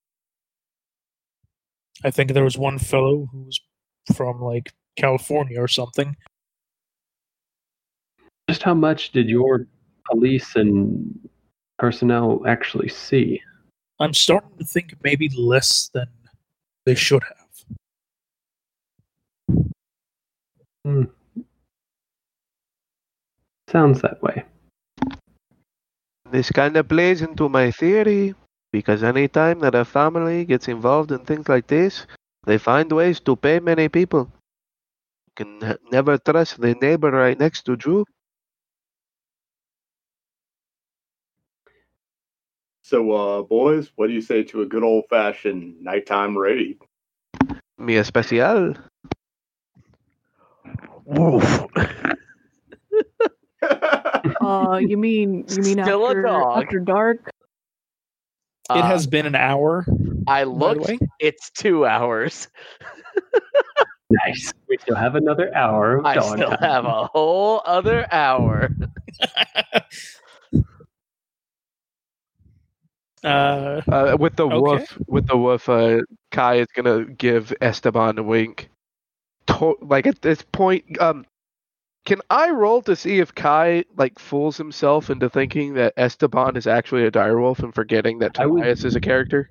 I 2.03 2.11
think 2.11 2.31
there 2.31 2.43
was 2.43 2.57
one 2.57 2.79
fellow 2.79 3.27
who 3.31 3.43
was 3.43 3.59
from 4.15 4.41
like 4.41 4.71
California 4.95 5.61
or 5.61 5.67
something. 5.67 6.15
Just 8.49 8.63
how 8.63 8.73
much 8.73 9.11
did 9.11 9.27
your 9.27 9.67
police 10.09 10.55
and 10.55 11.29
personnel 11.79 12.41
actually 12.47 12.89
see? 12.89 13.41
I'm 13.99 14.13
starting 14.13 14.57
to 14.57 14.65
think 14.65 14.95
maybe 15.03 15.29
less 15.37 15.89
than 15.93 16.07
they 16.85 16.95
should 16.95 17.23
have. 17.23 17.45
Hmm. 20.83 21.03
Sounds 23.67 24.01
that 24.01 24.21
way. 24.21 24.45
This 26.31 26.51
kind 26.51 26.77
of 26.77 26.87
plays 26.87 27.21
into 27.21 27.49
my 27.49 27.71
theory 27.71 28.35
because 28.71 29.03
anytime 29.03 29.59
that 29.59 29.73
a 29.73 29.85
family 29.85 30.45
gets 30.45 30.67
involved 30.67 31.11
in 31.11 31.19
things 31.19 31.47
like 31.47 31.67
this, 31.67 32.05
they 32.45 32.57
find 32.57 32.91
ways 32.91 33.19
to 33.21 33.35
pay 33.35 33.59
many 33.59 33.89
people. 33.89 34.29
You 35.39 35.45
can 35.59 35.77
never 35.91 36.17
trust 36.17 36.59
the 36.61 36.75
neighbor 36.75 37.11
right 37.11 37.37
next 37.39 37.63
to 37.65 37.77
you. 37.85 38.05
So, 42.83 43.11
uh, 43.11 43.41
boys, 43.43 43.91
what 43.95 44.07
do 44.07 44.13
you 44.13 44.21
say 44.21 44.43
to 44.43 44.61
a 44.61 44.65
good 44.65 44.83
old 44.83 45.05
fashioned 45.09 45.81
nighttime 45.81 46.37
raid? 46.37 46.79
Mi 47.77 47.95
especial. 47.97 48.75
Uh, 54.39 54.79
you 54.83 54.97
mean 54.97 55.45
you 55.49 55.61
mean 55.63 55.79
Still 55.79 56.07
a 56.09 56.15
after 56.15 56.15
dog. 56.15 56.65
after 56.65 56.79
dark? 56.79 57.31
it 58.73 58.83
Uh, 58.83 58.85
has 58.85 59.07
been 59.07 59.25
an 59.25 59.35
hour. 59.35 59.85
I 60.27 60.43
looked. 60.43 60.91
It's 61.19 61.49
two 61.51 61.85
hours. 61.85 62.47
Nice. 64.25 64.53
We 64.69 64.77
still 64.77 64.95
have 64.95 65.15
another 65.15 65.53
hour 65.55 65.97
of 65.97 66.05
I 66.05 66.15
dawn 66.15 66.37
still 66.37 66.49
time. 66.51 66.59
have 66.61 66.85
a 66.85 67.07
whole 67.07 67.61
other 67.65 68.07
hour. 68.11 68.69
uh, 73.23 73.81
Uh, 73.87 74.17
with 74.19 74.35
the 74.35 74.45
Okay. 74.45 74.59
wolf, 74.59 74.97
with 75.07 75.27
the 75.27 75.37
wolf, 75.37 75.67
uh, 75.69 76.01
Kai 76.31 76.55
is 76.55 76.67
gonna 76.75 77.05
give 77.05 77.53
Esteban 77.61 78.17
a 78.19 78.23
wink. 78.23 78.69
To- 79.47 79.77
like 79.81 80.07
at 80.07 80.21
this 80.21 80.41
point, 80.41 80.99
um, 81.01 81.25
can 82.05 82.21
I 82.29 82.51
roll 82.51 82.81
to 82.83 82.95
see 82.95 83.19
if 83.19 83.33
Kai 83.33 83.85
like 83.97 84.19
fools 84.19 84.57
himself 84.57 85.09
into 85.09 85.29
thinking 85.29 85.73
that 85.75 85.93
Esteban 85.97 86.55
is 86.55 86.67
actually 86.67 87.05
a 87.05 87.11
direwolf 87.11 87.59
and 87.63 87.73
forgetting 87.73 88.19
that 88.19 88.39
I 88.39 88.45
would- 88.45 88.65
is 88.65 88.95
a 88.95 89.01
character? 89.01 89.49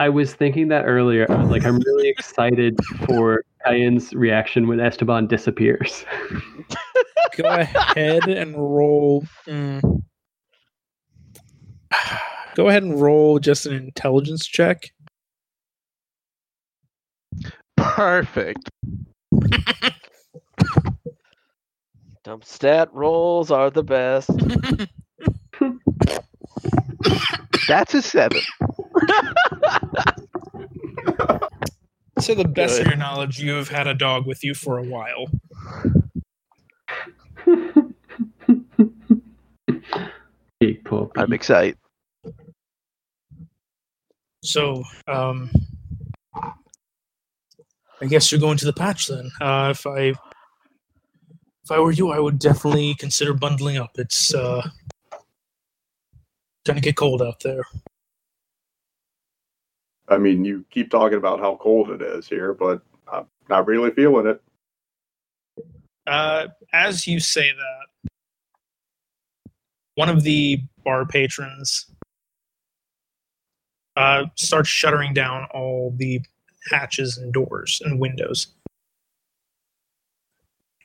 I 0.00 0.08
was 0.08 0.32
thinking 0.32 0.68
that 0.68 0.86
earlier. 0.86 1.30
I 1.30 1.42
was 1.42 1.50
like, 1.50 1.66
I'm 1.66 1.78
really 1.80 2.08
excited 2.08 2.74
for 3.04 3.44
Cayenne's 3.66 4.14
reaction 4.14 4.66
when 4.66 4.80
Esteban 4.80 5.26
disappears. 5.26 6.06
go 7.36 7.44
ahead 7.44 8.26
and 8.26 8.56
roll. 8.56 9.26
mm. 9.46 10.02
Go 12.56 12.68
ahead 12.68 12.82
and 12.82 12.98
roll 13.00 13.38
just 13.38 13.66
an 13.66 13.74
intelligence 13.74 14.46
check. 14.46 14.90
Perfect. 17.76 18.70
Dump 22.24 22.44
stat 22.44 22.88
rolls 22.92 23.50
are 23.50 23.70
the 23.70 23.84
best. 23.84 24.30
That's 27.68 27.94
a 27.94 28.02
seven. 28.02 28.40
to 32.20 32.34
the 32.34 32.48
best 32.48 32.80
of 32.80 32.86
your 32.86 32.96
knowledge, 32.96 33.38
you 33.40 33.52
have 33.52 33.68
had 33.68 33.86
a 33.86 33.94
dog 33.94 34.26
with 34.26 34.42
you 34.44 34.54
for 34.54 34.78
a 34.78 34.82
while. 34.82 35.26
Big 40.60 40.84
puppy. 40.84 41.12
I'm 41.16 41.32
excited. 41.32 41.78
So, 44.42 44.82
um, 45.06 45.50
I 48.02 48.06
guess 48.06 48.32
you're 48.32 48.40
going 48.40 48.56
to 48.58 48.64
the 48.64 48.72
patch 48.72 49.08
then. 49.08 49.30
Uh, 49.40 49.68
if 49.70 49.86
I, 49.86 50.14
if 51.64 51.70
I 51.70 51.78
were 51.78 51.92
you, 51.92 52.10
I 52.10 52.18
would 52.18 52.38
definitely 52.38 52.94
consider 52.94 53.34
bundling 53.34 53.76
up. 53.76 53.90
It's 53.96 54.34
uh, 54.34 54.66
gonna 56.64 56.80
get 56.80 56.96
cold 56.96 57.22
out 57.22 57.40
there. 57.40 57.62
I 60.10 60.18
mean, 60.18 60.44
you 60.44 60.64
keep 60.70 60.90
talking 60.90 61.18
about 61.18 61.38
how 61.38 61.56
cold 61.56 61.90
it 61.90 62.02
is 62.02 62.28
here, 62.28 62.52
but 62.52 62.82
I'm 63.10 63.26
not 63.48 63.66
really 63.66 63.92
feeling 63.92 64.26
it. 64.26 64.42
Uh, 66.06 66.48
as 66.72 67.06
you 67.06 67.20
say 67.20 67.52
that, 67.52 68.10
one 69.94 70.08
of 70.08 70.24
the 70.24 70.60
bar 70.84 71.06
patrons 71.06 71.86
uh, 73.96 74.24
starts 74.34 74.68
shuttering 74.68 75.14
down 75.14 75.46
all 75.54 75.94
the 75.96 76.20
hatches 76.70 77.18
and 77.18 77.32
doors 77.32 77.80
and 77.84 78.00
windows. 78.00 78.48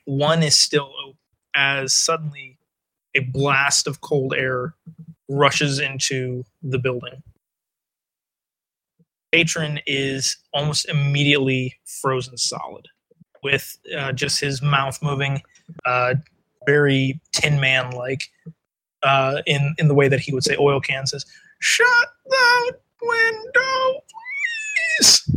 One 0.04 0.44
is 0.44 0.56
still 0.56 0.92
open 1.04 1.18
as 1.56 1.94
suddenly 1.94 2.58
a 3.16 3.20
blast 3.20 3.86
of 3.86 4.00
cold 4.02 4.34
air 4.34 4.74
rushes 5.28 5.80
into 5.80 6.44
the 6.62 6.78
building. 6.78 7.22
Patron 9.32 9.80
is 9.86 10.36
almost 10.54 10.88
immediately 10.88 11.74
frozen 11.84 12.36
solid 12.36 12.86
with 13.42 13.76
uh, 13.96 14.12
just 14.12 14.40
his 14.40 14.62
mouth 14.62 15.02
moving, 15.02 15.42
uh, 15.84 16.14
very 16.66 17.20
Tin 17.32 17.60
Man 17.60 17.90
like, 17.90 18.30
uh, 19.02 19.42
in 19.46 19.74
in 19.78 19.88
the 19.88 19.94
way 19.94 20.08
that 20.08 20.20
he 20.20 20.32
would 20.32 20.44
say 20.44 20.56
oil 20.58 20.80
cans 20.80 21.10
says, 21.10 21.24
"Shut 21.60 22.08
the 22.24 22.76
window, 23.02 24.02
please." 24.98 25.30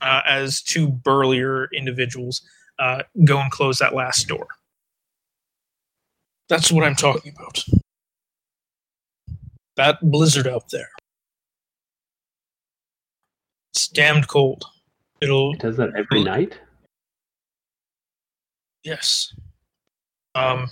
Uh, 0.00 0.20
as 0.26 0.62
two 0.62 0.88
burlier 0.88 1.68
individuals 1.74 2.42
uh, 2.78 3.02
go 3.24 3.38
and 3.40 3.50
close 3.50 3.78
that 3.78 3.94
last 3.94 4.28
door. 4.28 4.46
That's 6.48 6.70
what 6.70 6.84
I'm 6.84 6.94
talking 6.94 7.34
about. 7.36 7.64
That 9.76 9.98
blizzard 10.02 10.46
out 10.46 10.70
there. 10.70 10.88
It's 13.76 13.88
damned 13.88 14.26
cold. 14.26 14.64
It'll 15.20 15.52
It 15.52 15.60
does 15.60 15.76
that 15.76 15.90
every 15.94 16.24
night? 16.24 16.58
Yes. 18.84 19.34
Um, 20.34 20.70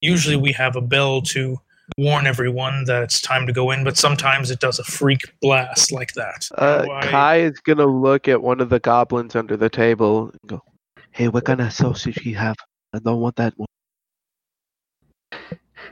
usually 0.00 0.36
we 0.36 0.52
have 0.52 0.76
a 0.76 0.80
bell 0.80 1.20
to 1.22 1.58
warn 1.98 2.28
everyone 2.28 2.84
that 2.84 3.02
it's 3.02 3.20
time 3.20 3.48
to 3.48 3.52
go 3.52 3.72
in, 3.72 3.82
but 3.82 3.96
sometimes 3.96 4.52
it 4.52 4.60
does 4.60 4.78
a 4.78 4.84
freak 4.84 5.22
blast 5.40 5.90
like 5.90 6.12
that. 6.12 6.48
Uh, 6.56 6.84
Why- 6.84 7.02
Kai 7.08 7.36
is 7.38 7.58
gonna 7.58 7.86
look 7.86 8.28
at 8.28 8.40
one 8.40 8.60
of 8.60 8.68
the 8.68 8.78
goblins 8.78 9.34
under 9.34 9.56
the 9.56 9.68
table 9.68 10.30
and 10.30 10.40
go, 10.46 10.62
"Hey, 11.10 11.26
what 11.26 11.44
kind 11.44 11.60
of 11.60 11.72
sausage 11.72 12.24
you 12.24 12.36
have? 12.36 12.54
I 12.92 13.00
don't 13.00 13.20
want 13.20 13.34
that 13.34 13.54
one." 13.56 13.66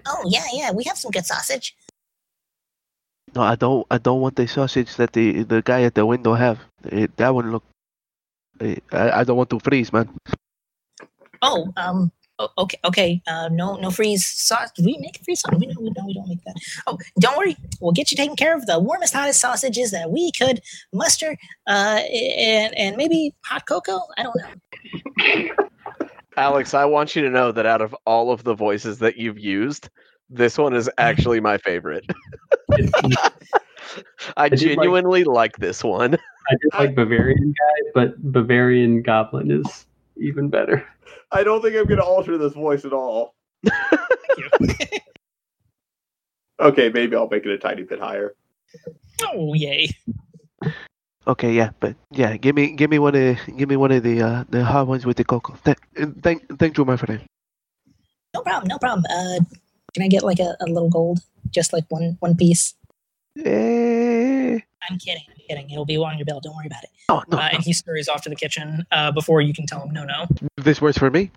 Oh 0.07 0.23
yeah, 0.29 0.47
yeah, 0.53 0.71
we 0.71 0.85
have 0.85 0.97
some 0.97 1.11
good 1.11 1.27
sausage. 1.27 1.75
No, 3.35 3.43
I 3.43 3.55
don't. 3.55 3.87
I 3.91 3.99
don't 3.99 4.21
want 4.21 4.37
the 4.37 4.47
sausage 4.49 4.97
that 4.97 5.13
the 5.13 5.43
the 5.45 5.63
guy 5.63 5.83
at 5.83 5.95
the 5.95 6.05
window 6.07 6.35
have. 6.35 6.59
It, 6.85 7.17
that 7.17 7.35
one 7.35 7.53
look. 7.53 7.65
eh, 8.61 8.77
I, 8.93 9.21
I 9.21 9.25
don't 9.25 9.37
want 9.37 9.51
to 9.51 9.61
freeze, 9.61 9.93
man. 9.93 10.09
Oh, 11.43 11.73
um, 11.77 12.11
okay, 12.59 12.79
okay. 12.85 13.23
Uh, 13.27 13.49
no, 13.53 13.77
no 13.77 13.91
freeze 13.91 14.27
sauce. 14.27 14.71
Do 14.77 14.85
we 14.85 14.99
make 14.99 15.21
freeze 15.25 15.41
sauce? 15.41 15.55
We 15.59 15.67
no, 15.67 15.75
we 15.81 15.91
don't. 15.91 16.07
We 16.07 16.15
don't 16.15 16.29
make 16.29 16.43
that. 16.45 16.57
Oh, 16.87 16.99
don't 17.19 17.37
worry. 17.39 17.57
We'll 17.81 17.93
get 17.93 18.11
you 18.11 18.17
taken 18.17 18.37
care 18.37 18.55
of. 18.57 18.67
The 18.67 18.79
warmest, 18.79 19.15
hottest 19.15 19.41
sausages 19.41 19.91
that 19.93 20.11
we 20.11 20.33
could 20.33 20.61
muster. 20.93 21.37
Uh, 21.67 22.01
and 22.37 22.77
and 22.77 22.97
maybe 22.97 23.35
hot 23.45 23.67
cocoa. 23.67 24.03
I 24.19 24.25
don't 24.25 24.37
know. 24.37 25.49
Alex, 26.37 26.75
I 26.75 26.85
want 26.85 27.15
you 27.15 27.23
to 27.23 27.31
know 27.31 27.53
that 27.53 27.67
out 27.67 27.83
of 27.83 27.95
all 28.07 28.33
of 28.33 28.45
the 28.45 28.55
voices 28.55 28.99
that 29.01 29.17
you've 29.19 29.39
used, 29.39 29.89
this 30.31 30.57
one 30.57 30.75
is 30.75 30.89
actually 30.99 31.41
my 31.41 31.59
favorite. 31.59 32.05
I 34.37 34.49
did 34.49 34.61
like- 34.61 34.77
genuinely 34.77 35.25
like 35.25 35.57
this 35.59 35.83
one. 35.85 36.15
I 36.51 36.53
did 36.55 36.79
like 36.79 36.95
Bavarian 36.95 37.53
guy, 37.53 37.91
but 37.95 38.33
Bavarian 38.33 39.03
Goblin 39.03 39.51
is 39.51 39.87
even 40.17 40.49
better. 40.49 40.87
I 41.33 41.45
don't 41.45 41.61
think 41.63 41.77
I'm 41.77 41.85
going 41.87 42.01
to 42.01 42.05
alter 42.05 42.39
this 42.39 42.55
voice 42.55 42.85
at 42.85 42.93
all. 42.93 43.35
Thank 43.65 44.81
you. 44.81 44.99
Okay, 46.61 46.91
maybe 46.91 47.17
I'll 47.17 47.29
make 47.29 47.45
it 47.47 47.51
a 47.51 47.59
tiny 47.59 47.83
bit 47.85 48.01
higher. 48.01 48.35
oh, 49.23 49.55
yay. 49.55 49.89
Okay, 51.27 51.53
yeah, 51.53 51.71
but 51.81 51.95
yeah, 52.11 52.37
give 52.37 52.55
me 52.57 52.73
give 52.73 52.91
me 52.91 52.99
one 52.99 53.15
of 53.15 53.39
give 53.57 53.69
me 53.69 53.77
one 53.77 53.93
of 53.93 54.03
the 54.03 54.21
uh 54.23 54.45
the 54.49 54.65
hot 54.65 54.87
ones 54.87 55.07
with 55.07 55.17
the 55.17 55.25
cocoa. 55.25 55.55
Th- 55.65 55.77
thank 56.23 56.59
thank 56.59 56.77
you, 56.77 56.85
my 56.85 56.97
friend. 56.97 57.21
No 58.35 58.43
problem. 58.43 58.69
No 58.69 58.79
problem. 58.79 59.05
Uh, 59.11 59.41
can 59.95 60.03
I 60.03 60.09
get 60.09 60.23
like 60.23 60.39
a, 60.39 60.57
a 60.61 60.67
little 60.67 60.91
gold? 60.91 61.21
Just 61.51 61.73
like 61.73 61.85
one 61.89 62.17
one 62.21 62.37
piece. 62.37 62.75
Eh, 63.45 64.59
I'm 64.89 64.99
kidding. 64.99 65.23
I'm 65.31 65.37
kidding. 65.49 65.71
It'll 65.71 65.85
be 65.87 65.97
on 65.97 66.19
your 66.19 66.25
bill. 66.27 66.41
Don't 66.41 66.55
worry 66.57 66.67
about 66.67 66.83
it. 66.85 66.91
no, 67.09 67.23
no, 67.31 67.39
Uh, 67.39 67.41
no. 67.43 67.49
and 67.55 67.63
he 67.63 67.73
scurries 67.73 68.09
off 68.09 68.23
to 68.23 68.29
the 68.29 68.37
kitchen 68.37 68.85
uh, 68.93 69.11
before 69.13 69.41
you 69.41 69.55
can 69.55 69.67
tell 69.67 69.81
him 69.83 69.93
no, 69.93 70.05
no. 70.05 70.27
This 70.57 70.81
works 70.81 70.99
for 70.99 71.11
me. 71.11 71.31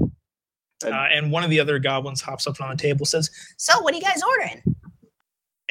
Uh, 0.00 0.08
and 0.90 1.32
one 1.32 1.42
of 1.44 1.50
the 1.50 1.60
other 1.60 1.78
goblins 1.78 2.20
hops 2.20 2.46
up 2.46 2.60
on 2.60 2.68
the 2.70 2.76
table, 2.76 3.06
says, 3.06 3.30
So, 3.56 3.80
what 3.80 3.94
are 3.94 3.96
you 3.96 4.02
guys 4.02 4.20
ordering? 4.22 4.62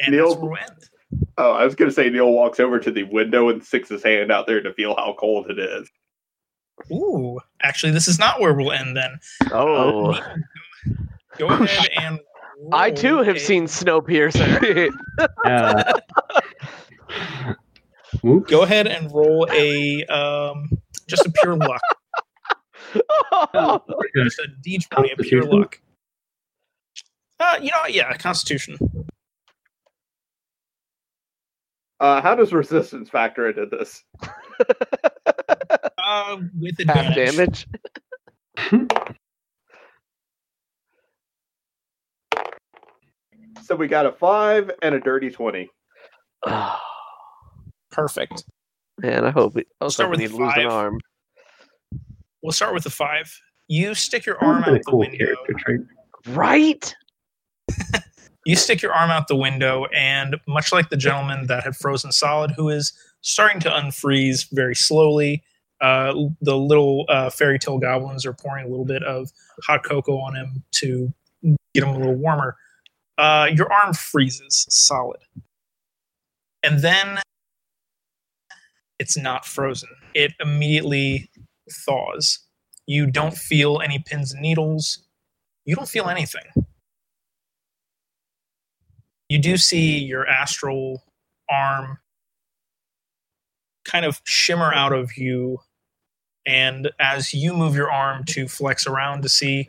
and 0.00 0.12
Neil- 0.14 0.30
that's 0.30 0.40
where 0.40 0.50
we'll. 0.50 0.58
Oh, 1.38 1.52
I 1.52 1.64
was 1.64 1.74
going 1.76 1.88
to 1.88 1.94
say 1.94 2.10
Neil 2.10 2.30
walks 2.30 2.58
over 2.58 2.80
to 2.80 2.90
the 2.90 3.04
window 3.04 3.48
and 3.48 3.62
sticks 3.64 3.88
his 3.88 4.02
hand 4.02 4.32
out 4.32 4.46
there 4.48 4.60
to 4.62 4.72
feel 4.74 4.96
how 4.96 5.14
cold 5.18 5.48
it 5.50 5.58
is. 5.60 5.88
Ooh, 6.90 7.38
actually, 7.62 7.92
this 7.92 8.08
is 8.08 8.18
not 8.18 8.40
where 8.40 8.52
we'll 8.54 8.72
end 8.72 8.96
then. 8.96 9.18
Oh, 9.52 10.18
Go 11.38 11.46
ahead 11.48 11.88
and. 11.96 12.20
I 12.72 12.90
too 12.90 13.18
have 13.22 13.36
a- 13.36 13.40
seen 13.40 13.64
Snowpiercer. 13.66 14.88
Uh, 15.44 15.92
whoops. 18.22 18.50
Go 18.50 18.62
ahead 18.62 18.86
and 18.86 19.12
roll 19.12 19.46
a 19.52 20.04
um, 20.06 20.68
just 21.06 21.26
a 21.26 21.30
pure 21.42 21.56
luck, 21.56 21.80
just 24.16 24.38
a 24.38 24.46
D 24.62 24.78
twenty, 24.90 25.12
a 25.12 25.16
pure 25.16 25.42
luck. 25.44 25.80
Uh, 27.38 27.58
you 27.60 27.70
know, 27.70 27.86
yeah, 27.88 28.16
Constitution. 28.16 28.76
Uh, 32.00 32.20
how 32.20 32.34
does 32.34 32.52
resistance 32.52 33.08
factor 33.08 33.48
into 33.48 33.66
this? 33.66 34.02
Uh, 35.98 36.38
with 36.58 36.76
Half 36.88 37.16
advantage. 37.16 37.66
damage. 38.56 38.96
So 43.64 43.74
we 43.74 43.88
got 43.88 44.04
a 44.04 44.12
five 44.12 44.70
and 44.82 44.94
a 44.94 45.00
dirty 45.00 45.30
twenty. 45.30 45.70
Perfect. 47.90 48.44
Man, 48.98 49.24
I 49.24 49.30
hope 49.30 49.56
it, 49.56 49.66
I 49.80 49.84
was 49.84 49.94
Start 49.94 50.10
with 50.10 50.20
he'd 50.20 50.32
lose 50.32 50.52
an 50.56 50.64
five. 50.64 50.66
arm. 50.70 51.00
We'll 52.42 52.52
start 52.52 52.74
with 52.74 52.84
the 52.84 52.90
five. 52.90 53.34
You 53.68 53.94
stick 53.94 54.26
your 54.26 54.42
arm 54.44 54.62
out 54.64 54.68
a 54.68 54.72
the 54.74 54.80
cool 54.80 54.98
window. 55.00 55.16
character 55.16 55.54
trait. 55.58 55.80
Right? 56.28 56.94
You 58.46 58.56
stick 58.56 58.82
your 58.82 58.92
arm 58.92 59.10
out 59.10 59.26
the 59.26 59.36
window, 59.36 59.86
and 59.86 60.36
much 60.46 60.70
like 60.70 60.90
the 60.90 60.98
gentleman 60.98 61.46
that 61.46 61.64
had 61.64 61.74
frozen 61.74 62.12
solid, 62.12 62.50
who 62.50 62.68
is 62.68 62.92
starting 63.22 63.58
to 63.60 63.70
unfreeze 63.70 64.46
very 64.52 64.74
slowly, 64.74 65.42
uh, 65.80 66.12
the 66.42 66.54
little 66.54 67.06
uh, 67.08 67.30
fairy 67.30 67.58
tale 67.58 67.78
goblins 67.78 68.26
are 68.26 68.34
pouring 68.34 68.66
a 68.66 68.68
little 68.68 68.84
bit 68.84 69.02
of 69.02 69.32
hot 69.62 69.82
cocoa 69.82 70.18
on 70.18 70.36
him 70.36 70.62
to 70.72 71.10
get 71.72 71.84
him 71.84 71.88
a 71.88 71.96
little 71.96 72.16
warmer. 72.16 72.58
Uh, 73.16 73.48
your 73.52 73.72
arm 73.72 73.94
freezes 73.94 74.66
solid. 74.68 75.20
And 76.62 76.80
then 76.80 77.20
it's 78.98 79.16
not 79.16 79.44
frozen, 79.44 79.90
it 80.14 80.32
immediately 80.40 81.30
thaws. 81.70 82.40
You 82.86 83.06
don't 83.06 83.36
feel 83.36 83.80
any 83.80 83.98
pins 83.98 84.32
and 84.32 84.42
needles, 84.42 85.04
you 85.64 85.74
don't 85.74 85.88
feel 85.88 86.08
anything 86.08 86.44
you 89.28 89.38
do 89.38 89.56
see 89.56 89.98
your 89.98 90.26
astral 90.26 91.02
arm 91.50 91.98
kind 93.84 94.04
of 94.04 94.20
shimmer 94.24 94.72
out 94.72 94.92
of 94.92 95.16
you 95.16 95.58
and 96.46 96.90
as 97.00 97.32
you 97.32 97.52
move 97.54 97.74
your 97.74 97.90
arm 97.90 98.24
to 98.24 98.46
flex 98.46 98.86
around 98.86 99.22
to 99.22 99.28
see 99.28 99.68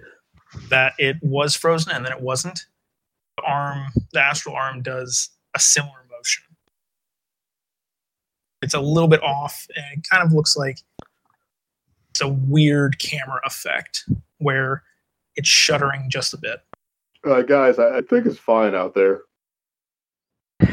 that 0.70 0.94
it 0.98 1.18
was 1.22 1.56
frozen 1.56 1.92
and 1.92 2.06
then 2.06 2.12
it 2.12 2.22
wasn't, 2.22 2.66
arm, 3.44 3.88
the 4.14 4.22
astral 4.22 4.56
arm, 4.56 4.82
does 4.82 5.30
a 5.56 5.60
similar 5.60 6.06
motion. 6.12 6.44
It's 8.62 8.74
a 8.74 8.80
little 8.80 9.10
bit 9.10 9.24
off, 9.24 9.68
and 9.76 9.86
it 9.98 10.08
kind 10.10 10.24
of 10.24 10.34
looks 10.34 10.56
like 10.56 10.80
it's 12.12 12.22
a 12.22 12.28
weird 12.28 13.00
camera 13.00 13.42
effect 13.46 14.06
where 14.38 14.84
it's 15.36 15.50
shuddering 15.50 16.10
just 16.10 16.34
a 16.34 16.38
bit. 16.38 16.62
Uh, 17.26 17.42
guys, 17.42 17.80
I, 17.80 17.98
I 17.98 18.02
think 18.02 18.26
it's 18.26 18.40
fine 18.40 18.76
out 18.76 18.94
there. 18.94 19.22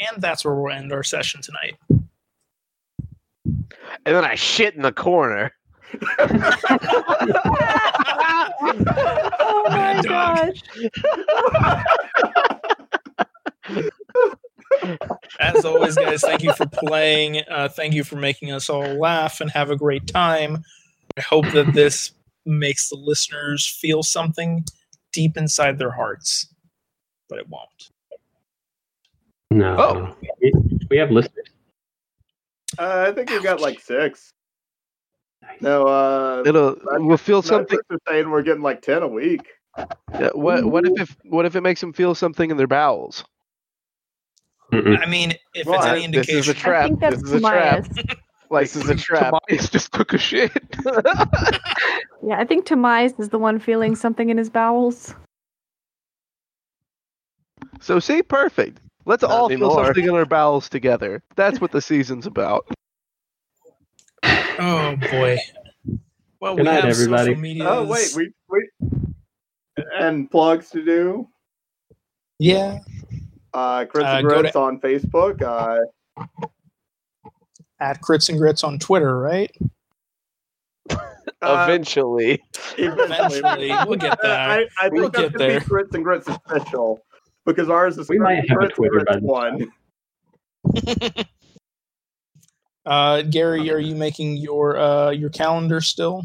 And 0.00 0.22
that's 0.22 0.44
where 0.44 0.54
we'll 0.54 0.72
end 0.72 0.92
our 0.92 1.02
session 1.02 1.40
tonight. 1.42 1.76
And 3.48 4.14
then 4.16 4.24
I 4.24 4.36
shit 4.36 4.74
in 4.74 4.82
the 4.82 4.92
corner. 4.92 5.52
Oh 9.40 9.64
my 9.68 10.00
gosh. 10.02 10.62
As 15.40 15.64
always, 15.64 15.94
guys, 15.94 16.20
thank 16.22 16.42
you 16.42 16.52
for 16.54 16.66
playing. 16.66 17.42
Uh, 17.50 17.68
thank 17.68 17.94
you 17.94 18.04
for 18.04 18.16
making 18.16 18.52
us 18.52 18.68
all 18.68 18.98
laugh 18.98 19.40
and 19.40 19.50
have 19.50 19.70
a 19.70 19.76
great 19.76 20.06
time. 20.06 20.64
I 21.16 21.20
hope 21.20 21.50
that 21.52 21.72
this 21.74 22.12
makes 22.44 22.88
the 22.88 22.96
listeners 22.96 23.66
feel 23.66 24.02
something 24.02 24.64
deep 25.12 25.36
inside 25.36 25.78
their 25.78 25.90
hearts, 25.90 26.52
but 27.28 27.38
it 27.38 27.48
won't. 27.48 27.90
No. 29.50 29.76
Oh. 29.78 30.16
We, 30.40 30.52
we 30.90 30.98
have 30.98 31.10
listeners. 31.10 31.48
Uh, 32.78 33.06
I 33.08 33.12
think 33.12 33.30
we've 33.30 33.42
got 33.42 33.60
like 33.60 33.80
six. 33.80 34.32
No, 35.60 35.86
uh, 35.86 36.42
It'll 36.46 36.76
we'll 37.06 37.16
feel 37.16 37.42
something. 37.42 37.78
Netflix 37.78 37.94
is 37.94 38.00
saying 38.08 38.30
we're 38.30 38.42
getting 38.42 38.62
like 38.62 38.82
ten 38.82 39.02
a 39.02 39.08
week. 39.08 39.46
Yeah, 40.18 40.30
what 40.34 40.64
what 40.64 40.84
if, 40.86 41.00
if 41.00 41.16
what 41.24 41.46
if 41.46 41.56
it 41.56 41.60
makes 41.62 41.80
them 41.80 41.92
feel 41.92 42.14
something 42.14 42.50
in 42.50 42.56
their 42.56 42.66
bowels? 42.66 43.24
Mm-mm. 44.72 44.98
I 45.02 45.06
mean, 45.08 45.32
if 45.54 45.66
Well, 45.66 45.76
it's 45.76 45.86
I- 45.86 45.98
any 45.98 46.06
This 46.08 46.28
is 46.28 46.46
a 46.48 46.50
indication, 46.50 46.72
I 46.74 46.82
think 46.84 47.00
that's 47.00 47.16
This 47.22 47.24
is 47.24 47.32
a 47.32 47.40
trap. 47.40 47.86
Like 48.50 48.62
This 48.64 48.76
is 48.76 48.88
a 48.88 48.94
trap. 48.94 49.34
Tobias 49.48 49.68
just 49.68 49.92
took 49.92 50.14
a 50.14 50.18
shit. 50.18 50.50
Yeah, 52.22 52.38
I 52.40 52.44
think 52.44 52.66
Tamias 52.66 53.18
is 53.20 53.28
the 53.28 53.38
one 53.38 53.58
feeling 53.60 53.94
something 53.94 54.28
in 54.30 54.36
his 54.38 54.50
bowels. 54.50 55.14
so 57.80 58.00
see, 58.00 58.22
perfect. 58.22 58.80
Let's 59.06 59.22
Not 59.22 59.30
all 59.30 59.48
feel 59.48 59.56
anymore. 59.68 59.84
something 59.86 60.04
in 60.04 60.10
our 60.14 60.26
bowels 60.26 60.68
together. 60.68 61.22
That's 61.36 61.60
what 61.60 61.70
the 61.72 61.80
season's 61.80 62.26
about. 62.26 62.66
Oh 64.58 64.96
boy. 64.96 65.38
Well, 66.40 66.54
Good 66.54 66.62
we 66.66 66.70
night, 66.70 66.84
have 66.84 66.90
everybody. 66.92 67.30
social 67.32 67.40
media. 67.40 67.64
Oh 67.68 67.84
wait, 67.84 68.08
we 68.16 68.32
we 68.48 68.68
and 69.98 70.30
plugs 70.30 70.70
to 70.70 70.84
do. 70.84 71.28
yeah, 72.38 72.78
Uh, 73.54 73.84
Crits 73.84 74.02
Uh, 74.04 74.18
and 74.18 74.28
go 74.28 74.40
Grits 74.42 74.56
on 74.56 74.80
Facebook. 74.80 75.42
Uh, 75.42 75.78
at 77.80 78.00
Crits 78.02 78.28
and 78.28 78.38
Grits 78.38 78.64
on 78.64 78.78
Twitter, 78.78 79.18
right? 79.18 79.54
uh, 80.90 80.96
Eventually. 81.68 82.42
Eventually, 82.76 83.68
we'll 83.86 83.96
get 83.96 84.18
there. 84.22 84.36
I, 84.38 84.66
I 84.80 84.88
think 84.88 84.94
We'll 84.94 85.10
that's 85.10 85.22
get 85.30 85.32
gonna 85.34 85.50
there. 85.50 85.60
be 85.60 85.66
Crits 85.66 85.94
and 85.94 86.02
Grits 86.04 86.26
official 86.28 87.00
because 87.46 87.68
ours 87.70 87.98
is 87.98 88.08
We 88.08 88.18
might 88.18 88.48
have 88.48 88.60
a 88.62 88.68
Twitter 88.68 89.04
by 89.04 89.18
Grits 89.20 89.24
one. 89.24 89.72
Uh, 92.88 93.20
Gary, 93.20 93.70
are 93.70 93.78
you 93.78 93.94
making 93.94 94.38
your 94.38 94.78
uh, 94.78 95.10
your 95.10 95.28
calendar 95.28 95.82
still? 95.82 96.22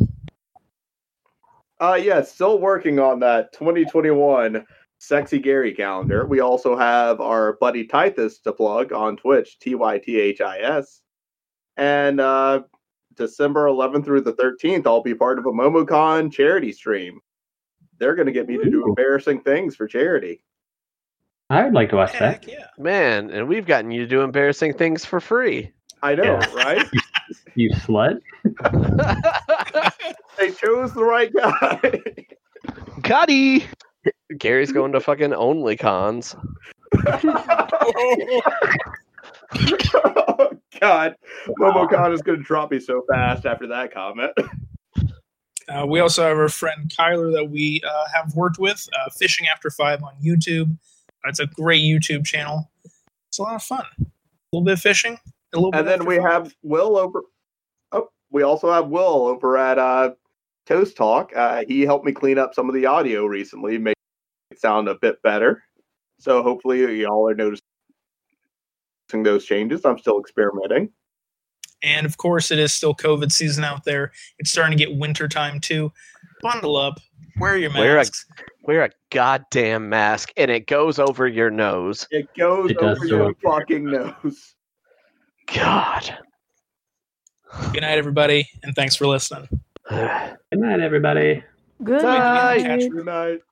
Uh, 1.82 2.00
yeah, 2.02 2.22
still 2.22 2.58
working 2.58 3.00
on 3.00 3.20
that 3.20 3.52
2021 3.52 4.66
Sexy 4.98 5.40
Gary 5.40 5.74
calendar. 5.74 6.26
We 6.26 6.40
also 6.40 6.78
have 6.78 7.20
our 7.20 7.58
buddy 7.60 7.86
Tythis 7.86 8.42
to 8.44 8.54
plug 8.54 8.94
on 8.94 9.18
Twitch, 9.18 9.60
T 9.60 9.76
Y 9.76 9.98
T 9.98 10.18
H 10.18 10.40
I 10.40 10.60
S. 10.60 11.02
And 11.76 12.22
uh, 12.22 12.62
December 13.16 13.66
11th 13.66 14.06
through 14.06 14.22
the 14.22 14.34
13th, 14.34 14.88
I'll 14.88 15.04
be 15.04 15.16
part 15.16 15.40
of 15.40 15.46
a 15.46 15.52
MomoCon 15.52 16.32
charity 16.32 16.72
stream. 16.72 17.20
They're 17.98 18.16
going 18.16 18.28
to 18.28 18.32
get 18.32 18.48
me 18.48 18.58
to 18.58 18.70
do 18.70 18.88
embarrassing 18.88 19.42
things 19.42 19.76
for 19.76 19.86
charity. 19.86 20.46
I 21.50 21.66
would 21.66 21.74
like 21.74 21.90
to 21.90 21.98
watch 21.98 22.14
that. 22.14 22.48
Yeah. 22.48 22.68
Man, 22.78 23.30
and 23.32 23.50
we've 23.50 23.66
gotten 23.66 23.92
you 23.92 24.04
to 24.04 24.08
do 24.08 24.22
embarrassing 24.22 24.76
things 24.76 25.04
for 25.04 25.20
free. 25.20 25.74
I 26.04 26.16
know, 26.16 26.24
Yeah. 26.24 26.54
right? 26.54 26.86
You 27.56 27.70
slut. 27.72 28.20
they 30.38 30.52
chose 30.52 30.92
the 30.94 31.04
right 31.04 31.32
guy. 31.32 31.80
Cuddy! 33.04 33.66
Gary's 34.38 34.72
going 34.72 34.92
to 34.94 35.00
fucking 35.00 35.34
only 35.34 35.78
cons. 35.78 36.36
oh, 39.96 40.52
God, 40.82 41.16
MomoCon 41.60 42.14
is 42.14 42.22
going 42.24 42.40
to 42.40 42.44
drop 42.44 42.72
me 42.72 42.80
so 42.80 43.04
fast 43.12 43.46
after 43.46 43.68
that 43.68 43.94
comment. 43.94 44.32
Uh, 45.70 45.86
we 45.88 46.00
also 46.00 46.24
have 46.24 46.38
our 46.38 46.50
friend 46.50 46.90
Kyler 46.90 47.32
that 47.34 47.50
we 47.50 47.82
uh, 47.88 48.06
have 48.14 48.34
worked 48.36 48.58
with, 48.60 48.86
uh, 49.00 49.10
Fishing 49.12 49.48
After 49.48 49.70
Five 49.70 50.04
on 50.04 50.14
YouTube. 50.24 50.72
Uh, 51.24 51.30
it's 51.30 51.40
a 51.40 51.46
great 51.48 51.84
YouTube 51.84 52.26
channel. 52.26 52.70
It's 53.30 53.38
a 53.40 53.44
lot 53.44 53.56
of 53.56 53.64
fun. 53.64 53.86
A 54.02 54.06
little 54.52 54.66
bit 54.66 54.74
of 54.74 54.82
fishing, 54.82 55.18
a 55.54 55.58
little 55.58 55.76
and 55.76 55.88
then 55.88 56.06
we 56.06 56.18
five. 56.18 56.32
have 56.32 56.56
Will 56.64 56.98
over. 56.98 57.24
Oh, 57.92 58.10
we 58.32 58.44
also 58.44 58.72
have 58.72 58.88
Will 58.88 59.28
over 59.28 59.58
at 59.58 59.78
uh, 59.78 60.12
Toast 60.66 60.96
Talk. 60.98 61.32
Uh, 61.36 61.64
he 61.68 61.82
helped 61.82 62.06
me 62.06 62.12
clean 62.12 62.38
up 62.38 62.54
some 62.54 62.68
of 62.70 62.76
the 62.76 62.86
audio 62.86 63.26
recently, 63.26 63.78
make 63.78 63.96
it 64.52 64.60
sound 64.60 64.88
a 64.88 64.96
bit 64.96 65.22
better. 65.22 65.64
So 66.20 66.42
hopefully, 66.44 67.02
y'all 67.02 67.30
are 67.30 67.36
noticing 67.36 67.62
those 69.24 69.46
changes. 69.46 69.86
I'm 69.86 70.00
still 70.00 70.20
experimenting. 70.20 70.90
And 71.84 72.06
of 72.06 72.16
course, 72.18 72.50
it 72.50 72.60
is 72.60 72.72
still 72.74 72.96
COVID 72.96 73.32
season 73.32 73.64
out 73.66 73.84
there. 73.84 74.12
It's 74.40 74.50
starting 74.52 74.78
to 74.78 74.84
get 74.86 74.96
winter 74.98 75.28
time 75.28 75.60
too. 75.60 75.92
Bundle 76.42 76.78
up, 76.78 77.00
wear 77.40 77.58
your 77.58 77.72
Wear 77.74 77.96
a- 77.96 77.98
masks. 77.98 78.26
Wear 78.66 78.86
a 78.86 78.90
goddamn 79.12 79.90
mask 79.90 80.32
and 80.38 80.50
it 80.50 80.68
goes 80.68 80.98
over 80.98 81.28
your 81.28 81.52
nose. 81.52 82.08
It 82.12 82.30
goes 82.38 82.72
It 82.72 82.78
over 82.78 83.06
your 83.06 83.22
over. 83.24 83.34
fucking 83.44 83.84
nose. 83.84 84.56
God. 85.48 86.18
Good 87.72 87.82
night, 87.82 87.98
everybody, 87.98 88.48
and 88.64 88.76
thanks 88.76 88.96
for 88.96 89.08
listening. 89.08 89.48
Good 89.90 90.38
night, 90.54 90.80
everybody. 90.80 91.44
Good 91.84 92.04
Night. 92.04 92.64
night. 92.68 92.92
Good 92.92 93.06
night. 93.06 93.44